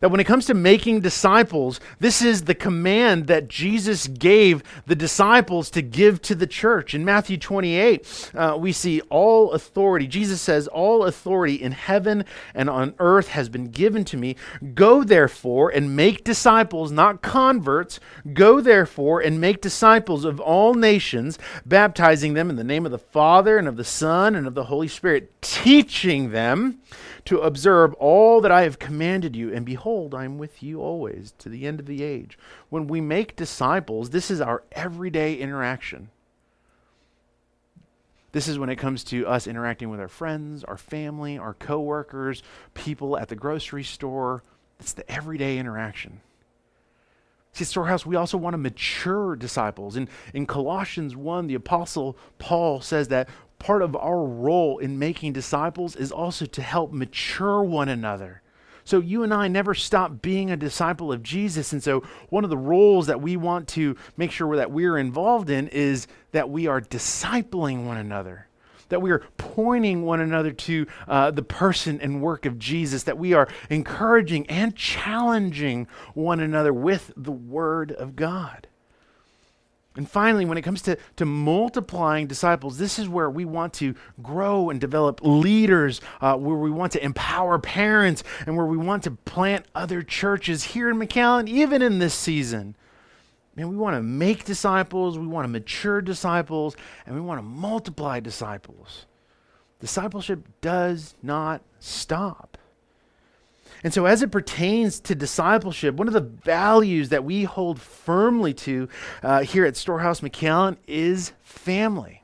That 0.02 0.10
when 0.10 0.20
it 0.20 0.26
comes 0.26 0.46
to 0.48 0.54
making 0.54 1.00
disciples, 1.00 1.80
this 2.00 2.22
is 2.22 2.44
the 2.44 2.54
command 2.54 3.28
that 3.28 3.48
Jesus 3.48 4.08
gave 4.08 4.62
the 4.86 4.96
disciples 4.96 5.70
to 5.72 5.82
give 5.82 6.22
to 6.24 6.36
the 6.36 6.46
church. 6.46 6.94
In 6.94 7.06
Matthew 7.06 7.38
28, 7.38 8.32
uh, 8.36 8.58
we 8.60 8.74
see 8.74 9.00
all 9.10 9.54
authority. 9.54 10.06
Jesus 10.06 10.42
says, 10.42 10.68
All 10.68 11.06
authority 11.06 11.56
in 11.56 11.72
heaven 11.72 12.26
and 12.54 12.70
on 12.70 12.94
earth 13.00 13.30
has 13.30 13.48
been 13.48 13.72
given 13.72 14.04
to 14.06 14.18
me. 14.18 14.36
Go 14.74 15.04
therefore 15.04 15.70
and 15.70 15.96
make 15.96 16.26
disciples, 16.26 16.92
not 16.92 17.22
converts. 17.22 18.02
Go 18.34 18.60
therefore 18.60 19.22
and 19.22 19.40
make 19.40 19.62
disciples 19.62 20.26
of 20.26 20.42
all 20.42 20.74
nations, 20.74 21.40
baptizing 21.66 22.34
them 22.34 22.50
in 22.50 22.58
the 22.58 22.66
name 22.66 22.86
of 22.86 22.92
the 22.92 23.00
Father 23.00 23.58
and 23.58 23.68
of 23.68 23.78
the 23.78 23.86
Son 23.86 24.36
and 24.36 24.46
of 24.46 24.56
the 24.56 24.66
Holy 24.66 24.90
Spirit, 24.90 25.32
teaching 25.42 26.32
them 26.32 26.82
to 27.26 27.40
observe 27.40 27.94
all 27.96 28.40
that 28.42 28.52
I 28.52 28.62
have 28.64 28.80
commanded 28.80 29.36
you. 29.36 29.52
And 29.54 29.66
behold, 29.66 30.14
I 30.14 30.26
am 30.26 30.38
with 30.38 30.62
you 30.62 30.80
always 30.82 31.34
to 31.40 31.50
the 31.50 31.66
end 31.66 31.80
of 31.80 31.88
the 31.88 32.04
age. 32.04 32.38
When 32.70 32.88
we 32.88 33.02
make 33.02 33.36
disciples, 33.36 34.12
this 34.12 34.30
is 34.30 34.40
our 34.40 34.64
everyday 34.72 35.36
interaction. 35.36 36.10
This 38.32 38.48
is 38.48 38.60
when 38.60 38.70
it 38.70 38.76
comes 38.76 39.04
to 39.06 39.26
us 39.28 39.48
interacting 39.48 39.90
with 39.90 40.00
our 40.00 40.10
friends, 40.10 40.64
our 40.66 40.78
family, 40.78 41.38
our 41.38 41.54
coworkers, 41.54 42.44
people 42.74 43.18
at 43.18 43.30
the 43.30 43.36
grocery 43.36 43.84
store. 43.84 44.44
It's 44.80 44.94
the 44.94 45.10
everyday 45.10 45.58
interaction. 45.58 46.20
See, 47.56 47.64
Storehouse, 47.64 48.06
we 48.06 48.18
also 48.18 48.38
want 48.38 48.54
to 48.54 48.58
mature 48.58 49.38
disciples. 49.38 49.96
In, 49.96 50.10
in 50.34 50.46
Colossians 50.46 51.16
1, 51.16 51.48
the 51.48 51.56
Apostle 51.56 52.18
Paul 52.38 52.82
says 52.82 53.08
that 53.08 53.30
part 53.66 53.82
of 53.82 53.96
our 53.96 54.24
role 54.24 54.78
in 54.78 55.00
making 55.00 55.34
disciples 55.34 55.96
is 55.96 56.12
also 56.12 56.46
to 56.46 56.62
help 56.62 56.92
mature 56.94 57.64
one 57.64 57.90
another. 57.90 58.44
So 58.84 59.00
you 59.00 59.24
and 59.24 59.34
I 59.34 59.48
never 59.48 59.74
stop 59.74 60.22
being 60.22 60.52
a 60.52 60.56
disciple 60.56 61.12
of 61.12 61.24
Jesus. 61.24 61.74
And 61.74 61.82
so 61.82 62.04
one 62.30 62.44
of 62.44 62.52
the 62.52 62.58
roles 62.58 63.08
that 63.08 63.20
we 63.20 63.38
want 63.38 63.68
to 63.70 63.98
make 64.18 64.30
sure 64.30 64.56
that 64.56 64.70
we're 64.70 65.00
involved 65.00 65.50
in 65.50 65.68
is 65.70 66.06
that 66.32 66.52
we 66.52 66.68
are 66.68 66.80
discipling 66.80 67.88
one 67.88 67.98
another. 67.98 68.48
That 68.90 69.02
we 69.02 69.10
are 69.10 69.24
pointing 69.38 70.04
one 70.04 70.20
another 70.20 70.52
to 70.52 70.86
uh, 71.08 71.32
the 71.32 71.42
person 71.42 72.00
and 72.02 72.22
work 72.22 72.46
of 72.46 72.60
Jesus, 72.60 73.02
that 73.02 73.18
we 73.18 73.34
are 73.34 73.48
encouraging 73.72 74.46
and 74.46 74.76
challenging 74.76 75.88
one 76.14 76.40
another 76.40 76.72
with 76.72 77.12
the 77.18 77.32
Word 77.32 77.94
of 77.94 78.16
God. 78.16 78.68
And 79.98 80.10
finally, 80.10 80.44
when 80.46 80.58
it 80.58 80.62
comes 80.62 80.82
to, 80.84 80.98
to 81.16 81.26
multiplying 81.26 82.28
disciples, 82.28 82.78
this 82.78 83.00
is 83.00 83.08
where 83.08 83.30
we 83.30 83.46
want 83.46 83.74
to 83.76 83.96
grow 84.22 84.70
and 84.70 84.80
develop 84.80 85.22
leaders, 85.24 86.02
uh, 86.20 86.36
where 86.36 86.58
we 86.58 86.70
want 86.70 86.92
to 86.94 87.04
empower 87.04 87.60
parents, 87.60 88.24
and 88.46 88.58
where 88.58 88.66
we 88.66 88.78
want 88.78 89.04
to 89.04 89.12
plant 89.12 89.66
other 89.74 90.02
churches 90.02 90.64
here 90.64 90.90
in 90.90 90.98
McAllen, 90.98 91.48
even 91.48 91.82
in 91.82 92.00
this 92.00 92.14
season. 92.14 92.76
Man, 93.56 93.70
we 93.70 93.78
want 93.78 93.96
to 93.96 94.04
make 94.04 94.44
disciples, 94.44 95.18
we 95.18 95.28
want 95.28 95.46
to 95.46 95.50
mature 95.50 96.02
disciples, 96.02 96.76
and 97.06 97.16
we 97.16 97.22
want 97.22 97.38
to 97.38 97.44
multiply 97.44 98.20
disciples. 98.20 99.06
Discipleship 99.80 100.40
does 100.60 101.16
not 101.24 101.62
stop. 101.80 102.55
And 103.86 103.94
so, 103.94 104.08
as 104.08 104.24
it 104.24 104.32
pertains 104.32 105.00
to 105.02 105.14
discipleship, 105.14 105.94
one 105.94 106.08
of 106.08 106.14
the 106.16 106.20
values 106.20 107.10
that 107.10 107.24
we 107.24 107.44
hold 107.44 107.80
firmly 107.80 108.52
to 108.56 108.90
uh, 109.22 109.44
here 109.44 109.64
at 109.64 109.78
Storehouse 109.78 110.22
McAllen 110.22 110.78
is 110.88 111.34
family. 111.44 112.24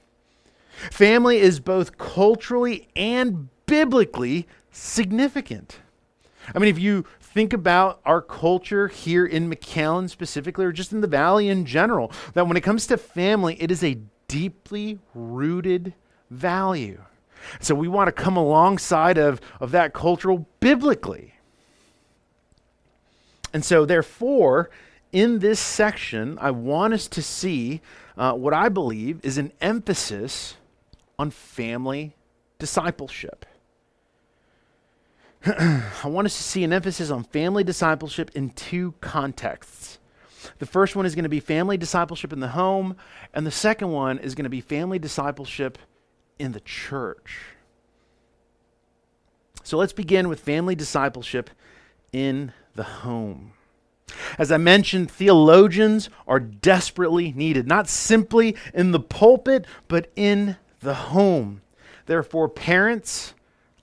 Family 0.89 1.37
is 1.37 1.59
both 1.59 1.99
culturally 1.99 2.87
and 2.95 3.49
biblically 3.67 4.47
significant. 4.71 5.77
I 6.55 6.57
mean, 6.57 6.69
if 6.69 6.79
you 6.79 7.05
think 7.19 7.53
about 7.53 8.01
our 8.05 8.23
culture 8.23 8.87
here 8.87 9.27
in 9.27 9.47
McAllen 9.47 10.09
specifically, 10.09 10.65
or 10.65 10.71
just 10.71 10.91
in 10.91 11.01
the 11.01 11.07
valley 11.07 11.47
in 11.47 11.67
general, 11.67 12.11
that 12.33 12.47
when 12.47 12.57
it 12.57 12.61
comes 12.61 12.87
to 12.87 12.97
family, 12.97 13.55
it 13.61 13.69
is 13.69 13.83
a 13.83 13.99
deeply 14.27 14.97
rooted 15.13 15.93
value. 16.31 17.03
So 17.59 17.75
we 17.75 17.87
want 17.87 18.07
to 18.07 18.11
come 18.11 18.35
alongside 18.35 19.19
of, 19.19 19.39
of 19.59 19.69
that 19.71 19.93
cultural 19.93 20.47
biblically. 20.59 21.35
And 23.53 23.65
so, 23.65 23.85
therefore, 23.85 24.69
in 25.11 25.39
this 25.39 25.59
section, 25.59 26.37
I 26.39 26.51
want 26.51 26.93
us 26.93 27.07
to 27.09 27.21
see 27.21 27.81
uh, 28.17 28.33
what 28.33 28.53
I 28.53 28.69
believe 28.69 29.19
is 29.23 29.37
an 29.37 29.51
emphasis 29.61 30.55
on 31.19 31.31
family 31.31 32.15
discipleship. 32.59 33.45
I 35.45 36.05
want 36.05 36.27
us 36.27 36.37
to 36.37 36.43
see 36.43 36.63
an 36.63 36.71
emphasis 36.71 37.09
on 37.09 37.23
family 37.23 37.63
discipleship 37.63 38.31
in 38.35 38.51
two 38.51 38.93
contexts. 39.01 39.99
The 40.59 40.65
first 40.65 40.95
one 40.95 41.05
is 41.05 41.15
going 41.15 41.23
to 41.23 41.29
be 41.29 41.39
family 41.39 41.77
discipleship 41.77 42.31
in 42.31 42.39
the 42.39 42.49
home, 42.49 42.95
and 43.33 43.45
the 43.45 43.51
second 43.51 43.89
one 43.89 44.19
is 44.19 44.35
going 44.35 44.43
to 44.43 44.49
be 44.49 44.61
family 44.61 44.99
discipleship 44.99 45.77
in 46.39 46.51
the 46.51 46.59
church. 46.59 47.39
So 49.63 49.77
let's 49.77 49.93
begin 49.93 50.29
with 50.29 50.39
family 50.39 50.75
discipleship 50.75 51.49
in 52.11 52.53
the 52.75 52.83
home. 52.83 53.53
As 54.37 54.51
I 54.51 54.57
mentioned, 54.57 55.09
theologians 55.09 56.09
are 56.27 56.39
desperately 56.39 57.31
needed, 57.31 57.67
not 57.67 57.87
simply 57.87 58.55
in 58.73 58.91
the 58.91 58.99
pulpit, 58.99 59.65
but 59.87 60.11
in 60.15 60.57
the 60.81 60.93
home. 60.93 61.61
Therefore, 62.05 62.49
parents, 62.49 63.33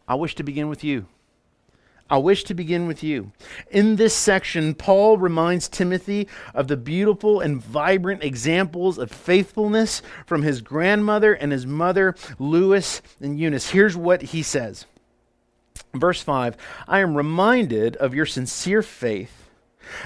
I 0.07 0.15
wish 0.17 0.35
to 0.37 0.43
begin 0.43 0.69
with 0.69 0.85
you. 0.85 1.07
I 2.11 2.17
wish 2.17 2.45
to 2.45 2.55
begin 2.55 2.87
with 2.87 3.03
you. 3.03 3.33
In 3.71 3.97
this 3.97 4.15
section, 4.15 4.75
Paul 4.75 5.19
reminds 5.19 5.69
Timothy 5.69 6.27
of 6.55 6.67
the 6.67 6.77
beautiful 6.77 7.41
and 7.41 7.63
vibrant 7.63 8.25
examples 8.25 8.97
of 8.97 9.11
faithfulness 9.11 10.01
from 10.25 10.43
his 10.43 10.63
grandmother 10.63 11.35
and 11.35 11.53
his 11.53 11.67
mother, 11.67 12.15
Lois 12.39 13.03
and 13.21 13.39
Eunice. 13.39 13.71
Here's 13.71 13.97
what 13.97 14.23
he 14.23 14.43
says 14.43 14.87
Verse 15.95 16.23
5 16.23 16.57
I 16.87 17.01
am 17.01 17.17
reminded 17.17 17.97
of 17.97 18.15
your 18.15 18.27
sincere 18.27 18.83
faith, 18.83 19.49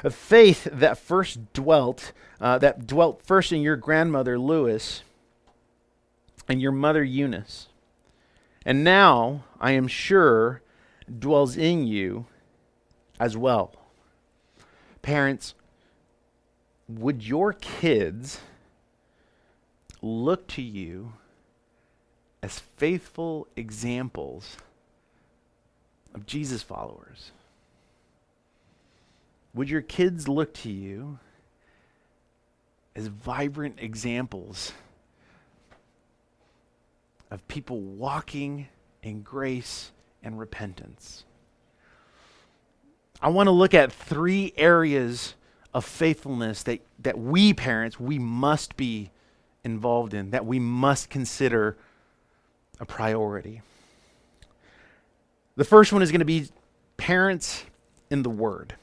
a 0.04 0.10
faith 0.10 0.68
that 0.70 0.98
first 0.98 1.52
dwelt, 1.52 2.12
uh, 2.40 2.58
that 2.58 2.86
dwelt 2.86 3.22
first 3.22 3.52
in 3.52 3.60
your 3.62 3.76
grandmother 3.76 4.38
Lois 4.38 5.02
and 6.48 6.60
your 6.60 6.72
mother 6.72 7.02
Eunice, 7.02 7.68
and 8.64 8.84
now 8.84 9.44
I 9.60 9.72
am 9.72 9.88
sure 9.88 10.62
dwells 11.18 11.56
in 11.56 11.86
you 11.86 12.26
as 13.18 13.36
well. 13.36 13.74
Parents, 15.02 15.54
would 16.88 17.26
your 17.26 17.52
kids 17.52 18.40
look 20.00 20.46
to 20.48 20.62
you 20.62 21.14
as 22.42 22.58
faithful 22.76 23.48
examples? 23.56 24.56
Of 26.14 26.26
Jesus 26.26 26.62
followers? 26.62 27.32
Would 29.54 29.68
your 29.68 29.82
kids 29.82 30.28
look 30.28 30.54
to 30.54 30.70
you 30.70 31.18
as 32.96 33.06
vibrant 33.06 33.76
examples 33.78 34.72
of 37.30 37.46
people 37.48 37.80
walking 37.80 38.68
in 39.02 39.22
grace 39.22 39.92
and 40.22 40.38
repentance? 40.38 41.24
I 43.20 43.28
want 43.28 43.46
to 43.46 43.52
look 43.52 43.74
at 43.74 43.92
three 43.92 44.52
areas 44.56 45.34
of 45.74 45.84
faithfulness 45.84 46.62
that, 46.64 46.80
that 46.98 47.18
we 47.18 47.54
parents, 47.54 48.00
we 48.00 48.18
must 48.18 48.76
be 48.76 49.10
involved 49.64 50.12
in, 50.12 50.30
that 50.30 50.44
we 50.44 50.58
must 50.58 51.08
consider 51.08 51.76
a 52.80 52.84
priority. 52.84 53.62
The 55.56 55.64
first 55.64 55.92
one 55.92 56.02
is 56.02 56.10
going 56.10 56.20
to 56.20 56.24
be 56.24 56.48
parents 56.96 57.64
in 58.10 58.22
the 58.22 58.30
Word. 58.30 58.74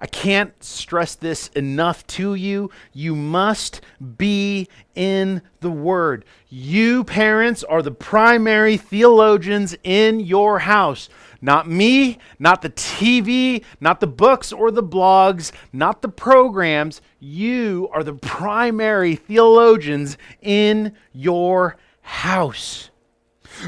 I 0.00 0.06
can't 0.06 0.52
stress 0.62 1.14
this 1.14 1.48
enough 1.48 2.06
to 2.08 2.34
you. 2.34 2.70
You 2.92 3.14
must 3.14 3.80
be 4.18 4.68
in 4.94 5.42
the 5.60 5.70
Word. 5.70 6.24
You, 6.48 7.04
parents, 7.04 7.64
are 7.64 7.82
the 7.82 7.92
primary 7.92 8.76
theologians 8.76 9.76
in 9.84 10.20
your 10.20 10.58
house. 10.60 11.08
Not 11.40 11.68
me, 11.68 12.18
not 12.38 12.62
the 12.62 12.70
TV, 12.70 13.64
not 13.80 14.00
the 14.00 14.06
books 14.06 14.52
or 14.52 14.70
the 14.70 14.82
blogs, 14.82 15.52
not 15.72 16.02
the 16.02 16.08
programs. 16.08 17.00
You 17.20 17.88
are 17.92 18.02
the 18.02 18.14
primary 18.14 19.14
theologians 19.14 20.18
in 20.42 20.94
your 21.12 21.76
house. 22.02 22.90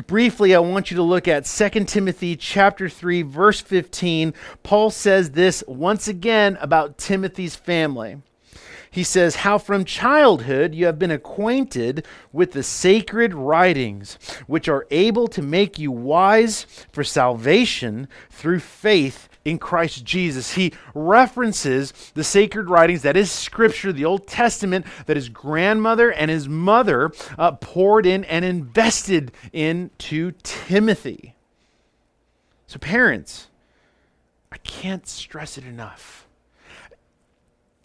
Briefly, 0.07 0.55
I 0.55 0.59
want 0.59 0.91
you 0.91 0.97
to 0.97 1.03
look 1.03 1.29
at 1.29 1.45
2 1.45 1.85
Timothy 1.85 2.37
chapter 2.37 2.89
3 2.89 3.23
verse 3.23 3.61
15. 3.61 4.35
Paul 4.63 4.91
says 4.91 5.31
this 5.31 5.65
once 5.67 6.09
again 6.09 6.59
about 6.61 6.99
Timothy's 6.99 7.57
family. 7.57 8.19
He 8.91 9.03
says, 9.03 9.37
How 9.37 9.59
from 9.59 9.85
childhood 9.85 10.75
you 10.75 10.87
have 10.87 10.99
been 10.99 11.11
acquainted 11.11 12.07
with 12.33 12.53
the 12.53 12.63
sacred 12.63 13.35
writings, 13.35 14.19
which 14.47 14.69
are 14.69 14.87
able 14.91 15.29
to 15.29 15.43
make 15.43 15.79
you 15.79 15.93
wise 15.93 16.67
for 16.91 17.05
salvation 17.05 18.09
through 18.31 18.61
faith 18.61 19.28
in 19.45 19.59
Christ 19.59 20.05
Jesus. 20.05 20.55
He 20.55 20.73
references 20.95 21.93
the 22.15 22.25
sacred 22.25 22.69
writings, 22.69 23.03
that 23.03 23.17
is 23.17 23.31
Scripture, 23.31 23.93
the 23.93 24.05
Old 24.05 24.27
Testament, 24.27 24.87
that 25.07 25.17
his 25.17 25.29
grandmother 25.29 26.11
and 26.13 26.31
his 26.31 26.49
mother 26.49 27.13
uh, 27.39 27.53
poured 27.53 28.07
in 28.07 28.25
and 28.25 28.45
invested 28.45 29.33
into 29.53 30.33
Timothy. 30.43 31.35
So, 32.67 32.79
parents, 32.79 33.49
I 34.53 34.59
can't 34.59 35.07
stress 35.07 35.57
it 35.57 35.65
enough. 35.65 36.27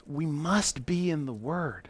We 0.05 0.25
must 0.25 0.85
be 0.85 1.09
in 1.09 1.25
the 1.25 1.33
Word. 1.33 1.89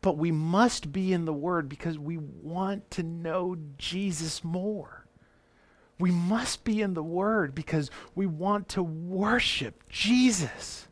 But 0.00 0.16
we 0.16 0.32
must 0.32 0.92
be 0.92 1.12
in 1.12 1.24
the 1.24 1.32
Word 1.32 1.68
because 1.68 1.96
we 1.96 2.18
want 2.18 2.90
to 2.92 3.04
know 3.04 3.56
Jesus 3.78 4.42
more. 4.42 5.01
We 5.98 6.10
must 6.10 6.64
be 6.64 6.80
in 6.80 6.94
the 6.94 7.02
Word 7.02 7.54
because 7.54 7.90
we 8.14 8.26
want 8.26 8.68
to 8.70 8.82
worship 8.82 9.82
Jesus. 9.88 10.88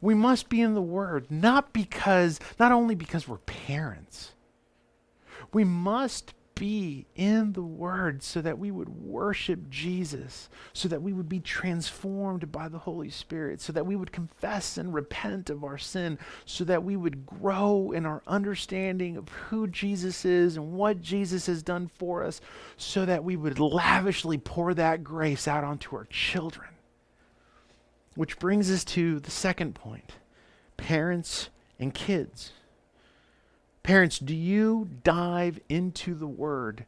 We 0.00 0.14
must 0.14 0.48
be 0.48 0.60
in 0.60 0.74
the 0.74 0.82
Word, 0.82 1.30
not 1.30 1.72
because, 1.72 2.38
not 2.58 2.72
only 2.72 2.94
because 2.94 3.26
we're 3.26 3.38
parents. 3.38 4.32
We 5.52 5.64
must 5.64 6.34
be 6.56 7.06
in 7.14 7.52
the 7.52 7.62
Word 7.62 8.22
so 8.22 8.40
that 8.40 8.58
we 8.58 8.72
would 8.72 8.88
worship 8.88 9.70
Jesus, 9.70 10.48
so 10.72 10.88
that 10.88 11.02
we 11.02 11.12
would 11.12 11.28
be 11.28 11.38
transformed 11.38 12.50
by 12.50 12.68
the 12.68 12.78
Holy 12.78 13.10
Spirit, 13.10 13.60
so 13.60 13.72
that 13.72 13.86
we 13.86 13.94
would 13.94 14.10
confess 14.10 14.76
and 14.76 14.92
repent 14.92 15.50
of 15.50 15.62
our 15.62 15.78
sin, 15.78 16.18
so 16.44 16.64
that 16.64 16.82
we 16.82 16.96
would 16.96 17.24
grow 17.24 17.92
in 17.92 18.04
our 18.04 18.22
understanding 18.26 19.16
of 19.16 19.28
who 19.28 19.68
Jesus 19.68 20.24
is 20.24 20.56
and 20.56 20.72
what 20.72 21.00
Jesus 21.00 21.46
has 21.46 21.62
done 21.62 21.90
for 21.98 22.24
us, 22.24 22.40
so 22.76 23.04
that 23.04 23.22
we 23.22 23.36
would 23.36 23.60
lavishly 23.60 24.38
pour 24.38 24.74
that 24.74 25.04
grace 25.04 25.46
out 25.46 25.62
onto 25.62 25.94
our 25.94 26.06
children. 26.06 26.70
Which 28.16 28.38
brings 28.38 28.70
us 28.70 28.82
to 28.86 29.20
the 29.20 29.30
second 29.30 29.74
point 29.74 30.14
parents 30.78 31.50
and 31.78 31.92
kids. 31.92 32.52
Parents, 33.86 34.18
do 34.18 34.34
you 34.34 34.88
dive 35.04 35.60
into 35.68 36.14
the 36.14 36.26
Word 36.26 36.86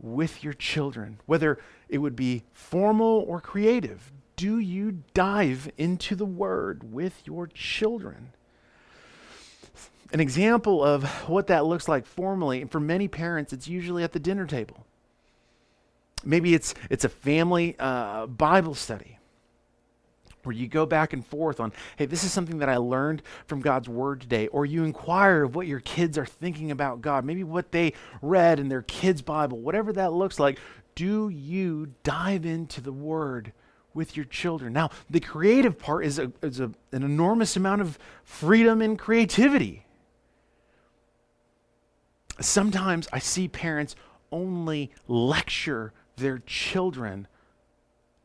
with 0.00 0.42
your 0.42 0.54
children? 0.54 1.20
Whether 1.24 1.60
it 1.88 1.98
would 1.98 2.16
be 2.16 2.42
formal 2.52 3.24
or 3.28 3.40
creative, 3.40 4.10
do 4.34 4.58
you 4.58 5.04
dive 5.14 5.70
into 5.78 6.16
the 6.16 6.26
Word 6.26 6.92
with 6.92 7.22
your 7.24 7.46
children? 7.46 8.32
An 10.12 10.18
example 10.18 10.82
of 10.82 11.04
what 11.28 11.46
that 11.46 11.64
looks 11.64 11.86
like 11.86 12.06
formally, 12.06 12.60
and 12.60 12.68
for 12.68 12.80
many 12.80 13.06
parents, 13.06 13.52
it's 13.52 13.68
usually 13.68 14.02
at 14.02 14.10
the 14.10 14.18
dinner 14.18 14.44
table. 14.44 14.84
Maybe 16.24 16.54
it's, 16.54 16.74
it's 16.90 17.04
a 17.04 17.08
family 17.08 17.76
uh, 17.78 18.26
Bible 18.26 18.74
study 18.74 19.18
where 20.42 20.54
you 20.54 20.66
go 20.68 20.86
back 20.86 21.12
and 21.12 21.26
forth 21.26 21.60
on, 21.60 21.72
hey, 21.96 22.06
this 22.06 22.24
is 22.24 22.32
something 22.32 22.58
that 22.58 22.68
I 22.68 22.76
learned 22.76 23.22
from 23.46 23.60
God's 23.60 23.88
word 23.88 24.20
today, 24.20 24.48
or 24.48 24.66
you 24.66 24.84
inquire 24.84 25.44
of 25.44 25.54
what 25.54 25.66
your 25.66 25.80
kids 25.80 26.18
are 26.18 26.26
thinking 26.26 26.70
about 26.70 27.00
God, 27.00 27.24
maybe 27.24 27.44
what 27.44 27.72
they 27.72 27.94
read 28.20 28.58
in 28.58 28.68
their 28.68 28.82
kids' 28.82 29.22
Bible, 29.22 29.58
whatever 29.58 29.92
that 29.92 30.12
looks 30.12 30.38
like. 30.38 30.58
Do 30.94 31.28
you 31.28 31.94
dive 32.02 32.44
into 32.44 32.80
the 32.80 32.92
word 32.92 33.52
with 33.94 34.16
your 34.16 34.26
children? 34.26 34.72
Now, 34.72 34.90
the 35.08 35.20
creative 35.20 35.78
part 35.78 36.04
is, 36.04 36.18
a, 36.18 36.32
is 36.42 36.60
a, 36.60 36.70
an 36.92 37.02
enormous 37.02 37.56
amount 37.56 37.80
of 37.80 37.98
freedom 38.24 38.82
and 38.82 38.98
creativity. 38.98 39.86
Sometimes 42.40 43.08
I 43.12 43.18
see 43.20 43.48
parents 43.48 43.94
only 44.30 44.90
lecture 45.06 45.92
their 46.16 46.38
children 46.46 47.28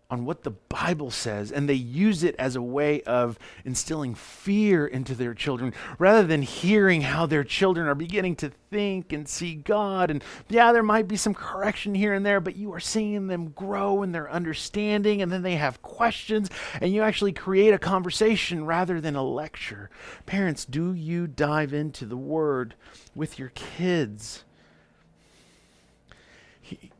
on 0.10 0.24
what 0.24 0.44
the 0.44 0.52
Bible 0.52 1.12
says, 1.12 1.52
and 1.52 1.68
they 1.68 1.74
use 1.74 2.24
it 2.24 2.36
as 2.40 2.56
a 2.56 2.62
way 2.62 3.02
of 3.02 3.38
instilling 3.66 4.16
fear 4.16 4.88
into 4.88 5.14
their 5.14 5.34
children 5.34 5.74
rather 6.00 6.26
than 6.26 6.42
hearing 6.42 7.02
how 7.02 7.26
their 7.26 7.44
children 7.44 7.88
are 7.88 7.96
beginning 7.96 8.36
to 8.38 8.52
think 8.70 9.12
and 9.12 9.28
see 9.28 9.56
God. 9.56 10.10
And 10.10 10.24
yeah, 10.48 10.72
there 10.72 10.84
might 10.84 11.10
be 11.10 11.18
some 11.18 11.34
correction 11.34 11.94
here 11.94 12.14
and 12.14 12.26
there, 12.26 12.40
but 12.40 12.56
you 12.56 12.74
are 12.74 12.80
seeing 12.80 13.28
them 13.28 13.50
grow 13.50 14.02
in 14.02 14.14
their 14.14 14.32
understanding, 14.32 15.22
and 15.22 15.32
then 15.32 15.42
they 15.42 15.56
have 15.56 15.82
questions, 15.82 16.50
and 16.80 16.94
you 16.94 17.02
actually 17.02 17.34
create 17.34 17.74
a 17.74 17.80
conversation 17.80 18.66
rather 18.66 19.02
than 19.02 19.18
a 19.18 19.24
lecture. 19.24 19.90
Parents, 20.26 20.64
do 20.64 20.94
you 20.94 21.28
dive 21.28 21.74
into 21.74 22.06
the 22.06 22.18
Word 22.18 22.76
with 23.14 23.38
your 23.38 23.52
kids? 23.56 24.46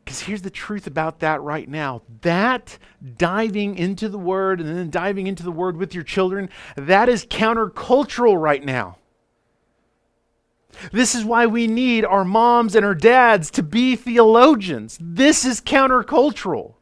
Because 0.08 0.20
here's 0.20 0.40
the 0.40 0.48
truth 0.48 0.86
about 0.86 1.18
that 1.18 1.42
right 1.42 1.68
now. 1.68 2.00
That 2.22 2.78
diving 3.18 3.76
into 3.76 4.08
the 4.08 4.16
Word 4.16 4.58
and 4.58 4.74
then 4.74 4.88
diving 4.88 5.26
into 5.26 5.42
the 5.42 5.52
Word 5.52 5.76
with 5.76 5.94
your 5.94 6.02
children, 6.02 6.48
that 6.76 7.10
is 7.10 7.26
countercultural 7.26 8.40
right 8.40 8.64
now. 8.64 8.96
This 10.92 11.14
is 11.14 11.26
why 11.26 11.44
we 11.44 11.66
need 11.66 12.06
our 12.06 12.24
moms 12.24 12.74
and 12.74 12.86
our 12.86 12.94
dads 12.94 13.50
to 13.50 13.62
be 13.62 13.96
theologians. 13.96 14.96
This 14.98 15.44
is 15.44 15.60
countercultural. 15.60 16.72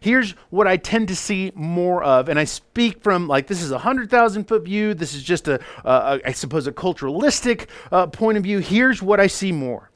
Here's 0.00 0.30
what 0.48 0.66
I 0.66 0.78
tend 0.78 1.08
to 1.08 1.16
see 1.16 1.52
more 1.54 2.02
of, 2.02 2.30
and 2.30 2.38
I 2.38 2.44
speak 2.44 3.02
from 3.02 3.28
like 3.28 3.48
this 3.48 3.60
is 3.60 3.70
a 3.70 3.74
100,000 3.74 4.44
foot 4.44 4.64
view. 4.64 4.94
This 4.94 5.12
is 5.12 5.22
just 5.22 5.46
a 5.46 5.60
I 5.84 6.32
suppose, 6.32 6.66
a 6.66 6.72
culturalistic 6.72 7.66
uh, 7.92 8.06
point 8.06 8.38
of 8.38 8.44
view. 8.44 8.60
Here's 8.60 9.02
what 9.02 9.20
I 9.20 9.26
see 9.26 9.52
more 9.52 9.87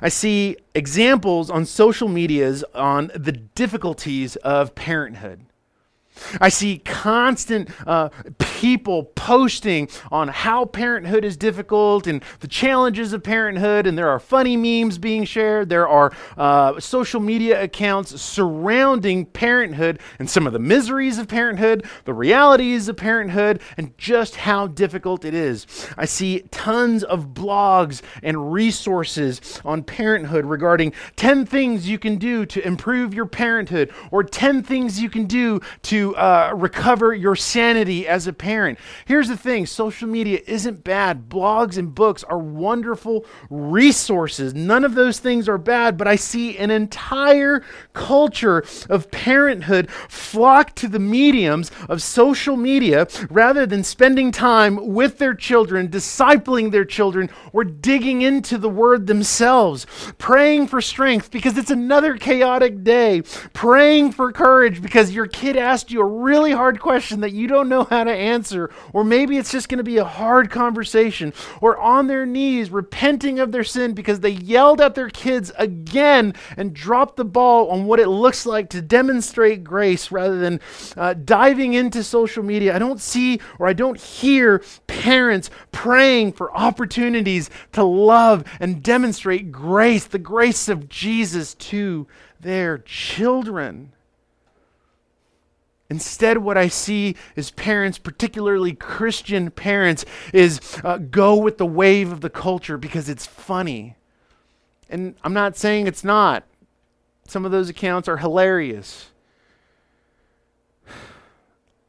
I 0.00 0.08
see 0.08 0.56
examples 0.74 1.50
on 1.50 1.66
social 1.66 2.08
medias 2.08 2.64
on 2.74 3.10
the 3.14 3.32
difficulties 3.32 4.36
of 4.36 4.74
parenthood. 4.74 5.46
I 6.40 6.48
see 6.48 6.78
constant 6.78 7.70
uh, 7.86 8.10
people 8.38 9.04
posting 9.04 9.88
on 10.10 10.28
how 10.28 10.64
parenthood 10.64 11.24
is 11.24 11.36
difficult 11.36 12.06
and 12.06 12.22
the 12.40 12.48
challenges 12.48 13.12
of 13.12 13.22
parenthood, 13.22 13.86
and 13.86 13.96
there 13.96 14.08
are 14.08 14.20
funny 14.20 14.56
memes 14.56 14.98
being 14.98 15.24
shared. 15.24 15.68
There 15.68 15.88
are 15.88 16.12
uh, 16.36 16.78
social 16.80 17.20
media 17.20 17.62
accounts 17.62 18.20
surrounding 18.20 19.26
parenthood 19.26 20.00
and 20.18 20.28
some 20.28 20.46
of 20.46 20.52
the 20.52 20.58
miseries 20.58 21.18
of 21.18 21.28
parenthood, 21.28 21.86
the 22.04 22.14
realities 22.14 22.88
of 22.88 22.96
parenthood, 22.96 23.60
and 23.76 23.96
just 23.98 24.36
how 24.36 24.66
difficult 24.66 25.24
it 25.24 25.34
is. 25.34 25.66
I 25.96 26.04
see 26.04 26.40
tons 26.50 27.04
of 27.04 27.28
blogs 27.28 28.02
and 28.22 28.52
resources 28.52 29.60
on 29.64 29.82
parenthood 29.82 30.44
regarding 30.44 30.92
10 31.16 31.46
things 31.46 31.88
you 31.88 31.98
can 31.98 32.16
do 32.16 32.46
to 32.46 32.66
improve 32.66 33.14
your 33.14 33.26
parenthood, 33.26 33.90
or 34.10 34.22
10 34.22 34.62
things 34.62 35.00
you 35.00 35.10
can 35.10 35.26
do 35.26 35.60
to 35.82 36.01
uh, 36.10 36.52
recover 36.54 37.14
your 37.14 37.36
sanity 37.36 38.06
as 38.06 38.26
a 38.26 38.32
parent. 38.32 38.78
Here's 39.06 39.28
the 39.28 39.36
thing 39.36 39.66
social 39.66 40.08
media 40.08 40.40
isn't 40.46 40.84
bad. 40.84 41.28
Blogs 41.28 41.78
and 41.78 41.94
books 41.94 42.24
are 42.24 42.38
wonderful 42.38 43.24
resources. 43.50 44.54
None 44.54 44.84
of 44.84 44.94
those 44.94 45.18
things 45.18 45.48
are 45.48 45.58
bad, 45.58 45.96
but 45.96 46.08
I 46.08 46.16
see 46.16 46.58
an 46.58 46.70
entire 46.70 47.62
culture 47.92 48.64
of 48.88 49.10
parenthood 49.10 49.90
flock 50.08 50.74
to 50.76 50.88
the 50.88 50.98
mediums 50.98 51.70
of 51.88 52.02
social 52.02 52.56
media 52.56 53.06
rather 53.30 53.66
than 53.66 53.84
spending 53.84 54.32
time 54.32 54.92
with 54.92 55.18
their 55.18 55.34
children, 55.34 55.88
discipling 55.88 56.70
their 56.70 56.84
children, 56.84 57.30
or 57.52 57.64
digging 57.64 58.22
into 58.22 58.58
the 58.58 58.68
word 58.68 59.06
themselves, 59.06 59.86
praying 60.18 60.66
for 60.66 60.80
strength 60.80 61.30
because 61.30 61.56
it's 61.56 61.70
another 61.70 62.16
chaotic 62.16 62.82
day, 62.82 63.22
praying 63.52 64.12
for 64.12 64.32
courage 64.32 64.82
because 64.82 65.12
your 65.12 65.26
kid 65.26 65.56
asked 65.56 65.90
you 65.92 66.00
a 66.00 66.04
really 66.04 66.52
hard 66.52 66.80
question 66.80 67.20
that 67.20 67.32
you 67.32 67.46
don't 67.46 67.68
know 67.68 67.84
how 67.84 68.04
to 68.04 68.12
answer, 68.12 68.70
or 68.92 69.04
maybe 69.04 69.36
it's 69.36 69.52
just 69.52 69.68
going 69.68 69.78
to 69.78 69.84
be 69.84 69.98
a 69.98 70.04
hard 70.04 70.50
conversation, 70.50 71.32
or 71.60 71.78
on 71.78 72.06
their 72.06 72.26
knees 72.26 72.70
repenting 72.70 73.38
of 73.38 73.52
their 73.52 73.64
sin 73.64 73.92
because 73.92 74.20
they 74.20 74.30
yelled 74.30 74.80
at 74.80 74.94
their 74.94 75.10
kids 75.10 75.52
again 75.58 76.34
and 76.56 76.74
dropped 76.74 77.16
the 77.16 77.24
ball 77.24 77.70
on 77.70 77.84
what 77.84 78.00
it 78.00 78.08
looks 78.08 78.46
like 78.46 78.70
to 78.70 78.82
demonstrate 78.82 79.64
grace 79.64 80.10
rather 80.10 80.38
than 80.38 80.60
uh, 80.96 81.14
diving 81.14 81.74
into 81.74 82.02
social 82.02 82.42
media. 82.42 82.74
I 82.74 82.78
don't 82.78 83.00
see 83.00 83.40
or 83.58 83.68
I 83.68 83.72
don't 83.72 84.00
hear 84.00 84.62
parents 84.86 85.50
praying 85.70 86.32
for 86.32 86.56
opportunities 86.56 87.50
to 87.72 87.82
love 87.82 88.44
and 88.60 88.82
demonstrate 88.82 89.52
grace, 89.52 90.04
the 90.04 90.18
grace 90.18 90.68
of 90.68 90.88
Jesus 90.88 91.54
to 91.54 92.06
their 92.40 92.78
children. 92.78 93.92
Instead, 95.92 96.38
what 96.38 96.56
I 96.56 96.68
see 96.68 97.16
is 97.36 97.50
parents, 97.50 97.98
particularly 97.98 98.72
Christian 98.72 99.50
parents, 99.50 100.06
is 100.32 100.58
uh, 100.82 100.96
go 100.96 101.36
with 101.36 101.58
the 101.58 101.66
wave 101.66 102.10
of 102.10 102.22
the 102.22 102.30
culture 102.30 102.78
because 102.78 103.10
it's 103.10 103.26
funny. 103.26 103.96
And 104.88 105.16
I'm 105.22 105.34
not 105.34 105.54
saying 105.54 105.86
it's 105.86 106.02
not. 106.02 106.44
Some 107.28 107.44
of 107.44 107.52
those 107.52 107.68
accounts 107.68 108.08
are 108.08 108.16
hilarious. 108.16 109.10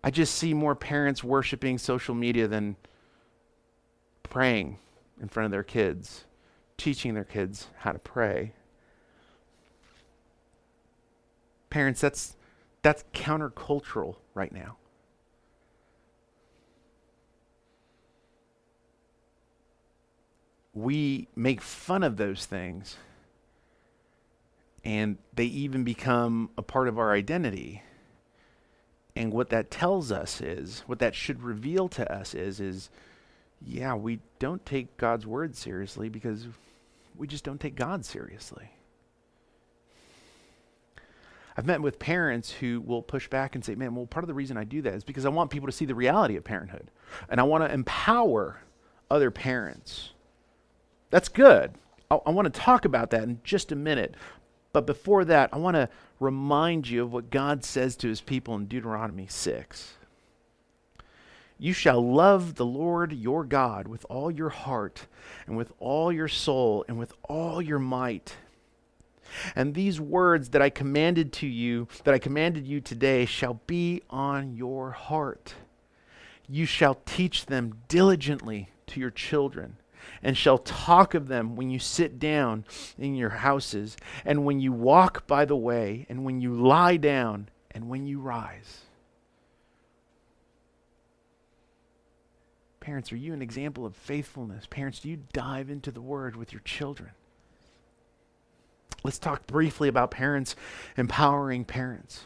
I 0.03 0.11
just 0.11 0.35
see 0.35 0.53
more 0.53 0.75
parents 0.75 1.23
worshiping 1.23 1.77
social 1.77 2.13
media 2.13 2.49
than 2.49 2.75
praying 4.21 4.79
in 5.21 5.29
front 5.29 5.45
of 5.45 5.51
their 5.51 5.63
kids, 5.63 6.25
teaching 6.75 7.13
their 7.13 7.23
kids 7.23 7.67
how 7.77 7.93
to 7.93 7.99
pray. 7.99 8.51
Parents, 11.69 12.01
that's 12.01 12.35
that's 12.83 13.03
countercultural 13.13 14.17
right 14.35 14.51
now. 14.51 14.77
We 20.75 21.27
make 21.35 21.61
fun 21.61 22.03
of 22.03 22.17
those 22.17 22.45
things, 22.45 22.97
and 24.83 25.17
they 25.33 25.45
even 25.45 25.83
become 25.83 26.49
a 26.57 26.61
part 26.61 26.87
of 26.87 26.99
our 26.99 27.13
identity. 27.13 27.83
And 29.15 29.31
what 29.31 29.49
that 29.49 29.71
tells 29.71 30.11
us 30.11 30.41
is, 30.41 30.83
what 30.87 30.99
that 30.99 31.15
should 31.15 31.43
reveal 31.43 31.87
to 31.89 32.11
us 32.11 32.33
is, 32.33 32.59
is, 32.59 32.89
yeah, 33.61 33.93
we 33.93 34.19
don't 34.39 34.65
take 34.65 34.97
God's 34.97 35.25
word 35.27 35.55
seriously 35.55 36.09
because 36.09 36.47
we 37.15 37.27
just 37.27 37.43
don't 37.43 37.61
take 37.61 37.75
God 37.75 38.03
seriously. 38.03 38.71
I've 41.55 41.65
met 41.65 41.81
with 41.81 41.99
parents 41.99 42.51
who 42.51 42.81
will 42.81 43.01
push 43.01 43.27
back 43.27 43.55
and 43.55 43.63
say, 43.63 43.75
man, 43.75 43.93
well, 43.95 44.05
part 44.05 44.23
of 44.23 44.27
the 44.27 44.33
reason 44.33 44.57
I 44.57 44.63
do 44.63 44.81
that 44.81 44.93
is 44.93 45.03
because 45.03 45.25
I 45.25 45.29
want 45.29 45.51
people 45.51 45.67
to 45.67 45.71
see 45.71 45.85
the 45.85 45.95
reality 45.95 46.35
of 46.35 46.43
parenthood. 46.43 46.89
And 47.29 47.39
I 47.39 47.43
want 47.43 47.63
to 47.63 47.73
empower 47.73 48.61
other 49.11 49.29
parents. 49.29 50.11
That's 51.11 51.29
good. 51.29 51.73
I, 52.09 52.19
I 52.25 52.31
want 52.31 52.51
to 52.51 52.59
talk 52.59 52.85
about 52.85 53.11
that 53.11 53.23
in 53.23 53.39
just 53.43 53.71
a 53.71 53.75
minute. 53.75 54.15
But 54.71 54.87
before 54.87 55.23
that, 55.25 55.51
I 55.53 55.57
want 55.57 55.75
to 55.75 55.89
remind 56.19 56.89
you 56.89 57.03
of 57.03 57.13
what 57.13 57.29
God 57.29 57.63
says 57.63 57.95
to 57.97 58.07
his 58.07 58.21
people 58.21 58.55
in 58.55 58.65
Deuteronomy 58.65 59.27
6. 59.29 59.93
You 61.59 61.71
shall 61.71 62.05
love 62.05 62.55
the 62.55 62.65
Lord 62.65 63.13
your 63.13 63.45
God 63.45 63.87
with 63.87 64.05
all 64.09 64.31
your 64.31 64.49
heart, 64.49 65.05
and 65.45 65.55
with 65.55 65.71
all 65.79 66.11
your 66.11 66.27
soul, 66.27 66.83
and 66.87 66.97
with 66.97 67.13
all 67.23 67.61
your 67.61 67.79
might. 67.79 68.35
And 69.55 69.73
these 69.73 69.99
words 69.99 70.49
that 70.49 70.61
I 70.61 70.69
commanded 70.69 71.33
to 71.33 71.47
you, 71.47 71.87
that 72.03 72.13
I 72.13 72.19
commanded 72.19 72.67
you 72.67 72.81
today, 72.81 73.25
shall 73.25 73.59
be 73.67 74.01
on 74.09 74.55
your 74.55 74.91
heart. 74.91 75.55
You 76.47 76.65
shall 76.65 76.99
teach 77.05 77.45
them 77.45 77.81
diligently 77.87 78.69
to 78.87 78.99
your 78.99 79.11
children, 79.11 79.77
and 80.21 80.37
shall 80.37 80.57
talk 80.57 81.13
of 81.13 81.27
them 81.27 81.55
when 81.55 81.69
you 81.69 81.79
sit 81.79 82.19
down 82.19 82.65
in 82.97 83.15
your 83.15 83.29
houses, 83.29 83.95
and 84.25 84.45
when 84.45 84.59
you 84.59 84.71
walk 84.71 85.25
by 85.25 85.45
the 85.45 85.55
way, 85.55 86.05
and 86.09 86.25
when 86.25 86.41
you 86.41 86.53
lie 86.53 86.97
down, 86.97 87.49
and 87.71 87.89
when 87.89 88.05
you 88.05 88.19
rise. 88.19 88.81
Parents, 92.81 93.13
are 93.13 93.17
you 93.17 93.33
an 93.33 93.41
example 93.41 93.85
of 93.85 93.95
faithfulness? 93.95 94.67
Parents, 94.69 94.99
do 94.99 95.09
you 95.09 95.19
dive 95.31 95.69
into 95.69 95.89
the 95.89 96.01
word 96.01 96.35
with 96.35 96.51
your 96.51 96.61
children? 96.65 97.11
Let's 99.03 99.19
talk 99.19 99.47
briefly 99.47 99.89
about 99.89 100.11
parents 100.11 100.55
empowering 100.97 101.65
parents. 101.65 102.25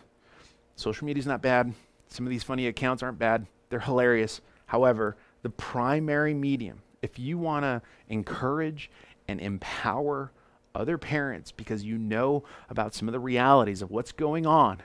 Social 0.76 1.06
media 1.06 1.22
is 1.22 1.28
not 1.28 1.42
bad. 1.42 1.74
Some 2.08 2.26
of 2.26 2.30
these 2.30 2.44
funny 2.44 2.68
accounts 2.68 3.04
aren't 3.04 3.20
bad, 3.20 3.48
they're 3.70 3.80
hilarious. 3.80 4.42
However, 4.68 5.18
the 5.42 5.50
primary 5.50 6.34
medium, 6.34 6.82
if 7.02 7.20
you 7.20 7.38
want 7.38 7.64
to 7.64 7.82
encourage 8.10 8.90
and 9.28 9.40
empower 9.40 10.32
other 10.76 10.98
parents 10.98 11.52
because 11.52 11.84
you 11.84 11.98
know 11.98 12.44
about 12.70 12.94
some 12.94 13.08
of 13.08 13.12
the 13.12 13.20
realities 13.20 13.82
of 13.82 13.92
what's 13.92 14.12
going 14.12 14.46
on, 14.46 14.82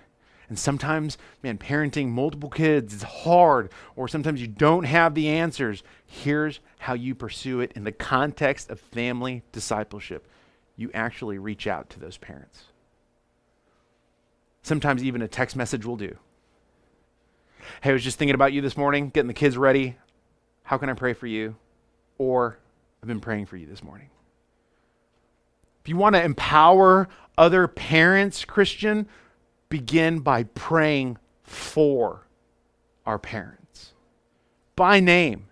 and 0.49 0.59
sometimes, 0.59 1.17
man, 1.43 1.57
parenting 1.57 2.09
multiple 2.09 2.51
kids 2.51 2.93
is 2.93 3.03
hard, 3.03 3.71
or 3.97 4.09
sometimes 4.09 4.41
you 4.41 4.49
don't 4.49 4.85
have 4.85 5.15
the 5.15 5.29
answers. 5.29 5.83
Here's 6.05 6.61
how 6.79 6.95
you 6.95 7.15
pursue 7.15 7.61
it 7.61 7.73
in 7.73 7.85
the 7.85 7.93
context 7.93 8.69
of 8.69 8.81
family 8.81 9.43
discipleship 9.53 10.27
you 10.77 10.91
actually 10.95 11.39
reach 11.39 11.67
out 11.67 11.91
to 11.91 12.01
those 12.01 12.17
parents. 12.17 12.65
Sometimes 14.63 15.03
even 15.03 15.23
a 15.23 15.29
text 15.29 15.57
message 15.57 15.85
will 15.85 15.97
do. 15.97 16.17
Hey, 17.83 17.91
I 17.91 17.93
was 17.93 18.05
just 18.05 18.19
thinking 18.19 18.35
about 18.35 18.53
you 18.53 18.61
this 18.61 18.77
morning, 18.77 19.11
getting 19.11 19.29
the 19.29 19.35
kids 19.35 19.57
ready. 19.57 19.97
How 20.65 20.79
can 20.79 20.89
I 20.89 20.95
pray 20.95 21.13
for 21.13 21.27
you? 21.27 21.57
Or 22.19 22.59
I've 23.03 23.09
been 23.09 23.21
praying 23.21 23.47
for 23.47 23.57
you 23.57 23.67
this 23.67 23.83
morning. 23.83 24.11
If 25.83 25.89
you 25.89 25.97
want 25.97 26.15
to 26.15 26.23
empower 26.23 27.09
other 27.37 27.67
parents, 27.67 28.45
Christian, 28.45 29.09
begin 29.69 30.21
by 30.21 30.45
praying 30.45 31.19
for 31.43 32.27
our 33.05 33.19
parents 33.19 33.63
by 34.77 35.01
name. 35.01 35.49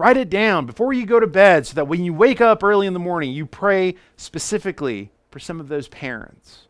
Write 0.00 0.16
it 0.16 0.30
down 0.30 0.64
before 0.64 0.94
you 0.94 1.04
go 1.04 1.20
to 1.20 1.26
bed 1.26 1.66
so 1.66 1.74
that 1.74 1.86
when 1.86 2.02
you 2.02 2.14
wake 2.14 2.40
up 2.40 2.64
early 2.64 2.86
in 2.86 2.94
the 2.94 2.98
morning, 2.98 3.32
you 3.32 3.44
pray 3.44 3.96
specifically 4.16 5.10
for 5.30 5.38
some 5.38 5.60
of 5.60 5.68
those 5.68 5.88
parents. 5.88 6.68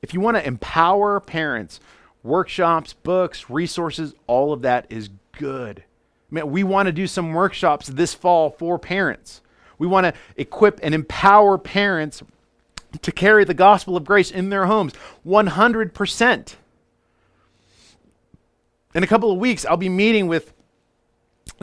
If 0.00 0.14
you 0.14 0.20
want 0.22 0.38
to 0.38 0.46
empower 0.46 1.20
parents, 1.20 1.78
workshops, 2.22 2.94
books, 2.94 3.50
resources, 3.50 4.14
all 4.26 4.54
of 4.54 4.62
that 4.62 4.86
is 4.88 5.10
good. 5.32 5.84
I 6.32 6.34
mean, 6.34 6.50
we 6.50 6.64
want 6.64 6.86
to 6.86 6.92
do 6.92 7.06
some 7.06 7.34
workshops 7.34 7.88
this 7.88 8.14
fall 8.14 8.48
for 8.48 8.78
parents. 8.78 9.42
We 9.76 9.86
want 9.86 10.06
to 10.06 10.14
equip 10.38 10.80
and 10.82 10.94
empower 10.94 11.58
parents 11.58 12.22
to 13.02 13.12
carry 13.12 13.44
the 13.44 13.52
gospel 13.52 13.94
of 13.94 14.06
grace 14.06 14.30
in 14.30 14.48
their 14.48 14.64
homes 14.64 14.94
100%. 15.26 16.54
In 18.94 19.02
a 19.02 19.06
couple 19.06 19.30
of 19.30 19.36
weeks, 19.36 19.66
I'll 19.66 19.76
be 19.76 19.90
meeting 19.90 20.28
with 20.28 20.54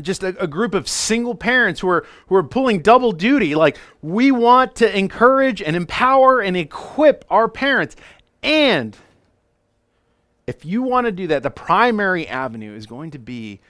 just 0.02 0.24
a, 0.24 0.38
a, 0.42 0.48
group 0.48 0.74
of 0.74 0.88
single 0.88 1.36
parents 1.36 1.80
who 1.80 1.90
are 1.90 2.06
who 2.28 2.36
are 2.36 2.44
pulling 2.44 2.82
double 2.82 3.12
duty. 3.12 3.56
Like 3.56 3.78
we 4.02 4.32
want 4.32 4.76
to 4.76 4.98
encourage 4.98 5.62
and 5.62 5.76
empower 5.76 6.42
and 6.42 6.58
equip 6.58 7.26
our 7.30 7.48
parents. 7.48 7.96
And 8.44 8.98
if 10.48 10.66
you 10.66 10.84
want 10.84 11.06
to 11.06 11.12
do 11.12 11.28
that 11.28 11.44
the 11.44 11.50
primary 11.50 12.28
avenue 12.28 12.76
is 12.76 12.86
going 12.86 13.12
to 13.12 13.20
be 13.20 13.62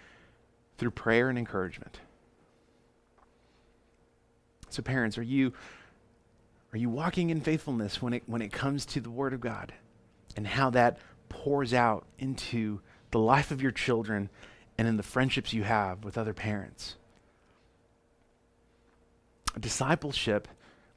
through 0.77 0.91
prayer 0.91 1.29
and 1.29 1.37
encouragement. 1.37 1.99
So 4.69 4.81
parents 4.81 5.17
are 5.17 5.23
you 5.23 5.53
are 6.73 6.77
you 6.77 6.89
walking 6.89 7.29
in 7.29 7.39
faithfulness 7.39 8.01
when 8.01 8.13
it 8.13 8.23
when 8.25 8.41
it 8.41 8.51
comes 8.51 8.85
to 8.87 8.99
the 8.99 9.09
word 9.09 9.31
of 9.31 9.39
god 9.39 9.73
and 10.35 10.45
how 10.45 10.69
that 10.71 10.97
pours 11.29 11.73
out 11.73 12.05
into 12.19 12.81
the 13.11 13.19
life 13.19 13.51
of 13.51 13.61
your 13.61 13.71
children 13.71 14.29
and 14.77 14.87
in 14.87 14.97
the 14.97 15.03
friendships 15.03 15.53
you 15.53 15.63
have 15.63 16.03
with 16.03 16.17
other 16.17 16.33
parents. 16.33 16.95
Discipleship, 19.59 20.47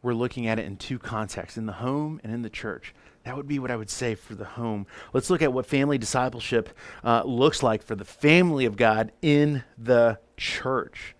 we're 0.03 0.15
looking 0.15 0.47
at 0.47 0.59
it 0.59 0.65
in 0.65 0.77
two 0.77 0.99
contexts 0.99 1.57
in 1.57 1.67
the 1.67 1.75
home 1.75 2.21
and 2.25 2.33
in 2.33 2.43
the 2.43 2.51
church. 2.51 2.95
That 3.25 3.37
would 3.37 3.47
be 3.47 3.59
what 3.59 3.71
I 3.71 3.77
would 3.77 3.91
say 3.91 4.15
for 4.15 4.35
the 4.35 4.45
home. 4.45 4.87
Let's 5.13 5.29
look 5.29 5.43
at 5.43 5.53
what 5.53 5.67
family 5.67 5.99
discipleship 5.99 6.71
uh, 7.05 7.23
looks 7.25 7.63
like 7.63 7.83
for 7.83 7.95
the 7.95 8.05
family 8.05 8.65
of 8.65 8.77
God 8.77 9.13
in 9.23 9.65
the 9.77 10.19
church. 10.37 11.15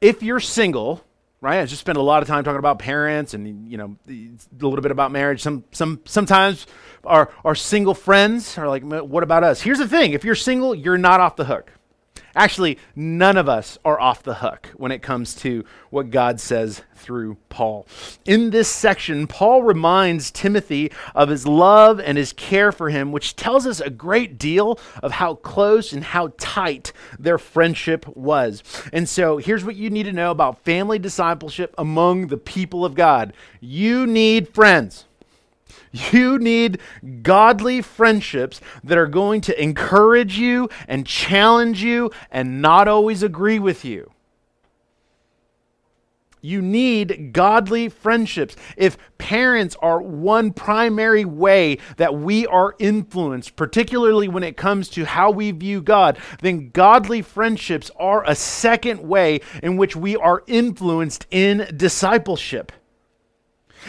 If 0.00 0.22
you're 0.22 0.40
single, 0.40 1.04
right? 1.44 1.60
I 1.60 1.66
just 1.66 1.80
spent 1.80 1.98
a 1.98 2.02
lot 2.02 2.22
of 2.22 2.28
time 2.28 2.42
talking 2.42 2.58
about 2.58 2.78
parents 2.78 3.34
and 3.34 3.70
you 3.70 3.76
know 3.76 3.96
a 4.08 4.64
little 4.64 4.80
bit 4.80 4.90
about 4.90 5.12
marriage. 5.12 5.42
Some 5.42 5.64
some 5.70 6.00
sometimes 6.06 6.66
our 7.04 7.30
our 7.44 7.54
single 7.54 7.94
friends 7.94 8.56
are 8.56 8.68
like, 8.68 8.82
"What 8.82 9.22
about 9.22 9.44
us?" 9.44 9.60
Here's 9.60 9.78
the 9.78 9.88
thing: 9.88 10.12
if 10.12 10.24
you're 10.24 10.34
single, 10.34 10.74
you're 10.74 10.98
not 10.98 11.20
off 11.20 11.36
the 11.36 11.44
hook. 11.44 11.70
Actually, 12.36 12.78
none 12.96 13.36
of 13.36 13.48
us 13.48 13.78
are 13.84 14.00
off 14.00 14.22
the 14.22 14.34
hook 14.34 14.70
when 14.76 14.90
it 14.90 15.02
comes 15.02 15.34
to 15.36 15.64
what 15.90 16.10
God 16.10 16.40
says 16.40 16.82
through 16.96 17.36
Paul. 17.48 17.86
In 18.24 18.50
this 18.50 18.68
section, 18.68 19.26
Paul 19.26 19.62
reminds 19.62 20.30
Timothy 20.30 20.90
of 21.14 21.28
his 21.28 21.46
love 21.46 22.00
and 22.00 22.18
his 22.18 22.32
care 22.32 22.72
for 22.72 22.90
him, 22.90 23.12
which 23.12 23.36
tells 23.36 23.66
us 23.66 23.80
a 23.80 23.90
great 23.90 24.38
deal 24.38 24.78
of 25.02 25.12
how 25.12 25.36
close 25.36 25.92
and 25.92 26.02
how 26.02 26.32
tight 26.38 26.92
their 27.18 27.38
friendship 27.38 28.04
was. 28.16 28.62
And 28.92 29.08
so, 29.08 29.36
here's 29.36 29.64
what 29.64 29.76
you 29.76 29.90
need 29.90 30.04
to 30.04 30.12
know 30.12 30.30
about 30.30 30.64
family 30.64 30.98
discipleship 30.98 31.74
among 31.78 32.28
the 32.28 32.36
people 32.36 32.84
of 32.84 32.94
God 32.94 33.32
you 33.60 34.06
need 34.06 34.48
friends. 34.48 35.06
You 35.94 36.40
need 36.40 36.80
godly 37.22 37.80
friendships 37.80 38.60
that 38.82 38.98
are 38.98 39.06
going 39.06 39.42
to 39.42 39.62
encourage 39.62 40.36
you 40.36 40.68
and 40.88 41.06
challenge 41.06 41.84
you 41.84 42.10
and 42.32 42.60
not 42.60 42.88
always 42.88 43.22
agree 43.22 43.60
with 43.60 43.84
you. 43.84 44.10
You 46.40 46.60
need 46.60 47.32
godly 47.32 47.88
friendships. 47.88 48.56
If 48.76 48.98
parents 49.18 49.76
are 49.80 50.02
one 50.02 50.52
primary 50.52 51.24
way 51.24 51.78
that 51.96 52.16
we 52.16 52.44
are 52.48 52.74
influenced, 52.80 53.54
particularly 53.54 54.26
when 54.26 54.42
it 54.42 54.56
comes 54.56 54.88
to 54.90 55.06
how 55.06 55.30
we 55.30 55.52
view 55.52 55.80
God, 55.80 56.18
then 56.42 56.70
godly 56.70 57.22
friendships 57.22 57.90
are 57.96 58.28
a 58.28 58.34
second 58.34 59.00
way 59.00 59.42
in 59.62 59.76
which 59.76 59.94
we 59.94 60.16
are 60.16 60.42
influenced 60.48 61.24
in 61.30 61.68
discipleship. 61.76 62.72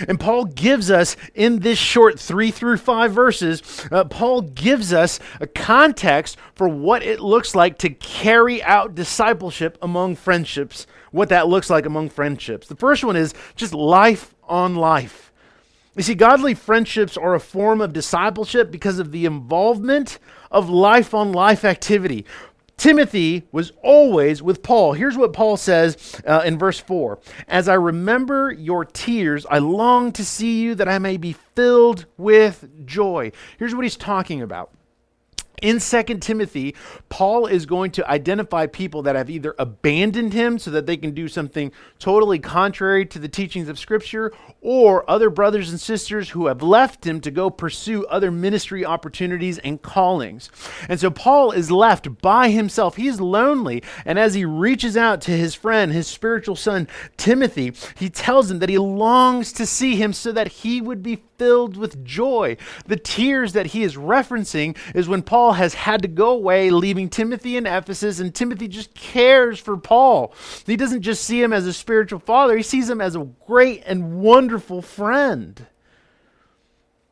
And 0.08 0.20
Paul 0.20 0.46
gives 0.46 0.92
us, 0.92 1.16
in 1.34 1.60
this 1.60 1.78
short 1.78 2.20
three 2.20 2.52
through 2.52 2.78
five 2.78 3.14
verses, 3.14 3.62
uh, 3.92 4.06
Paul 4.06 4.42
gives 4.42 4.94
us 4.94 5.20
a 5.40 5.48
context 5.48 6.38
for 6.54 6.68
what 6.68 7.04
it 7.04 7.20
looks 7.20 7.56
like 7.56 7.78
to 7.80 7.90
carry 7.90 8.62
out 8.64 8.96
discipleship 8.96 9.78
among 9.82 10.16
friendships, 10.16 10.88
what 11.12 11.30
that 11.30 11.48
looks 11.48 11.70
like 11.70 11.86
among 11.86 12.10
friendships. 12.10 12.68
The 12.68 12.76
first 12.76 13.04
one 13.04 13.16
is 13.16 13.34
just 13.56 13.74
life 13.74 14.36
on 14.44 14.76
life. 14.76 15.32
You 15.96 16.04
see, 16.04 16.16
godly 16.16 16.54
friendships 16.54 17.16
are 17.16 17.36
a 17.36 17.40
form 17.40 17.80
of 17.80 17.94
discipleship 17.94 18.70
because 18.70 19.00
of 19.00 19.14
the 19.14 19.26
involvement 19.26 20.20
of 20.52 20.70
life 20.70 21.14
on 21.14 21.32
life 21.32 21.64
activity. 21.64 22.26
Timothy 22.78 23.48
was 23.52 23.72
always 23.82 24.44
with 24.44 24.62
Paul. 24.62 24.94
Here's 24.94 25.18
what 25.18 25.34
Paul 25.34 25.58
says 25.58 26.22
uh, 26.28 26.44
in 26.46 26.58
verse 26.58 26.80
4 26.80 27.20
As 27.48 27.68
I 27.70 27.76
remember 27.76 28.52
your 28.52 28.86
tears, 28.86 29.46
I 29.50 29.60
long 29.60 30.12
to 30.14 30.26
see 30.26 30.62
you 30.62 30.76
that 30.76 30.88
I 30.88 31.00
may 31.00 31.18
be 31.18 31.34
filled 31.34 32.06
with 32.18 32.86
joy. 32.86 33.32
Here's 33.58 33.74
what 33.74 33.84
he's 33.84 33.98
talking 33.98 34.42
about. 34.42 34.72
In 35.62 35.80
2 35.80 36.04
Timothy, 36.20 36.76
Paul 37.10 37.46
is 37.46 37.66
going 37.66 37.92
to 37.92 38.10
identify 38.10 38.68
people 38.68 39.02
that 39.04 39.16
have 39.16 39.30
either 39.30 39.56
abandoned 39.58 40.34
him 40.34 40.60
so 40.60 40.72
that 40.72 40.86
they 40.86 40.98
can 40.98 41.14
do 41.14 41.28
something 41.28 41.72
totally 42.00 42.40
contrary 42.40 43.06
to 43.06 43.20
the 43.20 43.30
teachings 43.30 43.70
of 43.70 43.80
Scripture, 43.80 44.34
or 44.62 45.10
other 45.10 45.30
brothers 45.30 45.70
and 45.70 45.80
sisters 45.80 46.32
who 46.32 46.48
have 46.48 46.62
left 46.62 47.06
him 47.06 47.22
to 47.22 47.32
go 47.32 47.50
pursue 47.50 48.06
other 48.06 48.32
ministry 48.32 48.86
opportunities 48.86 49.58
and 49.60 49.82
callings. 49.82 50.50
And 50.90 51.00
so 51.00 51.12
Paul 51.12 51.52
is 51.52 51.72
left 51.72 52.22
by 52.22 52.50
himself. 52.50 52.96
He's 52.96 53.22
lonely. 53.22 53.84
And 54.06 54.18
as 54.18 54.34
he 54.34 54.44
reaches 54.44 54.98
out 54.98 55.22
to 55.22 55.32
his 55.32 55.56
friend, 55.56 55.92
his 55.92 56.08
spiritual 56.08 56.56
son, 56.56 56.88
Timothy, 57.18 57.74
he 57.96 58.10
tells 58.10 58.50
him 58.50 58.60
that 58.60 58.70
he 58.70 58.78
longs 58.78 59.54
to 59.54 59.66
see 59.66 59.96
him 59.96 60.14
so 60.14 60.32
that 60.32 60.48
he 60.48 60.82
would 60.82 61.04
be 61.04 61.18
filled 61.38 61.78
with 61.78 62.04
joy. 62.04 62.58
The 62.86 62.98
tears 62.98 63.54
that 63.54 63.68
he 63.68 63.84
is 63.84 63.96
referencing 63.96 64.78
is 64.94 65.08
when 65.08 65.24
Paul 65.24 65.54
has 65.54 65.74
had 65.74 66.02
to 66.02 66.08
go 66.08 66.32
away, 66.32 66.70
leaving 66.70 67.10
Timothy 67.10 67.58
in 67.58 67.66
Ephesus, 67.66 68.20
and 68.20 68.34
Timothy 68.34 68.68
just 68.68 68.94
cares 68.94 69.60
for 69.60 69.78
Paul. 69.78 70.34
He 70.66 70.76
doesn't 70.76 71.02
just 71.02 71.24
see 71.24 71.42
him 71.42 71.54
as 71.54 71.66
a 71.66 71.74
spiritual 71.74 72.20
father, 72.20 72.58
he 72.58 72.64
sees 72.64 72.90
him 72.90 73.02
as 73.02 73.16
a 73.16 73.28
great 73.46 73.84
and 73.86 74.20
wonderful 74.22 74.82
friend. 74.82 75.66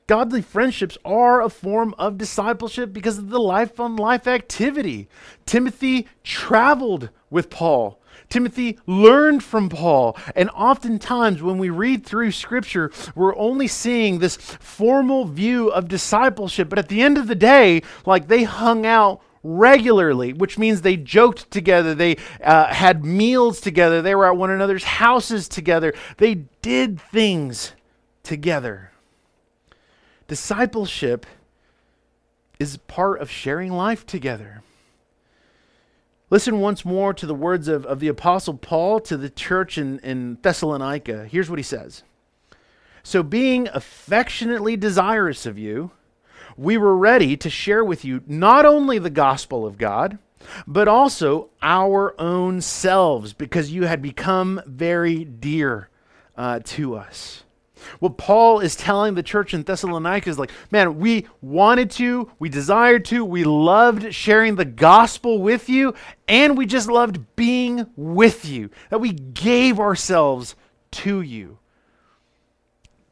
Godly 0.06 0.42
friendships 0.42 0.98
are 1.06 1.42
a 1.42 1.50
form 1.50 1.96
of 1.98 2.18
discipleship 2.18 2.92
because 2.92 3.18
of 3.18 3.30
the 3.30 3.40
life 3.40 3.80
on 3.80 3.96
life 3.96 4.28
activity. 4.28 5.08
Timothy 5.46 6.08
traveled 6.24 7.10
with 7.30 7.50
Paul. 7.50 8.00
Timothy 8.34 8.80
learned 8.88 9.44
from 9.44 9.70
Paul. 9.70 10.18
And 10.36 10.50
oftentimes, 10.50 11.44
when 11.44 11.60
we 11.60 11.70
read 11.70 12.04
through 12.04 12.32
Scripture, 12.32 12.92
we're 13.14 13.38
only 13.38 13.68
seeing 13.68 14.18
this 14.18 14.38
formal 14.38 15.26
view 15.26 15.70
of 15.70 15.88
discipleship. 15.88 16.68
But 16.68 16.80
at 16.80 16.90
the 16.90 17.04
end 17.04 17.20
of 17.20 17.28
the 17.28 17.36
day, 17.36 17.84
like 18.08 18.28
they 18.28 18.42
hung 18.42 18.88
out 18.88 19.22
regularly, 19.44 20.34
which 20.34 20.58
means 20.58 20.82
they 20.82 20.98
joked 20.98 21.52
together, 21.52 21.94
they 21.94 22.16
uh, 22.44 22.74
had 22.74 23.06
meals 23.06 23.62
together, 23.62 24.02
they 24.02 24.16
were 24.16 24.26
at 24.26 24.36
one 24.36 24.50
another's 24.50 24.84
houses 24.84 25.48
together, 25.48 25.94
they 26.18 26.34
did 26.64 27.00
things 27.00 27.74
together. 28.24 28.94
Discipleship 30.28 31.28
is 32.58 32.78
part 32.78 33.22
of 33.22 33.30
sharing 33.30 33.74
life 33.74 34.08
together. 34.08 34.64
Listen 36.34 36.60
once 36.60 36.84
more 36.84 37.14
to 37.14 37.28
the 37.28 37.36
words 37.36 37.68
of, 37.68 37.86
of 37.86 38.00
the 38.00 38.08
Apostle 38.08 38.56
Paul 38.56 39.00
to 39.02 39.18
the 39.18 39.30
church 39.30 39.78
in, 39.78 40.00
in 40.00 40.40
Thessalonica. 40.42 41.28
Here's 41.28 41.48
what 41.48 41.60
he 41.60 41.64
says 41.64 42.02
So, 43.04 43.22
being 43.22 43.70
affectionately 43.72 44.76
desirous 44.76 45.46
of 45.46 45.60
you, 45.60 45.92
we 46.58 46.76
were 46.76 46.98
ready 46.98 47.38
to 47.38 47.52
share 47.52 47.86
with 47.86 48.04
you 48.04 48.24
not 48.26 48.66
only 48.66 48.98
the 48.98 49.12
gospel 49.12 49.64
of 49.64 49.78
God, 49.78 50.18
but 50.66 50.88
also 50.88 51.50
our 51.62 52.20
own 52.20 52.62
selves, 52.62 53.34
because 53.34 53.70
you 53.70 53.84
had 53.84 54.02
become 54.02 54.60
very 54.66 55.24
dear 55.24 55.88
uh, 56.36 56.62
to 56.64 56.96
us. 56.96 57.43
What 58.00 58.18
Paul 58.18 58.60
is 58.60 58.76
telling 58.76 59.16
the 59.16 59.24
church 59.24 59.54
in 59.54 59.64
Thessalonica 59.64 60.30
is 60.30 60.40
like, 60.40 60.52
man, 60.72 61.00
we 61.00 61.28
wanted 61.42 61.92
to, 61.92 62.32
we 62.40 62.50
desired 62.50 63.06
to, 63.06 63.24
we 63.24 63.44
loved 63.44 64.14
sharing 64.14 64.56
the 64.56 64.66
gospel 64.66 65.42
with 65.42 65.70
you, 65.70 65.94
and 66.28 66.58
we 66.58 66.66
just 66.66 66.90
loved 66.90 67.36
being 67.36 67.88
with 67.96 68.46
you, 68.46 68.70
that 68.90 69.00
we 69.00 69.12
gave 69.12 69.80
ourselves 69.80 70.56
to 70.92 71.22
you. 71.22 71.60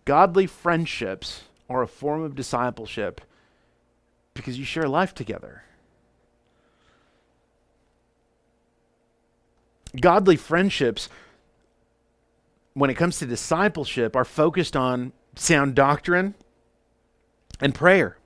Godly 0.05 0.47
friendships 0.47 1.43
are 1.69 1.81
a 1.81 1.87
form 1.87 2.23
of 2.23 2.35
discipleship 2.35 3.21
because 4.33 4.57
you 4.57 4.65
share 4.65 4.87
life 4.87 5.13
together. 5.13 5.63
Godly 9.99 10.37
friendships 10.37 11.09
when 12.73 12.89
it 12.89 12.95
comes 12.95 13.19
to 13.19 13.25
discipleship, 13.25 14.15
are 14.15 14.25
focused 14.25 14.75
on 14.75 15.13
sound 15.35 15.75
doctrine 15.75 16.35
and 17.59 17.75
prayer. 17.75 18.17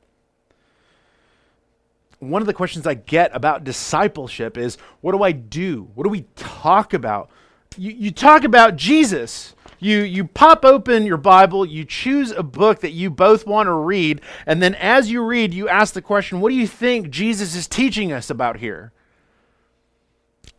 One 2.19 2.41
of 2.41 2.47
the 2.47 2.53
questions 2.53 2.87
I 2.87 2.93
get 2.93 3.31
about 3.33 3.63
discipleship 3.63 4.57
is 4.57 4.77
what 5.01 5.11
do 5.11 5.23
I 5.23 5.31
do? 5.31 5.89
What 5.95 6.05
do 6.05 6.09
we 6.09 6.25
talk 6.35 6.93
about? 6.93 7.29
You, 7.77 7.91
you 7.91 8.11
talk 8.11 8.43
about 8.43 8.77
Jesus. 8.77 9.53
You, 9.79 9.99
you 9.99 10.25
pop 10.25 10.63
open 10.63 11.05
your 11.05 11.17
Bible, 11.17 11.65
you 11.65 11.83
choose 11.83 12.31
a 12.31 12.41
book 12.41 12.79
that 12.79 12.91
you 12.91 13.09
both 13.09 13.45
want 13.45 13.67
to 13.67 13.73
read, 13.73 14.21
and 14.45 14.61
then 14.61 14.73
as 14.75 15.11
you 15.11 15.21
read, 15.23 15.53
you 15.53 15.67
ask 15.67 15.93
the 15.93 16.01
question, 16.01 16.39
What 16.39 16.49
do 16.49 16.55
you 16.55 16.65
think 16.65 17.09
Jesus 17.09 17.55
is 17.55 17.67
teaching 17.67 18.11
us 18.11 18.29
about 18.29 18.57
here? 18.57 18.93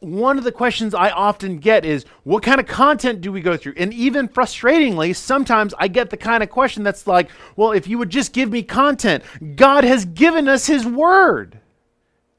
One 0.00 0.38
of 0.38 0.44
the 0.44 0.52
questions 0.52 0.94
I 0.94 1.10
often 1.10 1.58
get 1.58 1.84
is 1.84 2.04
what 2.24 2.42
kind 2.42 2.60
of 2.60 2.66
content 2.66 3.20
do 3.20 3.32
we 3.32 3.40
go 3.40 3.56
through? 3.56 3.74
And 3.76 3.92
even 3.94 4.28
frustratingly, 4.28 5.14
sometimes 5.16 5.74
I 5.78 5.88
get 5.88 6.10
the 6.10 6.16
kind 6.16 6.42
of 6.42 6.50
question 6.50 6.82
that's 6.82 7.06
like, 7.06 7.30
well, 7.56 7.72
if 7.72 7.88
you 7.88 7.98
would 7.98 8.10
just 8.10 8.32
give 8.32 8.50
me 8.50 8.62
content, 8.62 9.24
God 9.56 9.84
has 9.84 10.04
given 10.04 10.48
us 10.48 10.66
His 10.66 10.86
Word. 10.86 11.60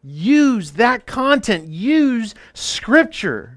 Use 0.03 0.71
that 0.73 1.05
content, 1.05 1.67
use 1.67 2.35
Scripture. 2.53 3.56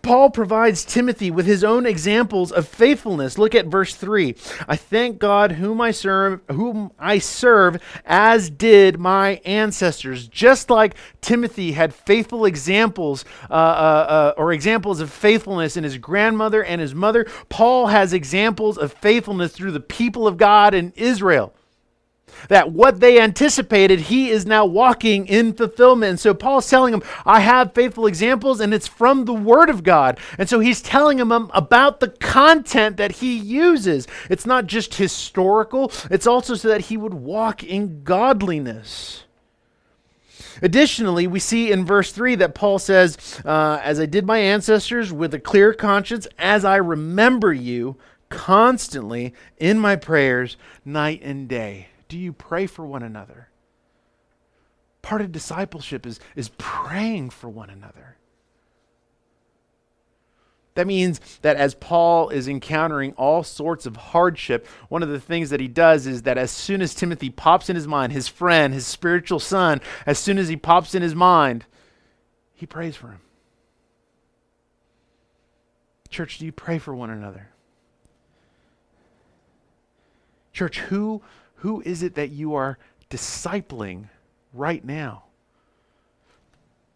Paul 0.00 0.30
provides 0.30 0.84
Timothy 0.84 1.30
with 1.30 1.46
his 1.46 1.62
own 1.62 1.84
examples 1.84 2.50
of 2.50 2.66
faithfulness. 2.66 3.36
Look 3.36 3.54
at 3.54 3.66
verse 3.66 3.94
3. 3.94 4.34
I 4.66 4.76
thank 4.76 5.18
God 5.18 5.52
whom 5.52 5.80
I 5.80 5.90
serve, 5.90 6.40
whom 6.50 6.92
I 6.98 7.18
serve 7.18 7.82
as 8.06 8.48
did 8.48 8.98
my 8.98 9.40
ancestors. 9.44 10.28
Just 10.28 10.70
like 10.70 10.94
Timothy 11.20 11.72
had 11.72 11.94
faithful 11.94 12.44
examples 12.44 13.24
uh, 13.50 13.54
uh, 13.54 13.56
uh, 13.56 14.34
or 14.36 14.52
examples 14.52 15.00
of 15.00 15.10
faithfulness 15.10 15.76
in 15.76 15.84
his 15.84 15.98
grandmother 15.98 16.64
and 16.64 16.80
his 16.80 16.94
mother, 16.94 17.26
Paul 17.48 17.88
has 17.88 18.12
examples 18.12 18.78
of 18.78 18.92
faithfulness 18.92 19.52
through 19.52 19.72
the 19.72 19.80
people 19.80 20.26
of 20.26 20.36
God 20.36 20.74
in 20.74 20.92
Israel 20.96 21.54
that 22.48 22.72
what 22.72 23.00
they 23.00 23.20
anticipated, 23.20 24.00
he 24.00 24.30
is 24.30 24.46
now 24.46 24.64
walking 24.64 25.26
in 25.26 25.52
fulfillment. 25.52 26.10
And 26.10 26.20
so 26.20 26.34
Paul's 26.34 26.68
telling 26.68 26.92
them, 26.92 27.02
I 27.24 27.40
have 27.40 27.74
faithful 27.74 28.06
examples, 28.06 28.60
and 28.60 28.72
it's 28.74 28.86
from 28.86 29.24
the 29.24 29.34
Word 29.34 29.70
of 29.70 29.82
God. 29.82 30.18
And 30.38 30.48
so 30.48 30.60
he's 30.60 30.82
telling 30.82 31.18
them 31.18 31.50
about 31.52 32.00
the 32.00 32.08
content 32.08 32.96
that 32.96 33.12
he 33.12 33.36
uses. 33.36 34.06
It's 34.28 34.46
not 34.46 34.66
just 34.66 34.94
historical, 34.94 35.92
it's 36.10 36.26
also 36.26 36.54
so 36.54 36.68
that 36.68 36.82
he 36.82 36.96
would 36.96 37.14
walk 37.14 37.62
in 37.62 38.02
godliness. 38.04 39.24
Additionally, 40.60 41.26
we 41.26 41.40
see 41.40 41.72
in 41.72 41.84
verse 41.84 42.12
3 42.12 42.36
that 42.36 42.54
Paul 42.54 42.78
says, 42.78 43.40
uh, 43.44 43.80
As 43.82 43.98
I 43.98 44.06
did 44.06 44.26
my 44.26 44.38
ancestors 44.38 45.12
with 45.12 45.34
a 45.34 45.40
clear 45.40 45.72
conscience, 45.72 46.28
as 46.38 46.64
I 46.64 46.76
remember 46.76 47.52
you 47.52 47.96
constantly 48.28 49.34
in 49.58 49.78
my 49.78 49.96
prayers, 49.96 50.56
night 50.84 51.20
and 51.22 51.48
day 51.48 51.88
do 52.12 52.18
you 52.18 52.34
pray 52.34 52.66
for 52.66 52.84
one 52.84 53.02
another? 53.02 53.48
Part 55.00 55.22
of 55.22 55.32
discipleship 55.32 56.06
is, 56.06 56.20
is 56.36 56.50
praying 56.58 57.30
for 57.30 57.48
one 57.48 57.70
another. 57.70 58.18
That 60.74 60.86
means 60.86 61.22
that 61.40 61.56
as 61.56 61.74
Paul 61.74 62.28
is 62.28 62.48
encountering 62.48 63.14
all 63.14 63.42
sorts 63.42 63.86
of 63.86 63.96
hardship, 63.96 64.66
one 64.90 65.02
of 65.02 65.08
the 65.08 65.20
things 65.20 65.48
that 65.48 65.60
he 65.60 65.68
does 65.68 66.06
is 66.06 66.22
that 66.22 66.36
as 66.36 66.50
soon 66.50 66.82
as 66.82 66.94
Timothy 66.94 67.30
pops 67.30 67.70
in 67.70 67.76
his 67.76 67.88
mind, 67.88 68.12
his 68.12 68.28
friend, 68.28 68.74
his 68.74 68.86
spiritual 68.86 69.40
son, 69.40 69.80
as 70.04 70.18
soon 70.18 70.36
as 70.36 70.48
he 70.48 70.56
pops 70.56 70.94
in 70.94 71.00
his 71.00 71.14
mind, 71.14 71.64
he 72.52 72.66
prays 72.66 72.94
for 72.94 73.08
him. 73.08 73.20
Church, 76.10 76.36
do 76.36 76.44
you 76.44 76.52
pray 76.52 76.78
for 76.78 76.94
one 76.94 77.08
another? 77.08 77.48
Church, 80.52 80.80
who, 80.80 81.22
who 81.62 81.80
is 81.82 82.02
it 82.02 82.16
that 82.16 82.30
you 82.30 82.54
are 82.54 82.76
discipling 83.08 84.08
right 84.52 84.84
now? 84.84 85.22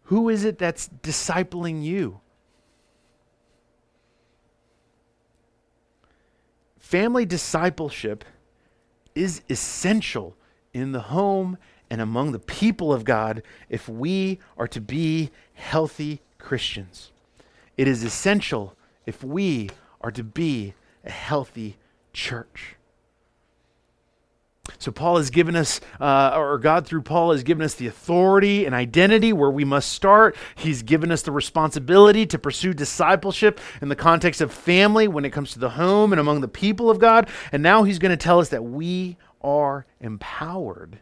Who 0.03 0.27
is 0.27 0.43
it 0.43 0.57
that's 0.57 0.89
discipling 0.89 1.85
you? 1.85 2.19
Family 6.79 7.25
discipleship 7.25 8.25
is 9.15 9.41
essential 9.49 10.35
in 10.73 10.91
the 10.91 10.99
home 10.99 11.57
and 11.89 12.01
among 12.01 12.33
the 12.33 12.39
people 12.39 12.91
of 12.91 13.05
God 13.05 13.43
if 13.69 13.87
we 13.87 14.37
are 14.57 14.67
to 14.67 14.81
be 14.81 15.31
healthy 15.53 16.19
Christians. 16.39 17.11
It 17.77 17.87
is 17.87 18.03
essential 18.03 18.75
if 19.05 19.23
we 19.23 19.69
are 20.01 20.11
to 20.11 20.25
be 20.25 20.73
a 21.05 21.11
healthy 21.11 21.77
church. 22.11 22.76
So, 24.79 24.91
Paul 24.91 25.17
has 25.17 25.29
given 25.29 25.55
us, 25.55 25.79
uh, 25.99 26.33
or 26.35 26.57
God 26.57 26.85
through 26.85 27.01
Paul 27.03 27.31
has 27.31 27.43
given 27.43 27.63
us 27.63 27.75
the 27.75 27.87
authority 27.87 28.65
and 28.65 28.75
identity 28.75 29.33
where 29.33 29.49
we 29.49 29.63
must 29.63 29.91
start. 29.91 30.35
He's 30.55 30.83
given 30.83 31.11
us 31.11 31.21
the 31.21 31.31
responsibility 31.31 32.25
to 32.27 32.37
pursue 32.37 32.73
discipleship 32.73 33.59
in 33.81 33.89
the 33.89 33.95
context 33.95 34.41
of 34.41 34.53
family 34.53 35.07
when 35.07 35.25
it 35.25 35.31
comes 35.31 35.51
to 35.53 35.59
the 35.59 35.71
home 35.71 36.11
and 36.13 36.19
among 36.19 36.41
the 36.41 36.47
people 36.47 36.89
of 36.89 36.99
God. 36.99 37.29
And 37.51 37.63
now 37.63 37.83
he's 37.83 37.99
going 37.99 38.11
to 38.11 38.17
tell 38.17 38.39
us 38.39 38.49
that 38.49 38.63
we 38.63 39.17
are 39.41 39.85
empowered 39.99 40.99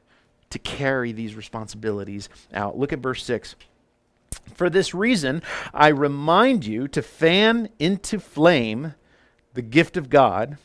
to 0.52 0.60
carry 0.60 1.12
these 1.12 1.36
responsibilities 1.36 2.30
out. 2.54 2.78
Look 2.78 2.94
at 2.94 3.00
verse 3.00 3.24
6. 3.24 3.56
For 4.54 4.70
this 4.70 4.94
reason, 4.94 5.42
I 5.74 5.90
remind 5.90 6.66
you 6.66 6.88
to 6.90 7.02
fan 7.02 7.70
into 7.80 8.20
flame 8.20 8.94
the 9.54 9.62
gift 9.62 9.98
of 9.98 10.10
God, 10.10 10.58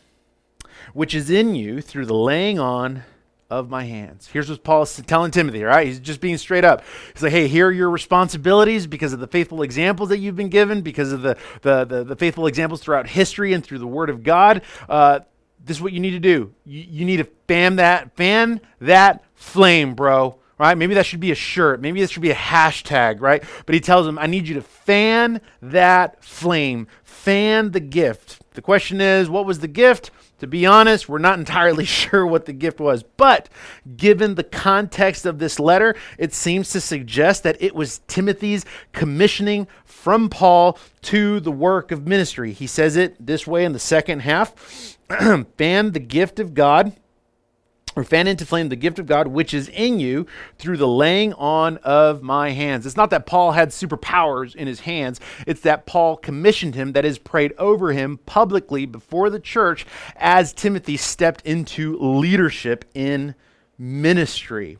which 0.92 1.14
is 1.14 1.30
in 1.30 1.54
you 1.54 1.80
through 1.80 2.06
the 2.06 2.14
laying 2.14 2.58
on 2.58 3.04
of 3.50 3.68
my 3.68 3.84
hands. 3.84 4.28
Here's 4.32 4.48
what 4.48 4.62
Paul 4.62 4.82
is 4.82 5.02
telling 5.06 5.32
Timothy, 5.32 5.64
right? 5.64 5.86
He's 5.86 5.98
just 5.98 6.20
being 6.20 6.38
straight 6.38 6.64
up. 6.64 6.84
He's 7.12 7.22
like, 7.22 7.32
hey, 7.32 7.48
here 7.48 7.66
are 7.66 7.72
your 7.72 7.90
responsibilities 7.90 8.86
because 8.86 9.12
of 9.12 9.18
the 9.18 9.26
faithful 9.26 9.62
examples 9.62 10.08
that 10.10 10.18
you've 10.18 10.36
been 10.36 10.50
given, 10.50 10.82
because 10.82 11.12
of 11.12 11.22
the, 11.22 11.36
the, 11.62 11.84
the, 11.84 12.04
the 12.04 12.16
faithful 12.16 12.46
examples 12.46 12.80
throughout 12.80 13.08
history 13.08 13.52
and 13.52 13.64
through 13.64 13.78
the 13.78 13.88
Word 13.88 14.08
of 14.08 14.22
God. 14.22 14.62
Uh, 14.88 15.20
this 15.64 15.78
is 15.78 15.82
what 15.82 15.92
you 15.92 16.00
need 16.00 16.12
to 16.12 16.20
do. 16.20 16.54
You, 16.64 16.84
you 16.88 17.04
need 17.04 17.16
to 17.16 17.28
fan 17.48 17.76
that, 17.76 18.16
fan 18.16 18.60
that 18.80 19.24
flame, 19.34 19.94
bro 19.94 20.36
right? 20.60 20.76
Maybe 20.76 20.92
that 20.92 21.06
should 21.06 21.20
be 21.20 21.32
a 21.32 21.34
shirt. 21.34 21.80
Maybe 21.80 22.02
this 22.02 22.10
should 22.10 22.20
be 22.20 22.32
a 22.32 22.34
hashtag, 22.34 23.22
right? 23.22 23.42
But 23.64 23.74
he 23.74 23.80
tells 23.80 24.04
them, 24.04 24.18
I 24.18 24.26
need 24.26 24.46
you 24.46 24.56
to 24.56 24.60
fan 24.60 25.40
that 25.62 26.22
flame, 26.22 26.86
fan 27.02 27.70
the 27.70 27.80
gift. 27.80 28.42
The 28.52 28.60
question 28.60 29.00
is, 29.00 29.30
what 29.30 29.46
was 29.46 29.60
the 29.60 29.68
gift? 29.68 30.10
To 30.40 30.46
be 30.46 30.66
honest, 30.66 31.08
we're 31.08 31.18
not 31.18 31.38
entirely 31.38 31.84
sure 31.84 32.26
what 32.26 32.46
the 32.46 32.52
gift 32.52 32.80
was, 32.80 33.02
but 33.02 33.48
given 33.96 34.34
the 34.34 34.44
context 34.44 35.24
of 35.24 35.38
this 35.38 35.60
letter, 35.60 35.94
it 36.18 36.34
seems 36.34 36.70
to 36.70 36.80
suggest 36.80 37.42
that 37.44 37.62
it 37.62 37.74
was 37.74 38.00
Timothy's 38.08 38.64
commissioning 38.92 39.68
from 39.84 40.28
Paul 40.28 40.78
to 41.02 41.40
the 41.40 41.52
work 41.52 41.92
of 41.92 42.06
ministry. 42.06 42.52
He 42.52 42.66
says 42.66 42.96
it 42.96 43.14
this 43.24 43.46
way 43.46 43.64
in 43.64 43.72
the 43.72 43.78
second 43.78 44.20
half 44.20 44.98
fan 45.56 45.92
the 45.92 46.00
gift 46.00 46.38
of 46.40 46.54
God 46.54 46.92
or 48.00 48.04
fan 48.04 48.26
into 48.26 48.46
flame 48.46 48.70
the 48.70 48.76
gift 48.76 48.98
of 48.98 49.06
God 49.06 49.28
which 49.28 49.52
is 49.52 49.68
in 49.68 50.00
you 50.00 50.26
through 50.58 50.78
the 50.78 50.88
laying 50.88 51.34
on 51.34 51.76
of 51.78 52.22
my 52.22 52.50
hands. 52.50 52.86
It's 52.86 52.96
not 52.96 53.10
that 53.10 53.26
Paul 53.26 53.52
had 53.52 53.68
superpowers 53.68 54.54
in 54.54 54.66
his 54.66 54.80
hands, 54.80 55.20
it's 55.46 55.60
that 55.60 55.86
Paul 55.86 56.16
commissioned 56.16 56.74
him, 56.74 56.92
that 56.92 57.04
is, 57.04 57.18
prayed 57.18 57.52
over 57.58 57.92
him 57.92 58.18
publicly 58.24 58.86
before 58.86 59.28
the 59.28 59.38
church 59.38 59.84
as 60.16 60.52
Timothy 60.52 60.96
stepped 60.96 61.44
into 61.44 61.98
leadership 61.98 62.86
in 62.94 63.34
ministry. 63.78 64.78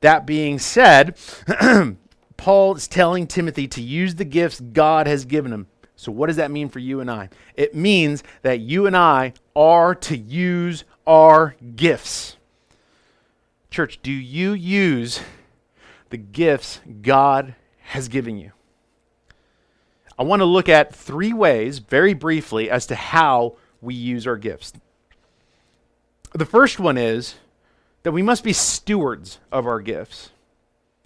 That 0.00 0.24
being 0.24 0.60
said, 0.60 1.18
Paul 2.36 2.76
is 2.76 2.86
telling 2.86 3.26
Timothy 3.26 3.66
to 3.66 3.82
use 3.82 4.14
the 4.14 4.24
gifts 4.24 4.60
God 4.60 5.08
has 5.08 5.24
given 5.24 5.52
him. 5.52 5.66
So, 5.96 6.12
what 6.12 6.28
does 6.28 6.36
that 6.36 6.52
mean 6.52 6.68
for 6.68 6.78
you 6.78 7.00
and 7.00 7.10
I? 7.10 7.28
It 7.56 7.74
means 7.74 8.22
that 8.42 8.60
you 8.60 8.86
and 8.86 8.96
I 8.96 9.32
are 9.56 9.96
to 9.96 10.16
use 10.16 10.84
are 11.08 11.56
gifts. 11.74 12.36
Church, 13.70 13.98
do 14.02 14.12
you 14.12 14.52
use 14.52 15.20
the 16.10 16.18
gifts 16.18 16.80
God 17.02 17.54
has 17.80 18.08
given 18.08 18.38
you? 18.38 18.52
I 20.18 20.22
want 20.22 20.40
to 20.40 20.46
look 20.46 20.68
at 20.68 20.94
three 20.94 21.32
ways, 21.32 21.78
very 21.78 22.12
briefly, 22.12 22.70
as 22.70 22.86
to 22.86 22.94
how 22.94 23.56
we 23.80 23.94
use 23.94 24.26
our 24.26 24.36
gifts. 24.36 24.72
The 26.34 26.44
first 26.44 26.78
one 26.78 26.98
is 26.98 27.36
that 28.02 28.12
we 28.12 28.22
must 28.22 28.44
be 28.44 28.52
stewards 28.52 29.38
of 29.50 29.66
our 29.66 29.80
gifts. 29.80 30.30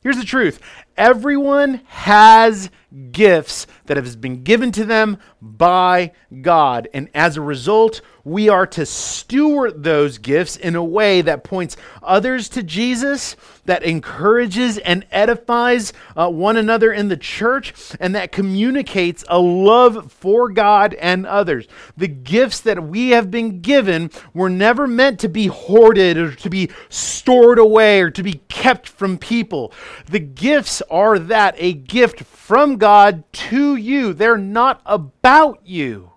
Here's 0.03 0.17
the 0.19 0.25
truth 0.25 0.61
everyone 0.97 1.81
has 1.87 2.71
gifts 3.11 3.67
that 3.87 3.97
have 3.97 4.21
been 4.21 4.43
given 4.43 4.71
to 4.73 4.85
them 4.85 5.19
by 5.41 6.13
God. 6.41 6.89
And 6.93 7.09
as 7.15 7.37
a 7.37 7.41
result, 7.41 8.01
we 8.25 8.49
are 8.49 8.67
to 8.69 8.87
steward 8.87 9.83
those 9.83 10.19
gifts 10.19 10.57
in 10.57 10.77
a 10.77 10.85
way 10.85 11.23
that 11.23 11.43
points 11.43 11.77
others 12.03 12.49
to 12.51 12.63
Jesus, 12.63 13.35
that 13.65 13.83
encourages 13.83 14.79
and 14.79 15.05
edifies 15.11 15.93
uh, 16.17 16.29
one 16.29 16.57
another 16.57 16.93
in 16.93 17.09
the 17.09 17.17
church, 17.17 17.75
and 17.99 18.15
that 18.15 18.31
communicates 18.31 19.25
a 19.29 19.39
love 19.41 20.13
for 20.13 20.49
God 20.51 20.95
and 20.95 21.27
others. 21.27 21.67
The 21.97 22.09
gifts 22.09 22.61
that 22.61 22.85
we 22.85 23.11
have 23.11 23.31
been 23.31 23.61
given 23.61 24.11
were 24.33 24.51
never 24.51 24.87
meant 24.87 25.19
to 25.21 25.29
be 25.29 25.47
hoarded 25.47 26.17
or 26.17 26.35
to 26.35 26.51
be 26.51 26.71
stored 26.89 27.59
away 27.59 28.01
or 28.01 28.11
to 28.11 28.23
be 28.23 28.41
kept 28.49 28.89
from 28.89 29.19
people. 29.19 29.73
The 30.07 30.21
gifts 30.21 30.82
are 30.91 31.19
that 31.19 31.55
a 31.59 31.73
gift 31.73 32.21
from 32.25 32.77
God 32.77 33.25
to 33.33 33.77
you, 33.77 34.13
they're 34.13 34.37
not 34.37 34.81
about 34.85 35.61
you. 35.65 36.13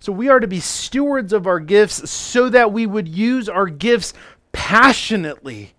So 0.00 0.12
we 0.12 0.28
are 0.28 0.40
to 0.40 0.46
be 0.46 0.60
stewards 0.60 1.32
of 1.32 1.46
our 1.46 1.60
gifts 1.60 2.10
so 2.10 2.48
that 2.48 2.72
we 2.72 2.86
would 2.86 3.08
use 3.08 3.48
our 3.48 3.66
gifts 3.66 4.14
passionately. 4.52 5.74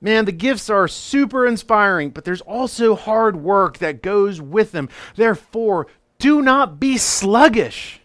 Man, 0.00 0.26
the 0.26 0.32
gifts 0.32 0.70
are 0.70 0.86
super 0.86 1.46
inspiring, 1.46 2.10
but 2.10 2.24
there's 2.24 2.40
also 2.42 2.94
hard 2.94 3.36
work 3.36 3.78
that 3.78 4.02
goes 4.02 4.40
with 4.40 4.72
them. 4.72 4.88
Therefore, 5.16 5.88
do 6.18 6.40
not 6.40 6.78
be 6.78 6.98
sluggish. 6.98 8.00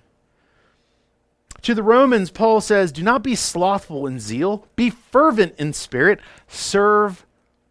To 1.64 1.74
the 1.74 1.84
Romans, 1.84 2.30
Paul 2.30 2.62
says, 2.62 2.92
Do 2.92 3.04
not 3.04 3.24
be 3.24 3.36
slothful 3.36 4.06
in 4.06 4.20
zeal, 4.20 4.68
be 4.76 4.90
fervent 4.90 5.56
in 5.58 5.74
spirit, 5.74 6.20
serve 6.48 7.26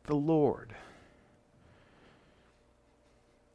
the 0.05 0.14
Lord 0.14 0.72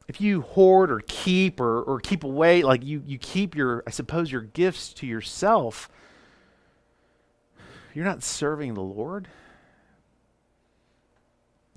if 0.07 0.21
you 0.21 0.41
hoard 0.41 0.89
or 0.89 1.01
keep 1.05 1.59
or, 1.59 1.81
or 1.81 1.99
keep 1.99 2.23
away, 2.23 2.63
like 2.63 2.83
you, 2.83 3.03
you 3.05 3.17
keep 3.17 3.55
your, 3.55 3.83
I 3.85 3.91
suppose, 3.91 4.31
your 4.31 4.41
gifts 4.41 4.93
to 4.93 5.07
yourself, 5.07 5.89
you're 7.93 8.05
not 8.05 8.23
serving 8.23 8.73
the 8.73 8.81
Lord. 8.81 9.27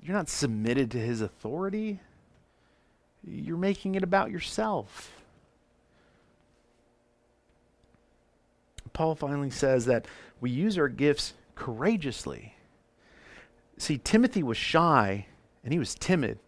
You're 0.03 0.15
not 0.15 0.29
submitted 0.29 0.91
to 0.93 0.99
his 0.99 1.21
authority. 1.21 2.01
You're 3.27 3.57
making 3.57 3.97
it 3.97 4.03
about 4.03 4.31
yourself. 4.31 5.13
Paul 8.93 9.15
finally 9.15 9.51
says 9.51 9.87
that 9.87 10.07
we 10.41 10.51
use 10.51 10.79
our 10.79 10.89
gifts 10.89 11.35
courageously. 11.55 12.55
See, 13.79 13.99
Timothy 13.99 14.43
was 14.43 14.57
shy 14.57 15.27
and 15.65 15.73
he 15.73 15.79
was 15.79 15.95
timid. 15.95 16.39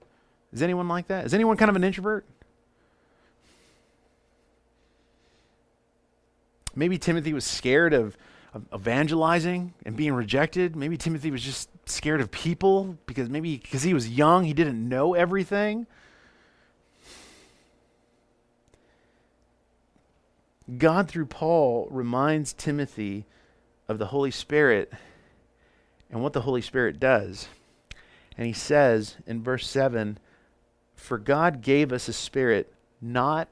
Is 0.53 0.63
anyone 0.63 0.89
like 0.89 1.09
that? 1.09 1.25
Is 1.25 1.35
anyone 1.35 1.57
kind 1.57 1.71
of 1.71 1.77
an 1.77 1.85
introvert? 1.85 2.27
Maybe 6.75 6.99
Timothy 6.99 7.33
was 7.33 7.45
scared 7.45 7.93
of, 7.93 8.17
of 8.55 8.67
evangelizing 8.75 9.75
and 9.85 9.97
being 9.97 10.15
rejected. 10.15 10.77
Maybe 10.77 10.97
Timothy 10.97 11.31
was 11.31 11.43
just 11.43 11.69
scared 11.87 12.21
of 12.21 12.31
people 12.31 12.97
because 13.07 13.29
maybe 13.29 13.59
because 13.59 13.83
he 13.83 13.95
was 13.95 14.09
young, 14.09 14.45
he 14.45 14.55
didn't 14.55 14.89
know 14.89 15.15
everything. 15.15 15.87
God, 20.79 21.09
through 21.09 21.27
Paul, 21.27 21.89
reminds 21.91 22.53
Timothy 22.53 23.27
of 23.89 23.99
the 23.99 24.07
Holy 24.07 24.31
Spirit 24.31 24.93
and 26.11 26.23
what 26.23 26.33
the 26.33 26.43
Holy 26.43 26.63
Spirit 26.63 27.01
does. 27.01 27.49
And 28.37 28.47
he 28.47 28.53
says 28.53 29.17
in 29.27 29.43
verse 29.43 29.67
7 29.69 30.19
for 31.03 31.19
God 31.19 31.63
gave 31.63 31.93
us 31.93 32.07
a 32.07 32.13
spirit 32.13 32.73
not 33.01 33.49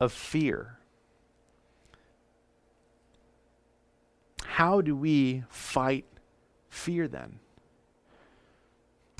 of 0.00 0.10
fear. 0.10 0.78
How 4.44 4.80
do 4.80 4.96
we 4.96 5.44
fight 5.50 6.06
fear 6.70 7.06
then? 7.06 7.40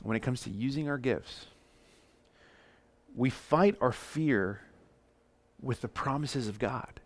When 0.02 0.16
it 0.16 0.20
comes 0.20 0.40
to 0.42 0.50
using 0.50 0.88
our 0.88 0.96
gifts, 0.96 1.46
we 3.14 3.28
fight 3.28 3.76
our 3.80 3.92
fear 3.92 4.62
with 5.60 5.82
the 5.82 5.88
promises 5.88 6.48
of 6.48 6.58
God. 6.58 7.00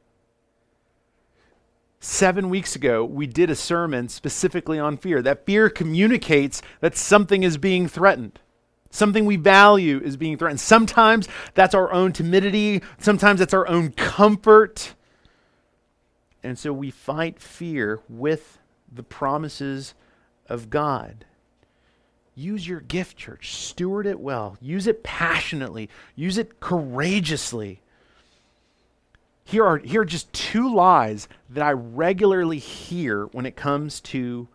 Seven 2.04 2.50
weeks 2.50 2.74
ago, 2.74 3.04
we 3.04 3.28
did 3.28 3.48
a 3.48 3.54
sermon 3.54 4.08
specifically 4.08 4.76
on 4.76 4.96
fear. 4.96 5.22
That 5.22 5.46
fear 5.46 5.70
communicates 5.70 6.60
that 6.80 6.96
something 6.96 7.44
is 7.44 7.58
being 7.58 7.86
threatened. 7.86 8.40
Something 8.90 9.24
we 9.24 9.36
value 9.36 10.00
is 10.02 10.16
being 10.16 10.36
threatened. 10.36 10.58
Sometimes 10.58 11.28
that's 11.54 11.76
our 11.76 11.92
own 11.92 12.12
timidity, 12.12 12.82
sometimes 12.98 13.38
that's 13.38 13.54
our 13.54 13.68
own 13.68 13.92
comfort. 13.92 14.96
And 16.42 16.58
so 16.58 16.72
we 16.72 16.90
fight 16.90 17.38
fear 17.38 18.00
with 18.08 18.58
the 18.92 19.04
promises 19.04 19.94
of 20.48 20.70
God. 20.70 21.24
Use 22.34 22.66
your 22.66 22.80
gift, 22.80 23.16
church. 23.16 23.54
Steward 23.54 24.08
it 24.08 24.18
well. 24.18 24.56
Use 24.60 24.88
it 24.88 25.04
passionately. 25.04 25.88
Use 26.16 26.36
it 26.36 26.58
courageously. 26.58 27.80
Here 29.44 29.64
are, 29.64 29.78
here 29.78 30.02
are 30.02 30.06
just 30.06 30.32
two 30.32 30.72
lies 30.72 31.28
that 31.50 31.64
I 31.64 31.72
regularly 31.72 32.58
hear 32.58 33.26
when 33.26 33.46
it 33.46 33.56
comes 33.56 34.00
to 34.02 34.48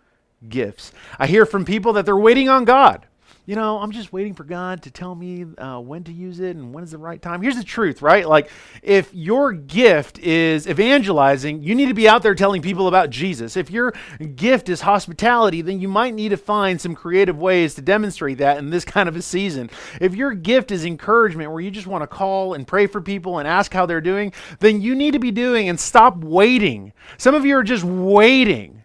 gifts. 0.48 0.92
I 1.18 1.28
hear 1.28 1.46
from 1.46 1.66
people 1.66 1.94
that 1.94 2.06
they're 2.06 2.16
waiting 2.16 2.50
on 2.50 2.66
God 2.66 3.07
you 3.48 3.56
know, 3.56 3.80
I'm 3.80 3.92
just 3.92 4.12
waiting 4.12 4.34
for 4.34 4.44
God 4.44 4.84
to 4.84 4.92
tell 4.92 5.16
me 5.16 5.46
uh, 5.58 5.80
when 5.80 6.04
to 6.04 6.12
use 6.12 6.42
it 6.42 6.58
and 6.58 6.74
when 6.74 6.84
is 6.84 6.92
the 6.92 6.98
right 6.98 7.22
time. 7.22 7.42
Here's 7.42 7.56
the 7.56 7.64
truth, 7.64 8.02
right? 8.02 8.28
Like, 8.28 8.50
if 8.84 9.14
your 9.14 9.54
gift 9.54 10.20
is 10.20 10.68
evangelizing, 10.68 11.64
you 11.64 11.74
need 11.74 11.86
to 11.86 11.94
be 11.94 12.10
out 12.10 12.24
there 12.24 12.36
telling 12.36 12.62
people 12.62 12.90
about 12.90 13.10
Jesus. 13.10 13.56
If 13.56 13.72
your 13.72 13.94
gift 14.36 14.68
is 14.68 14.82
hospitality, 14.82 15.62
then 15.62 15.80
you 15.80 15.88
might 15.88 16.14
need 16.14 16.30
to 16.30 16.38
find 16.38 16.80
some 16.80 16.94
creative 16.94 17.40
ways 17.40 17.74
to 17.76 17.82
demonstrate 17.82 18.40
that 18.40 18.58
in 18.58 18.70
this 18.70 18.84
kind 18.84 19.08
of 19.08 19.16
a 19.16 19.22
season. 19.22 19.70
If 20.02 20.14
your 20.14 20.34
gift 20.34 20.70
is 20.70 20.84
encouragement, 20.84 21.50
where 21.50 21.62
you 21.62 21.72
just 21.72 21.88
want 21.88 22.02
to 22.02 22.08
call 22.08 22.54
and 22.54 22.68
pray 22.68 22.86
for 22.86 23.00
people 23.00 23.40
and 23.40 23.48
ask 23.48 23.72
how 23.72 23.86
they're 23.86 24.02
doing, 24.02 24.34
then 24.60 24.82
you 24.82 24.94
need 24.94 25.12
to 25.12 25.20
be 25.20 25.32
doing 25.32 25.70
and 25.70 25.80
stop 25.80 26.18
waiting. 26.18 26.92
Some 27.18 27.34
of 27.34 27.46
you 27.46 27.56
are 27.56 27.64
just 27.64 27.86
waiting. 27.86 28.84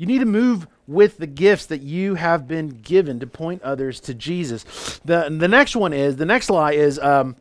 You 0.00 0.06
need 0.06 0.20
to 0.20 0.24
move 0.24 0.66
with 0.86 1.18
the 1.18 1.26
gifts 1.26 1.66
that 1.66 1.82
you 1.82 2.14
have 2.14 2.48
been 2.48 2.70
given 2.70 3.20
to 3.20 3.26
point 3.26 3.60
others 3.60 4.00
to 4.00 4.14
Jesus. 4.14 4.64
The, 5.04 5.28
the 5.28 5.46
next 5.46 5.76
one 5.76 5.92
is 5.92 6.16
the 6.16 6.24
next 6.24 6.48
lie 6.48 6.72
is 6.72 6.98
um, 6.98 7.36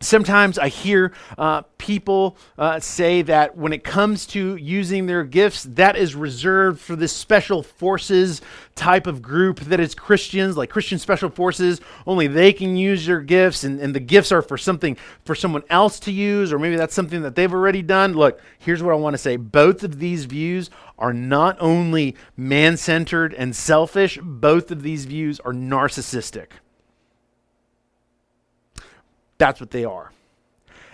Sometimes 0.00 0.60
I 0.60 0.68
hear 0.68 1.12
uh, 1.36 1.62
people 1.76 2.36
uh, 2.56 2.78
say 2.78 3.22
that 3.22 3.56
when 3.56 3.72
it 3.72 3.82
comes 3.82 4.26
to 4.26 4.54
using 4.54 5.06
their 5.06 5.24
gifts, 5.24 5.64
that 5.64 5.96
is 5.96 6.14
reserved 6.14 6.80
for 6.80 6.94
this 6.94 7.12
special 7.12 7.64
forces 7.64 8.40
type 8.76 9.08
of 9.08 9.20
group 9.20 9.58
that 9.60 9.80
is 9.80 9.96
Christians, 9.96 10.56
like 10.56 10.70
Christian 10.70 11.00
special 11.00 11.30
forces. 11.30 11.80
Only 12.06 12.28
they 12.28 12.52
can 12.52 12.76
use 12.76 13.06
their 13.06 13.20
gifts, 13.20 13.64
and, 13.64 13.80
and 13.80 13.92
the 13.92 14.00
gifts 14.00 14.30
are 14.30 14.42
for 14.42 14.56
something 14.56 14.96
for 15.24 15.34
someone 15.34 15.64
else 15.68 15.98
to 16.00 16.12
use, 16.12 16.52
or 16.52 16.60
maybe 16.60 16.76
that's 16.76 16.94
something 16.94 17.22
that 17.22 17.34
they've 17.34 17.52
already 17.52 17.82
done. 17.82 18.12
Look, 18.12 18.40
here's 18.60 18.84
what 18.84 18.92
I 18.92 18.96
want 18.96 19.14
to 19.14 19.18
say 19.18 19.36
both 19.36 19.82
of 19.82 19.98
these 19.98 20.26
views 20.26 20.70
are 20.98 21.12
not 21.12 21.56
only 21.60 22.16
man 22.36 22.76
centered 22.76 23.32
and 23.32 23.54
selfish, 23.54 24.18
both 24.22 24.70
of 24.70 24.82
these 24.82 25.04
views 25.04 25.40
are 25.40 25.52
narcissistic. 25.52 26.48
That's 29.38 29.60
what 29.60 29.70
they 29.70 29.84
are. 29.84 30.12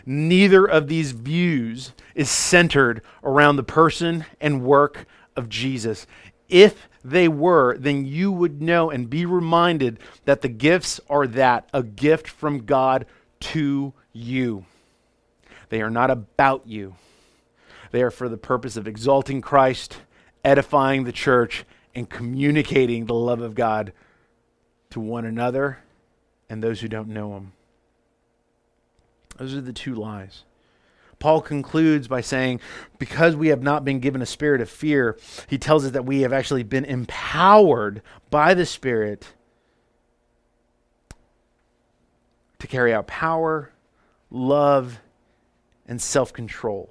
Neither 0.07 0.67
of 0.67 0.87
these 0.89 1.13
views 1.13 1.93
is 2.15 2.29
centered 2.29 3.01
around 3.23 3.57
the 3.57 3.63
person 3.63 4.27
and 4.41 4.63
work 4.63 5.07
of 5.35 5.49
Jesus. 5.49 6.07
If 6.49 6.89
they 7.03 7.27
were, 7.27 7.77
then 7.79 8.05
you 8.05 8.31
would 8.31 8.61
know 8.61 8.91
and 8.91 9.09
be 9.09 9.25
reminded 9.25 9.99
that 10.27 10.43
the 10.43 10.49
gifts 10.49 11.01
are 11.09 11.27
that 11.27 11.69
a 11.73 11.83
gift 11.83 12.29
from 12.29 12.67
God 12.67 13.07
to 13.41 13.95
you. 14.13 14.67
They 15.71 15.81
are 15.81 15.91
not 15.91 16.11
about 16.11 16.67
you, 16.67 16.95
they 17.95 18.03
are 18.03 18.11
for 18.11 18.29
the 18.29 18.37
purpose 18.37 18.77
of 18.77 18.89
exalting 18.89 19.41
Christ, 19.41 19.99
edifying 20.45 21.05
the 21.05 21.13
church, 21.13 21.65
and 21.95 22.11
communicating 22.11 23.07
the 23.07 23.15
love 23.15 23.41
of 23.41 23.55
God 23.55 23.93
to 24.91 24.99
one 24.99 25.25
another 25.25 25.79
and 26.51 26.61
those 26.61 26.81
who 26.81 26.89
don't 26.89 27.07
know 27.07 27.37
Him. 27.37 27.53
Those 29.37 29.55
are 29.55 29.61
the 29.61 29.73
two 29.73 29.95
lies. 29.95 30.43
Paul 31.21 31.41
concludes 31.41 32.09
by 32.09 32.21
saying, 32.21 32.59
because 32.99 33.37
we 33.37 33.47
have 33.49 33.63
not 33.63 33.85
been 33.85 34.01
given 34.01 34.23
a 34.23 34.27
spirit 34.27 34.61
of 34.61 34.69
fear, 34.69 35.17
he 35.47 35.57
tells 35.57 35.85
us 35.85 35.93
that 35.93 36.05
we 36.05 36.23
have 36.23 36.33
actually 36.33 36.65
been 36.65 36.85
empowered 36.85 38.03
by 38.29 38.55
the 38.55 38.67
Spirit 38.67 39.29
to 42.59 42.67
carry 42.67 42.93
out 42.93 43.07
power, 43.07 43.71
love, 44.33 45.01
and 45.87 46.03
self 46.03 46.33
control. 46.33 46.91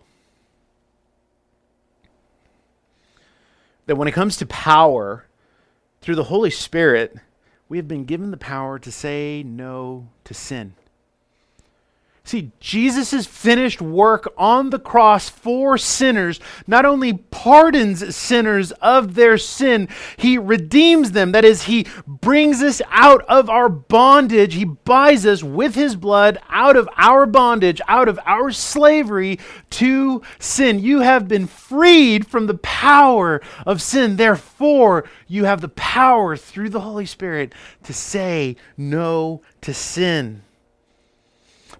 That 3.85 3.95
when 3.95 4.07
it 4.07 4.13
comes 4.13 4.37
to 4.37 4.45
power, 4.45 5.25
through 6.03 6.15
the 6.15 6.25
Holy 6.25 6.49
Spirit, 6.49 7.15
we 7.69 7.77
have 7.77 7.87
been 7.87 8.03
given 8.03 8.31
the 8.31 8.37
power 8.37 8.77
to 8.77 8.91
say 8.91 9.41
no 9.41 10.09
to 10.25 10.33
sin. 10.33 10.75
See, 12.25 12.53
Jesus' 12.61 13.25
finished 13.25 13.81
work 13.81 14.33
on 14.37 14.69
the 14.69 14.79
cross 14.79 15.27
for 15.27 15.77
sinners 15.77 16.39
not 16.65 16.85
only 16.85 17.11
pardons 17.13 18.15
sinners 18.15 18.71
of 18.73 19.15
their 19.15 19.37
sin, 19.37 19.89
he 20.15 20.37
redeems 20.37 21.11
them. 21.11 21.33
That 21.33 21.43
is, 21.43 21.63
he 21.63 21.85
brings 22.07 22.63
us 22.63 22.81
out 22.89 23.23
of 23.23 23.49
our 23.49 23.67
bondage. 23.67 24.53
He 24.53 24.63
buys 24.63 25.25
us 25.25 25.43
with 25.43 25.75
his 25.75 25.97
blood 25.97 26.37
out 26.47 26.77
of 26.77 26.87
our 26.95 27.25
bondage, 27.25 27.81
out 27.89 28.07
of 28.07 28.17
our 28.25 28.51
slavery 28.51 29.37
to 29.71 30.21
sin. 30.39 30.79
You 30.79 31.01
have 31.01 31.27
been 31.27 31.45
freed 31.45 32.25
from 32.25 32.47
the 32.47 32.57
power 32.59 33.41
of 33.65 33.81
sin. 33.81 34.15
Therefore, 34.15 35.03
you 35.27 35.43
have 35.43 35.59
the 35.59 35.67
power 35.67 36.37
through 36.37 36.69
the 36.69 36.81
Holy 36.81 37.05
Spirit 37.05 37.53
to 37.83 37.91
say 37.93 38.55
no 38.77 39.41
to 39.59 39.73
sin. 39.73 40.42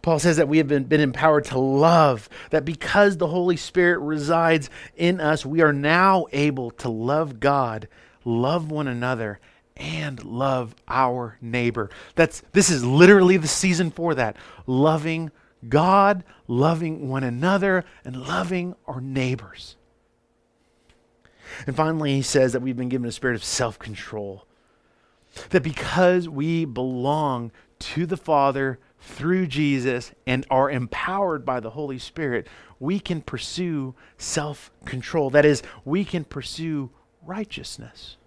Paul 0.03 0.19
says 0.19 0.35
that 0.35 0.49
we 0.49 0.57
have 0.57 0.67
been, 0.67 0.83
been 0.83 0.99
empowered 0.99 1.45
to 1.45 1.57
love, 1.57 2.27
that 2.49 2.65
because 2.65 3.17
the 3.17 3.27
Holy 3.27 3.55
Spirit 3.55 3.99
resides 3.99 4.69
in 4.97 5.21
us, 5.21 5.45
we 5.45 5.61
are 5.61 5.71
now 5.71 6.25
able 6.33 6.71
to 6.71 6.89
love 6.89 7.39
God, 7.39 7.87
love 8.25 8.69
one 8.69 8.89
another, 8.89 9.39
and 9.77 10.21
love 10.25 10.75
our 10.89 11.37
neighbor. 11.41 11.89
That's 12.15 12.43
this 12.51 12.69
is 12.69 12.83
literally 12.83 13.37
the 13.37 13.47
season 13.47 13.91
for 13.91 14.13
that. 14.15 14.35
Loving 14.67 15.31
God, 15.69 16.25
loving 16.49 17.07
one 17.07 17.23
another, 17.23 17.85
and 18.03 18.27
loving 18.27 18.75
our 18.85 18.99
neighbors. 18.99 19.77
And 21.65 21.77
finally, 21.77 22.13
he 22.13 22.21
says 22.21 22.51
that 22.51 22.61
we've 22.61 22.75
been 22.75 22.89
given 22.89 23.07
a 23.07 23.11
spirit 23.11 23.35
of 23.35 23.43
self 23.43 23.79
control. 23.79 24.45
That 25.51 25.63
because 25.63 26.27
we 26.27 26.65
belong 26.65 27.53
to 27.79 28.05
the 28.05 28.17
Father 28.17 28.79
through 29.03 29.47
Jesus 29.47 30.11
and 30.25 30.45
are 30.49 30.71
empowered 30.71 31.45
by 31.45 31.59
the 31.59 31.71
Holy 31.71 31.99
Spirit, 31.99 32.47
we 32.79 32.99
can 32.99 33.21
pursue 33.21 33.95
self 34.17 34.71
control. 34.85 35.29
That 35.29 35.45
is, 35.45 35.61
we 35.83 36.05
can 36.05 36.23
pursue 36.23 36.89
righteousness. 37.21 38.17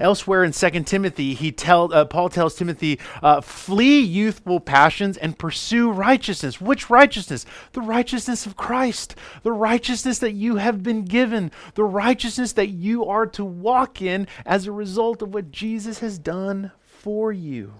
Elsewhere 0.00 0.42
in 0.42 0.52
2 0.52 0.70
Timothy, 0.84 1.34
he 1.34 1.52
tell, 1.52 1.92
uh, 1.92 2.04
Paul 2.06 2.30
tells 2.30 2.54
Timothy, 2.54 2.98
uh, 3.22 3.42
flee 3.42 4.00
youthful 4.00 4.58
passions 4.58 5.18
and 5.18 5.38
pursue 5.38 5.90
righteousness. 5.90 6.60
Which 6.60 6.88
righteousness? 6.88 7.44
The 7.72 7.82
righteousness 7.82 8.46
of 8.46 8.56
Christ, 8.56 9.16
the 9.42 9.52
righteousness 9.52 10.18
that 10.20 10.32
you 10.32 10.56
have 10.56 10.82
been 10.82 11.04
given, 11.04 11.50
the 11.74 11.84
righteousness 11.84 12.52
that 12.52 12.68
you 12.68 13.04
are 13.04 13.26
to 13.26 13.44
walk 13.44 14.00
in 14.00 14.28
as 14.46 14.66
a 14.66 14.72
result 14.72 15.20
of 15.20 15.34
what 15.34 15.50
Jesus 15.50 15.98
has 15.98 16.18
done 16.18 16.72
for 16.82 17.32
you. 17.32 17.74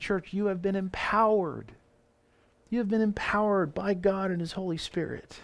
Church, 0.00 0.32
you 0.32 0.46
have 0.46 0.62
been 0.62 0.76
empowered. 0.76 1.72
You 2.68 2.78
have 2.78 2.88
been 2.88 3.00
empowered 3.00 3.74
by 3.74 3.94
God 3.94 4.30
and 4.30 4.40
His 4.40 4.52
Holy 4.52 4.76
Spirit. 4.76 5.40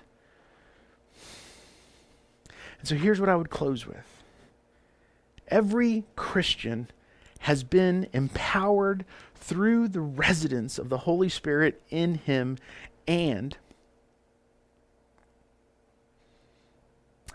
And 2.79 2.89
so 2.89 2.95
here's 2.95 3.21
what 3.21 3.29
I 3.29 3.37
would 3.37 3.51
close 3.51 3.87
with 3.87 4.17
every 5.49 6.05
Christian 6.17 6.89
has 7.41 7.63
been 7.63 8.09
empowered 8.13 9.05
through 9.35 9.89
the 9.89 10.01
residence 10.01 10.79
of 10.79 10.89
the 10.89 10.99
Holy 10.99 11.29
Spirit 11.29 11.81
in 11.91 12.17
him 12.17 12.59
and 13.07 13.57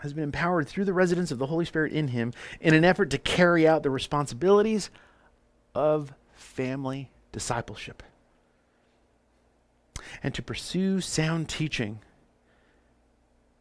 has 0.00 0.12
been 0.12 0.24
empowered 0.24 0.68
through 0.68 0.84
the 0.84 0.92
residence 0.92 1.30
of 1.30 1.38
the 1.38 1.46
Holy 1.46 1.64
Spirit 1.64 1.92
in 1.92 2.08
him 2.08 2.32
in 2.60 2.74
an 2.74 2.84
effort 2.84 3.08
to 3.10 3.18
carry 3.18 3.66
out 3.66 3.82
the 3.82 3.90
responsibilities 3.90 4.90
of 5.74 6.12
family 6.34 7.11
discipleship 7.32 8.02
and 10.22 10.34
to 10.34 10.42
pursue 10.42 11.00
sound 11.00 11.48
teaching. 11.48 12.00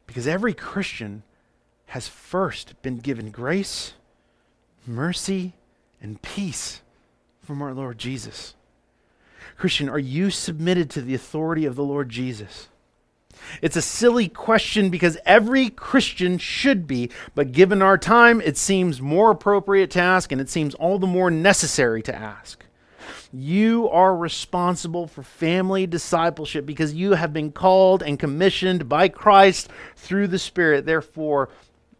Because 0.06 0.28
every 0.28 0.54
Christian 0.54 1.24
has 1.88 2.08
first 2.08 2.82
been 2.82 2.98
given 2.98 3.32
grace, 3.32 3.94
mercy, 4.86 5.54
and 6.02 6.22
peace 6.22 6.82
from 7.42 7.62
our 7.62 7.74
Lord 7.74 7.98
Jesus. 7.98 8.56
Christian, 9.58 9.90
are 9.90 10.00
you 10.00 10.30
submitted 10.30 10.90
to 10.92 11.02
the 11.02 11.16
authority 11.16 11.66
of 11.66 11.76
the 11.76 11.84
Lord 11.84 12.10
Jesus? 12.10 12.68
It's 13.62 13.76
a 13.76 13.82
silly 13.82 14.28
question 14.28 14.90
because 14.90 15.18
every 15.26 15.70
Christian 15.70 16.38
should 16.38 16.88
be, 16.88 17.10
but 17.34 17.52
given 17.52 17.82
our 17.82 17.98
time, 17.98 18.42
it 18.42 18.58
seems 18.58 19.02
more 19.02 19.32
appropriate 19.32 19.92
to 19.92 20.00
ask 20.00 20.32
and 20.32 20.42
it 20.42 20.50
seems 20.50 20.76
all 20.76 21.00
the 21.00 21.08
more 21.08 21.32
necessary 21.32 22.02
to 22.04 22.16
ask. 22.16 22.66
You 23.32 23.90
are 23.90 24.16
responsible 24.16 25.08
for 25.08 25.24
family 25.24 25.88
discipleship 25.88 26.66
because 26.66 26.94
you 26.94 27.14
have 27.14 27.34
been 27.34 27.52
called 27.52 28.04
and 28.04 28.20
commissioned 28.20 28.88
by 28.90 29.08
Christ 29.08 29.70
through 29.96 30.28
the 30.28 30.40
Spirit. 30.40 30.86
Therefore, 30.86 31.50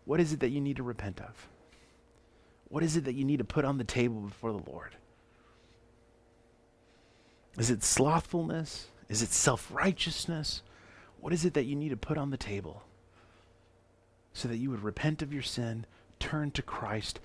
what 0.06 0.20
is 0.20 0.34
it 0.34 0.40
that 0.42 0.50
you 0.50 0.62
need 0.62 0.78
to 0.78 0.84
repent 0.84 1.22
of? 1.22 1.48
What 2.70 2.84
is 2.84 2.96
it 2.96 3.06
that 3.06 3.16
you 3.16 3.26
need 3.26 3.38
to 3.38 3.44
put 3.44 3.66
on 3.66 3.78
the 3.78 3.84
table 3.84 4.22
before 4.22 4.52
the 4.52 4.72
Lord? 4.72 4.96
Is 7.58 7.70
it 7.70 7.84
slothfulness? 7.84 8.88
Is 9.10 9.22
it 9.22 9.30
self 9.30 9.70
righteousness? 9.72 10.62
What 11.20 11.34
is 11.34 11.46
it 11.46 11.54
that 11.54 11.66
you 11.66 11.76
need 11.76 11.90
to 11.90 11.98
put 11.98 12.18
on 12.18 12.32
the 12.32 12.38
table 12.38 12.84
so 14.34 14.48
that 14.48 14.58
you 14.58 14.70
would 14.72 14.84
repent 14.84 15.22
of 15.22 15.34
your 15.34 15.42
sin, 15.42 15.86
turn 16.20 16.52
to 16.52 16.62
Christ, 16.62 17.20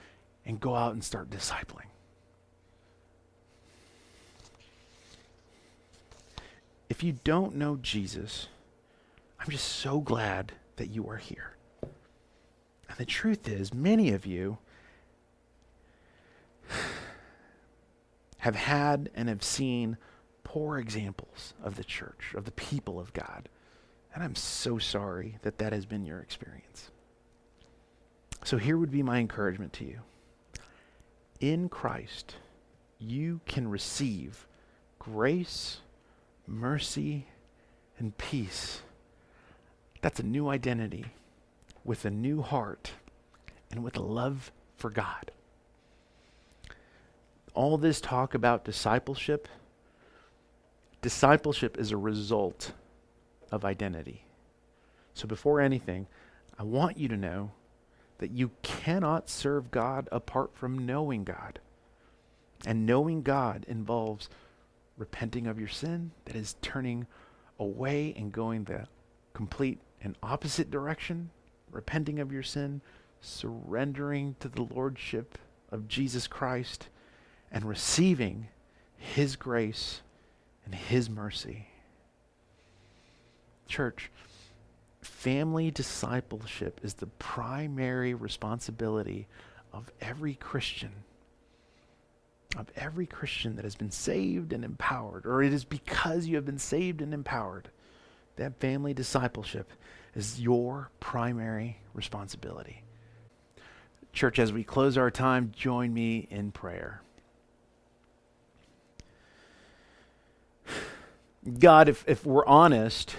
and 0.45 0.61
go 0.61 0.75
out 0.75 0.93
and 0.93 1.03
start 1.03 1.31
discipling? 1.31 1.87
If 6.89 7.03
you 7.03 7.19
don't 7.25 7.57
know 7.57 7.77
Jesus, 7.77 8.49
I'm 9.41 9.51
just 9.51 9.67
so 9.67 10.01
glad 10.01 10.53
that 10.77 10.91
you 10.91 11.09
are 11.09 11.17
here. 11.17 11.57
And 11.83 12.99
the 12.99 13.05
truth 13.05 13.49
is, 13.49 13.75
many 13.75 14.13
of 14.13 14.25
you 14.25 14.59
have 18.39 18.57
had 18.57 19.11
and 19.15 19.29
have 19.29 19.43
seen 19.43 19.97
poor 20.45 20.79
examples 20.79 21.55
of 21.63 21.77
the 21.77 21.85
church, 21.85 22.35
of 22.35 22.45
the 22.45 22.53
people 22.53 23.01
of 23.01 23.13
God. 23.13 23.49
And 24.15 24.23
I'm 24.23 24.37
so 24.37 24.79
sorry 24.79 25.39
that 25.43 25.59
that 25.59 25.73
has 25.73 25.85
been 25.85 26.07
your 26.07 26.21
experience. 26.21 26.91
So 28.45 28.57
here 28.57 28.79
would 28.79 28.93
be 28.93 29.03
my 29.03 29.19
encouragement 29.19 29.73
to 29.75 29.85
you. 29.85 30.01
In 31.41 31.69
Christ, 31.69 32.37
you 32.99 33.41
can 33.47 33.69
receive 33.69 34.47
grace, 34.99 35.79
mercy, 36.47 37.27
and 37.99 38.17
peace. 38.19 38.83
That's 40.03 40.21
a 40.21 40.25
new 40.25 40.49
identity 40.49 41.07
with 41.85 42.05
a 42.05 42.11
new 42.11 42.43
heart 42.43 42.93
and 43.71 43.83
with 43.83 43.97
a 43.97 44.03
love 44.03 44.53
for 44.77 44.91
God. 44.91 45.31
All 47.55 47.79
this 47.79 48.01
talk 48.01 48.35
about 48.35 48.65
discipleship, 48.65 49.49
discipleship 51.01 51.79
is 51.79 51.91
a 51.91 51.97
result 51.97 52.73
of 53.51 53.65
identity. 53.65 54.25
So 55.15 55.27
before 55.27 55.61
anything, 55.61 56.07
I 56.59 56.65
want 56.65 56.99
you 56.99 57.09
to 57.09 57.17
know 57.17 57.53
that 58.19 58.31
you 58.31 58.51
cannot 58.63 59.29
serve 59.31 59.71
God 59.71 60.09
apart 60.13 60.55
from 60.55 60.85
knowing 60.85 61.25
God. 61.25 61.59
And 62.67 62.87
knowing 62.87 63.23
God 63.23 63.65
involves 63.69 64.29
repenting 64.97 65.47
of 65.47 65.59
your 65.59 65.69
sin, 65.69 66.11
that 66.25 66.37
is, 66.37 66.57
turning 66.63 67.07
away 67.59 68.15
and 68.17 68.33
going 68.33 68.65
the 68.65 68.87
complete 69.35 69.81
and 70.03 70.17
opposite 70.23 70.71
direction, 70.71 71.31
repenting 71.71 72.19
of 72.19 72.33
your 72.33 72.43
sin, 72.43 72.81
surrendering 73.21 74.37
to 74.41 74.49
the 74.49 74.63
Lordship 74.63 75.39
of 75.71 75.89
Jesus 75.89 76.27
Christ, 76.27 76.89
and 77.51 77.65
receiving 77.65 78.49
His 78.97 79.37
grace 79.37 80.01
and 80.65 80.75
His 80.75 81.11
mercy. 81.11 81.69
Church, 83.69 84.11
family 85.01 85.71
discipleship 85.71 86.81
is 86.83 86.95
the 86.95 87.07
primary 87.07 88.15
responsibility 88.15 89.27
of 89.73 89.91
every 90.01 90.35
Christian. 90.35 90.93
Of 92.57 92.71
every 92.75 93.07
Christian 93.07 93.57
that 93.57 93.65
has 93.65 93.75
been 93.75 93.91
saved 93.91 94.53
and 94.53 94.65
empowered, 94.65 95.27
or 95.27 95.43
it 95.43 95.53
is 95.53 95.65
because 95.65 96.27
you 96.27 96.37
have 96.37 96.47
been 96.47 96.59
saved 96.59 97.03
and 97.03 97.13
empowered. 97.13 97.69
That 98.37 98.59
family 98.61 98.95
discipleship 98.95 99.71
is 100.15 100.41
your 100.41 100.91
primary 100.99 101.79
responsibility. 101.93 102.83
Church, 104.13 104.39
as 104.39 104.53
we 104.53 104.65
close 104.65 104.97
our 104.97 105.11
time, 105.11 105.53
join 105.55 105.93
me 105.93 106.27
in 106.31 106.51
prayer. 106.51 107.03
God, 111.59 111.89
if, 111.89 112.05
if 112.09 112.25
we're 112.25 112.47
honest, 112.47 113.15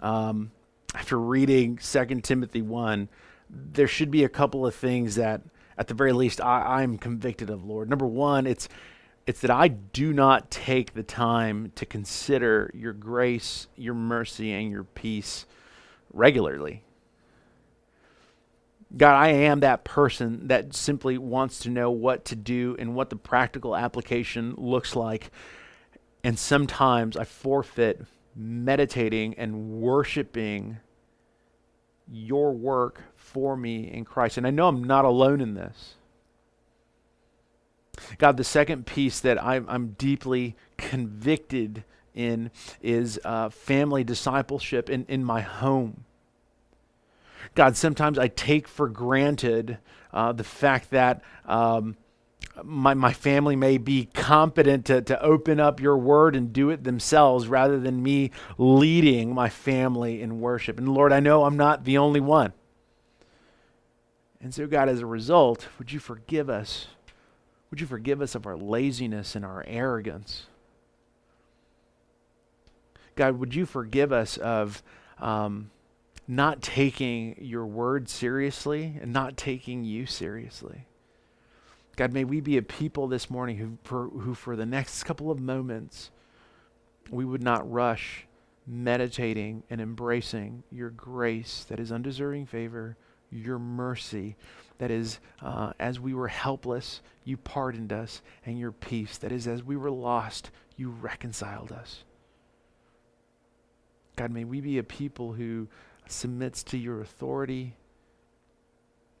um, 0.00 0.50
after 0.94 1.18
reading 1.18 1.76
2 1.76 2.04
Timothy 2.22 2.62
1, 2.62 3.08
there 3.50 3.86
should 3.86 4.10
be 4.10 4.24
a 4.24 4.28
couple 4.28 4.66
of 4.66 4.74
things 4.74 5.14
that, 5.14 5.42
at 5.78 5.86
the 5.86 5.94
very 5.94 6.12
least, 6.12 6.40
I, 6.40 6.82
I'm 6.82 6.98
convicted 6.98 7.48
of, 7.48 7.64
Lord. 7.64 7.88
Number 7.88 8.06
one, 8.06 8.46
it's, 8.46 8.68
it's 9.26 9.40
that 9.40 9.50
I 9.50 9.68
do 9.68 10.12
not 10.12 10.50
take 10.50 10.94
the 10.94 11.04
time 11.04 11.72
to 11.76 11.86
consider 11.86 12.70
your 12.74 12.92
grace, 12.92 13.68
your 13.76 13.94
mercy, 13.94 14.52
and 14.52 14.70
your 14.70 14.84
peace 14.84 15.46
regularly. 16.12 16.82
God, 18.96 19.14
I 19.14 19.28
am 19.28 19.60
that 19.60 19.84
person 19.84 20.48
that 20.48 20.74
simply 20.74 21.18
wants 21.18 21.60
to 21.60 21.70
know 21.70 21.90
what 21.90 22.24
to 22.26 22.36
do 22.36 22.74
and 22.78 22.94
what 22.94 23.10
the 23.10 23.16
practical 23.16 23.76
application 23.76 24.54
looks 24.56 24.96
like. 24.96 25.30
And 26.24 26.38
sometimes 26.38 27.16
I 27.16 27.24
forfeit 27.24 28.04
meditating 28.34 29.34
and 29.34 29.80
worshiping 29.80 30.78
your 32.10 32.52
work 32.52 33.02
for 33.16 33.56
me 33.56 33.90
in 33.90 34.04
Christ. 34.04 34.38
And 34.38 34.46
I 34.46 34.50
know 34.50 34.68
I'm 34.68 34.84
not 34.84 35.04
alone 35.04 35.40
in 35.40 35.54
this. 35.54 35.94
God, 38.18 38.36
the 38.36 38.44
second 38.44 38.86
piece 38.86 39.20
that 39.20 39.42
I'm, 39.42 39.66
I'm 39.68 39.88
deeply 39.98 40.56
convicted 40.76 41.84
in 42.14 42.50
is 42.80 43.18
uh, 43.24 43.48
family 43.48 44.04
discipleship 44.04 44.88
in, 44.88 45.04
in 45.08 45.24
my 45.24 45.40
home. 45.40 46.04
God, 47.54 47.76
sometimes 47.76 48.18
I 48.18 48.28
take 48.28 48.68
for 48.68 48.88
granted 48.88 49.78
uh, 50.12 50.32
the 50.32 50.44
fact 50.44 50.90
that 50.90 51.22
um, 51.44 51.96
my, 52.64 52.94
my 52.94 53.12
family 53.12 53.56
may 53.56 53.78
be 53.78 54.06
competent 54.14 54.86
to, 54.86 55.02
to 55.02 55.22
open 55.22 55.60
up 55.60 55.80
your 55.80 55.96
word 55.96 56.36
and 56.36 56.52
do 56.52 56.70
it 56.70 56.84
themselves 56.84 57.48
rather 57.48 57.78
than 57.78 58.02
me 58.02 58.30
leading 58.56 59.34
my 59.34 59.48
family 59.48 60.22
in 60.22 60.40
worship. 60.40 60.78
And 60.78 60.88
Lord, 60.88 61.12
I 61.12 61.20
know 61.20 61.44
I'm 61.44 61.56
not 61.56 61.84
the 61.84 61.98
only 61.98 62.20
one. 62.20 62.52
And 64.40 64.54
so, 64.54 64.66
God, 64.66 64.88
as 64.88 65.00
a 65.00 65.06
result, 65.06 65.68
would 65.78 65.92
you 65.92 65.98
forgive 65.98 66.48
us? 66.48 66.86
Would 67.70 67.80
you 67.80 67.86
forgive 67.86 68.22
us 68.22 68.34
of 68.34 68.46
our 68.46 68.56
laziness 68.56 69.34
and 69.34 69.44
our 69.44 69.64
arrogance? 69.66 70.46
God, 73.16 73.38
would 73.38 73.54
you 73.54 73.66
forgive 73.66 74.12
us 74.12 74.36
of 74.36 74.82
um, 75.18 75.70
not 76.28 76.62
taking 76.62 77.36
your 77.40 77.66
word 77.66 78.08
seriously 78.08 78.96
and 79.00 79.12
not 79.12 79.36
taking 79.36 79.84
you 79.84 80.06
seriously? 80.06 80.86
God, 81.98 82.12
may 82.12 82.22
we 82.22 82.40
be 82.40 82.58
a 82.58 82.62
people 82.62 83.08
this 83.08 83.28
morning 83.28 83.56
who 83.56 83.76
for, 83.82 84.06
who 84.06 84.32
for 84.32 84.54
the 84.54 84.64
next 84.64 85.02
couple 85.02 85.32
of 85.32 85.40
moments, 85.40 86.12
we 87.10 87.24
would 87.24 87.42
not 87.42 87.68
rush 87.68 88.24
meditating 88.68 89.64
and 89.68 89.80
embracing 89.80 90.62
your 90.70 90.90
grace 90.90 91.66
that 91.68 91.80
is 91.80 91.90
undeserving 91.90 92.46
favor, 92.46 92.96
your 93.32 93.58
mercy 93.58 94.36
that 94.78 94.92
is, 94.92 95.18
uh, 95.42 95.72
as 95.80 95.98
we 95.98 96.14
were 96.14 96.28
helpless, 96.28 97.00
you 97.24 97.36
pardoned 97.36 97.92
us, 97.92 98.22
and 98.46 98.60
your 98.60 98.70
peace 98.70 99.18
that 99.18 99.32
is, 99.32 99.48
as 99.48 99.64
we 99.64 99.76
were 99.76 99.90
lost, 99.90 100.52
you 100.76 100.90
reconciled 100.90 101.72
us. 101.72 102.04
God, 104.14 104.30
may 104.30 104.44
we 104.44 104.60
be 104.60 104.78
a 104.78 104.84
people 104.84 105.32
who 105.32 105.66
submits 106.06 106.62
to 106.62 106.78
your 106.78 107.00
authority 107.00 107.74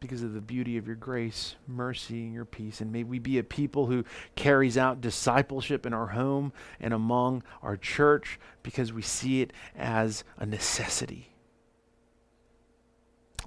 because 0.00 0.22
of 0.22 0.34
the 0.34 0.40
beauty 0.40 0.76
of 0.76 0.86
your 0.86 0.96
grace, 0.96 1.56
mercy, 1.66 2.22
and 2.24 2.34
your 2.34 2.44
peace. 2.44 2.80
And 2.80 2.92
may 2.92 3.04
we 3.04 3.18
be 3.18 3.38
a 3.38 3.42
people 3.42 3.86
who 3.86 4.04
carries 4.36 4.78
out 4.78 5.00
discipleship 5.00 5.86
in 5.86 5.92
our 5.92 6.08
home 6.08 6.52
and 6.80 6.94
among 6.94 7.42
our 7.62 7.76
church 7.76 8.38
because 8.62 8.92
we 8.92 9.02
see 9.02 9.42
it 9.42 9.52
as 9.76 10.24
a 10.38 10.46
necessity. 10.46 11.30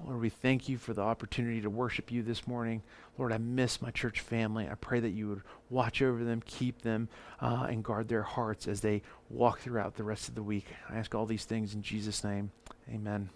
Lord, 0.05 0.21
we 0.21 0.29
thank 0.29 0.67
you 0.67 0.77
for 0.77 0.93
the 0.93 1.01
opportunity 1.01 1.61
to 1.61 1.69
worship 1.69 2.11
you 2.11 2.23
this 2.23 2.47
morning. 2.47 2.81
Lord, 3.17 3.31
I 3.31 3.37
miss 3.37 3.81
my 3.81 3.91
church 3.91 4.19
family. 4.21 4.67
I 4.67 4.75
pray 4.75 4.99
that 4.99 5.09
you 5.09 5.29
would 5.29 5.41
watch 5.69 6.01
over 6.01 6.23
them, 6.23 6.41
keep 6.45 6.81
them, 6.81 7.07
uh, 7.39 7.67
and 7.69 7.83
guard 7.83 8.07
their 8.07 8.23
hearts 8.23 8.67
as 8.67 8.81
they 8.81 9.03
walk 9.29 9.59
throughout 9.59 9.95
the 9.95 10.03
rest 10.03 10.27
of 10.27 10.35
the 10.35 10.43
week. 10.43 10.65
I 10.89 10.97
ask 10.97 11.13
all 11.13 11.25
these 11.25 11.45
things 11.45 11.75
in 11.75 11.81
Jesus' 11.81 12.23
name. 12.23 12.51
Amen. 12.89 13.29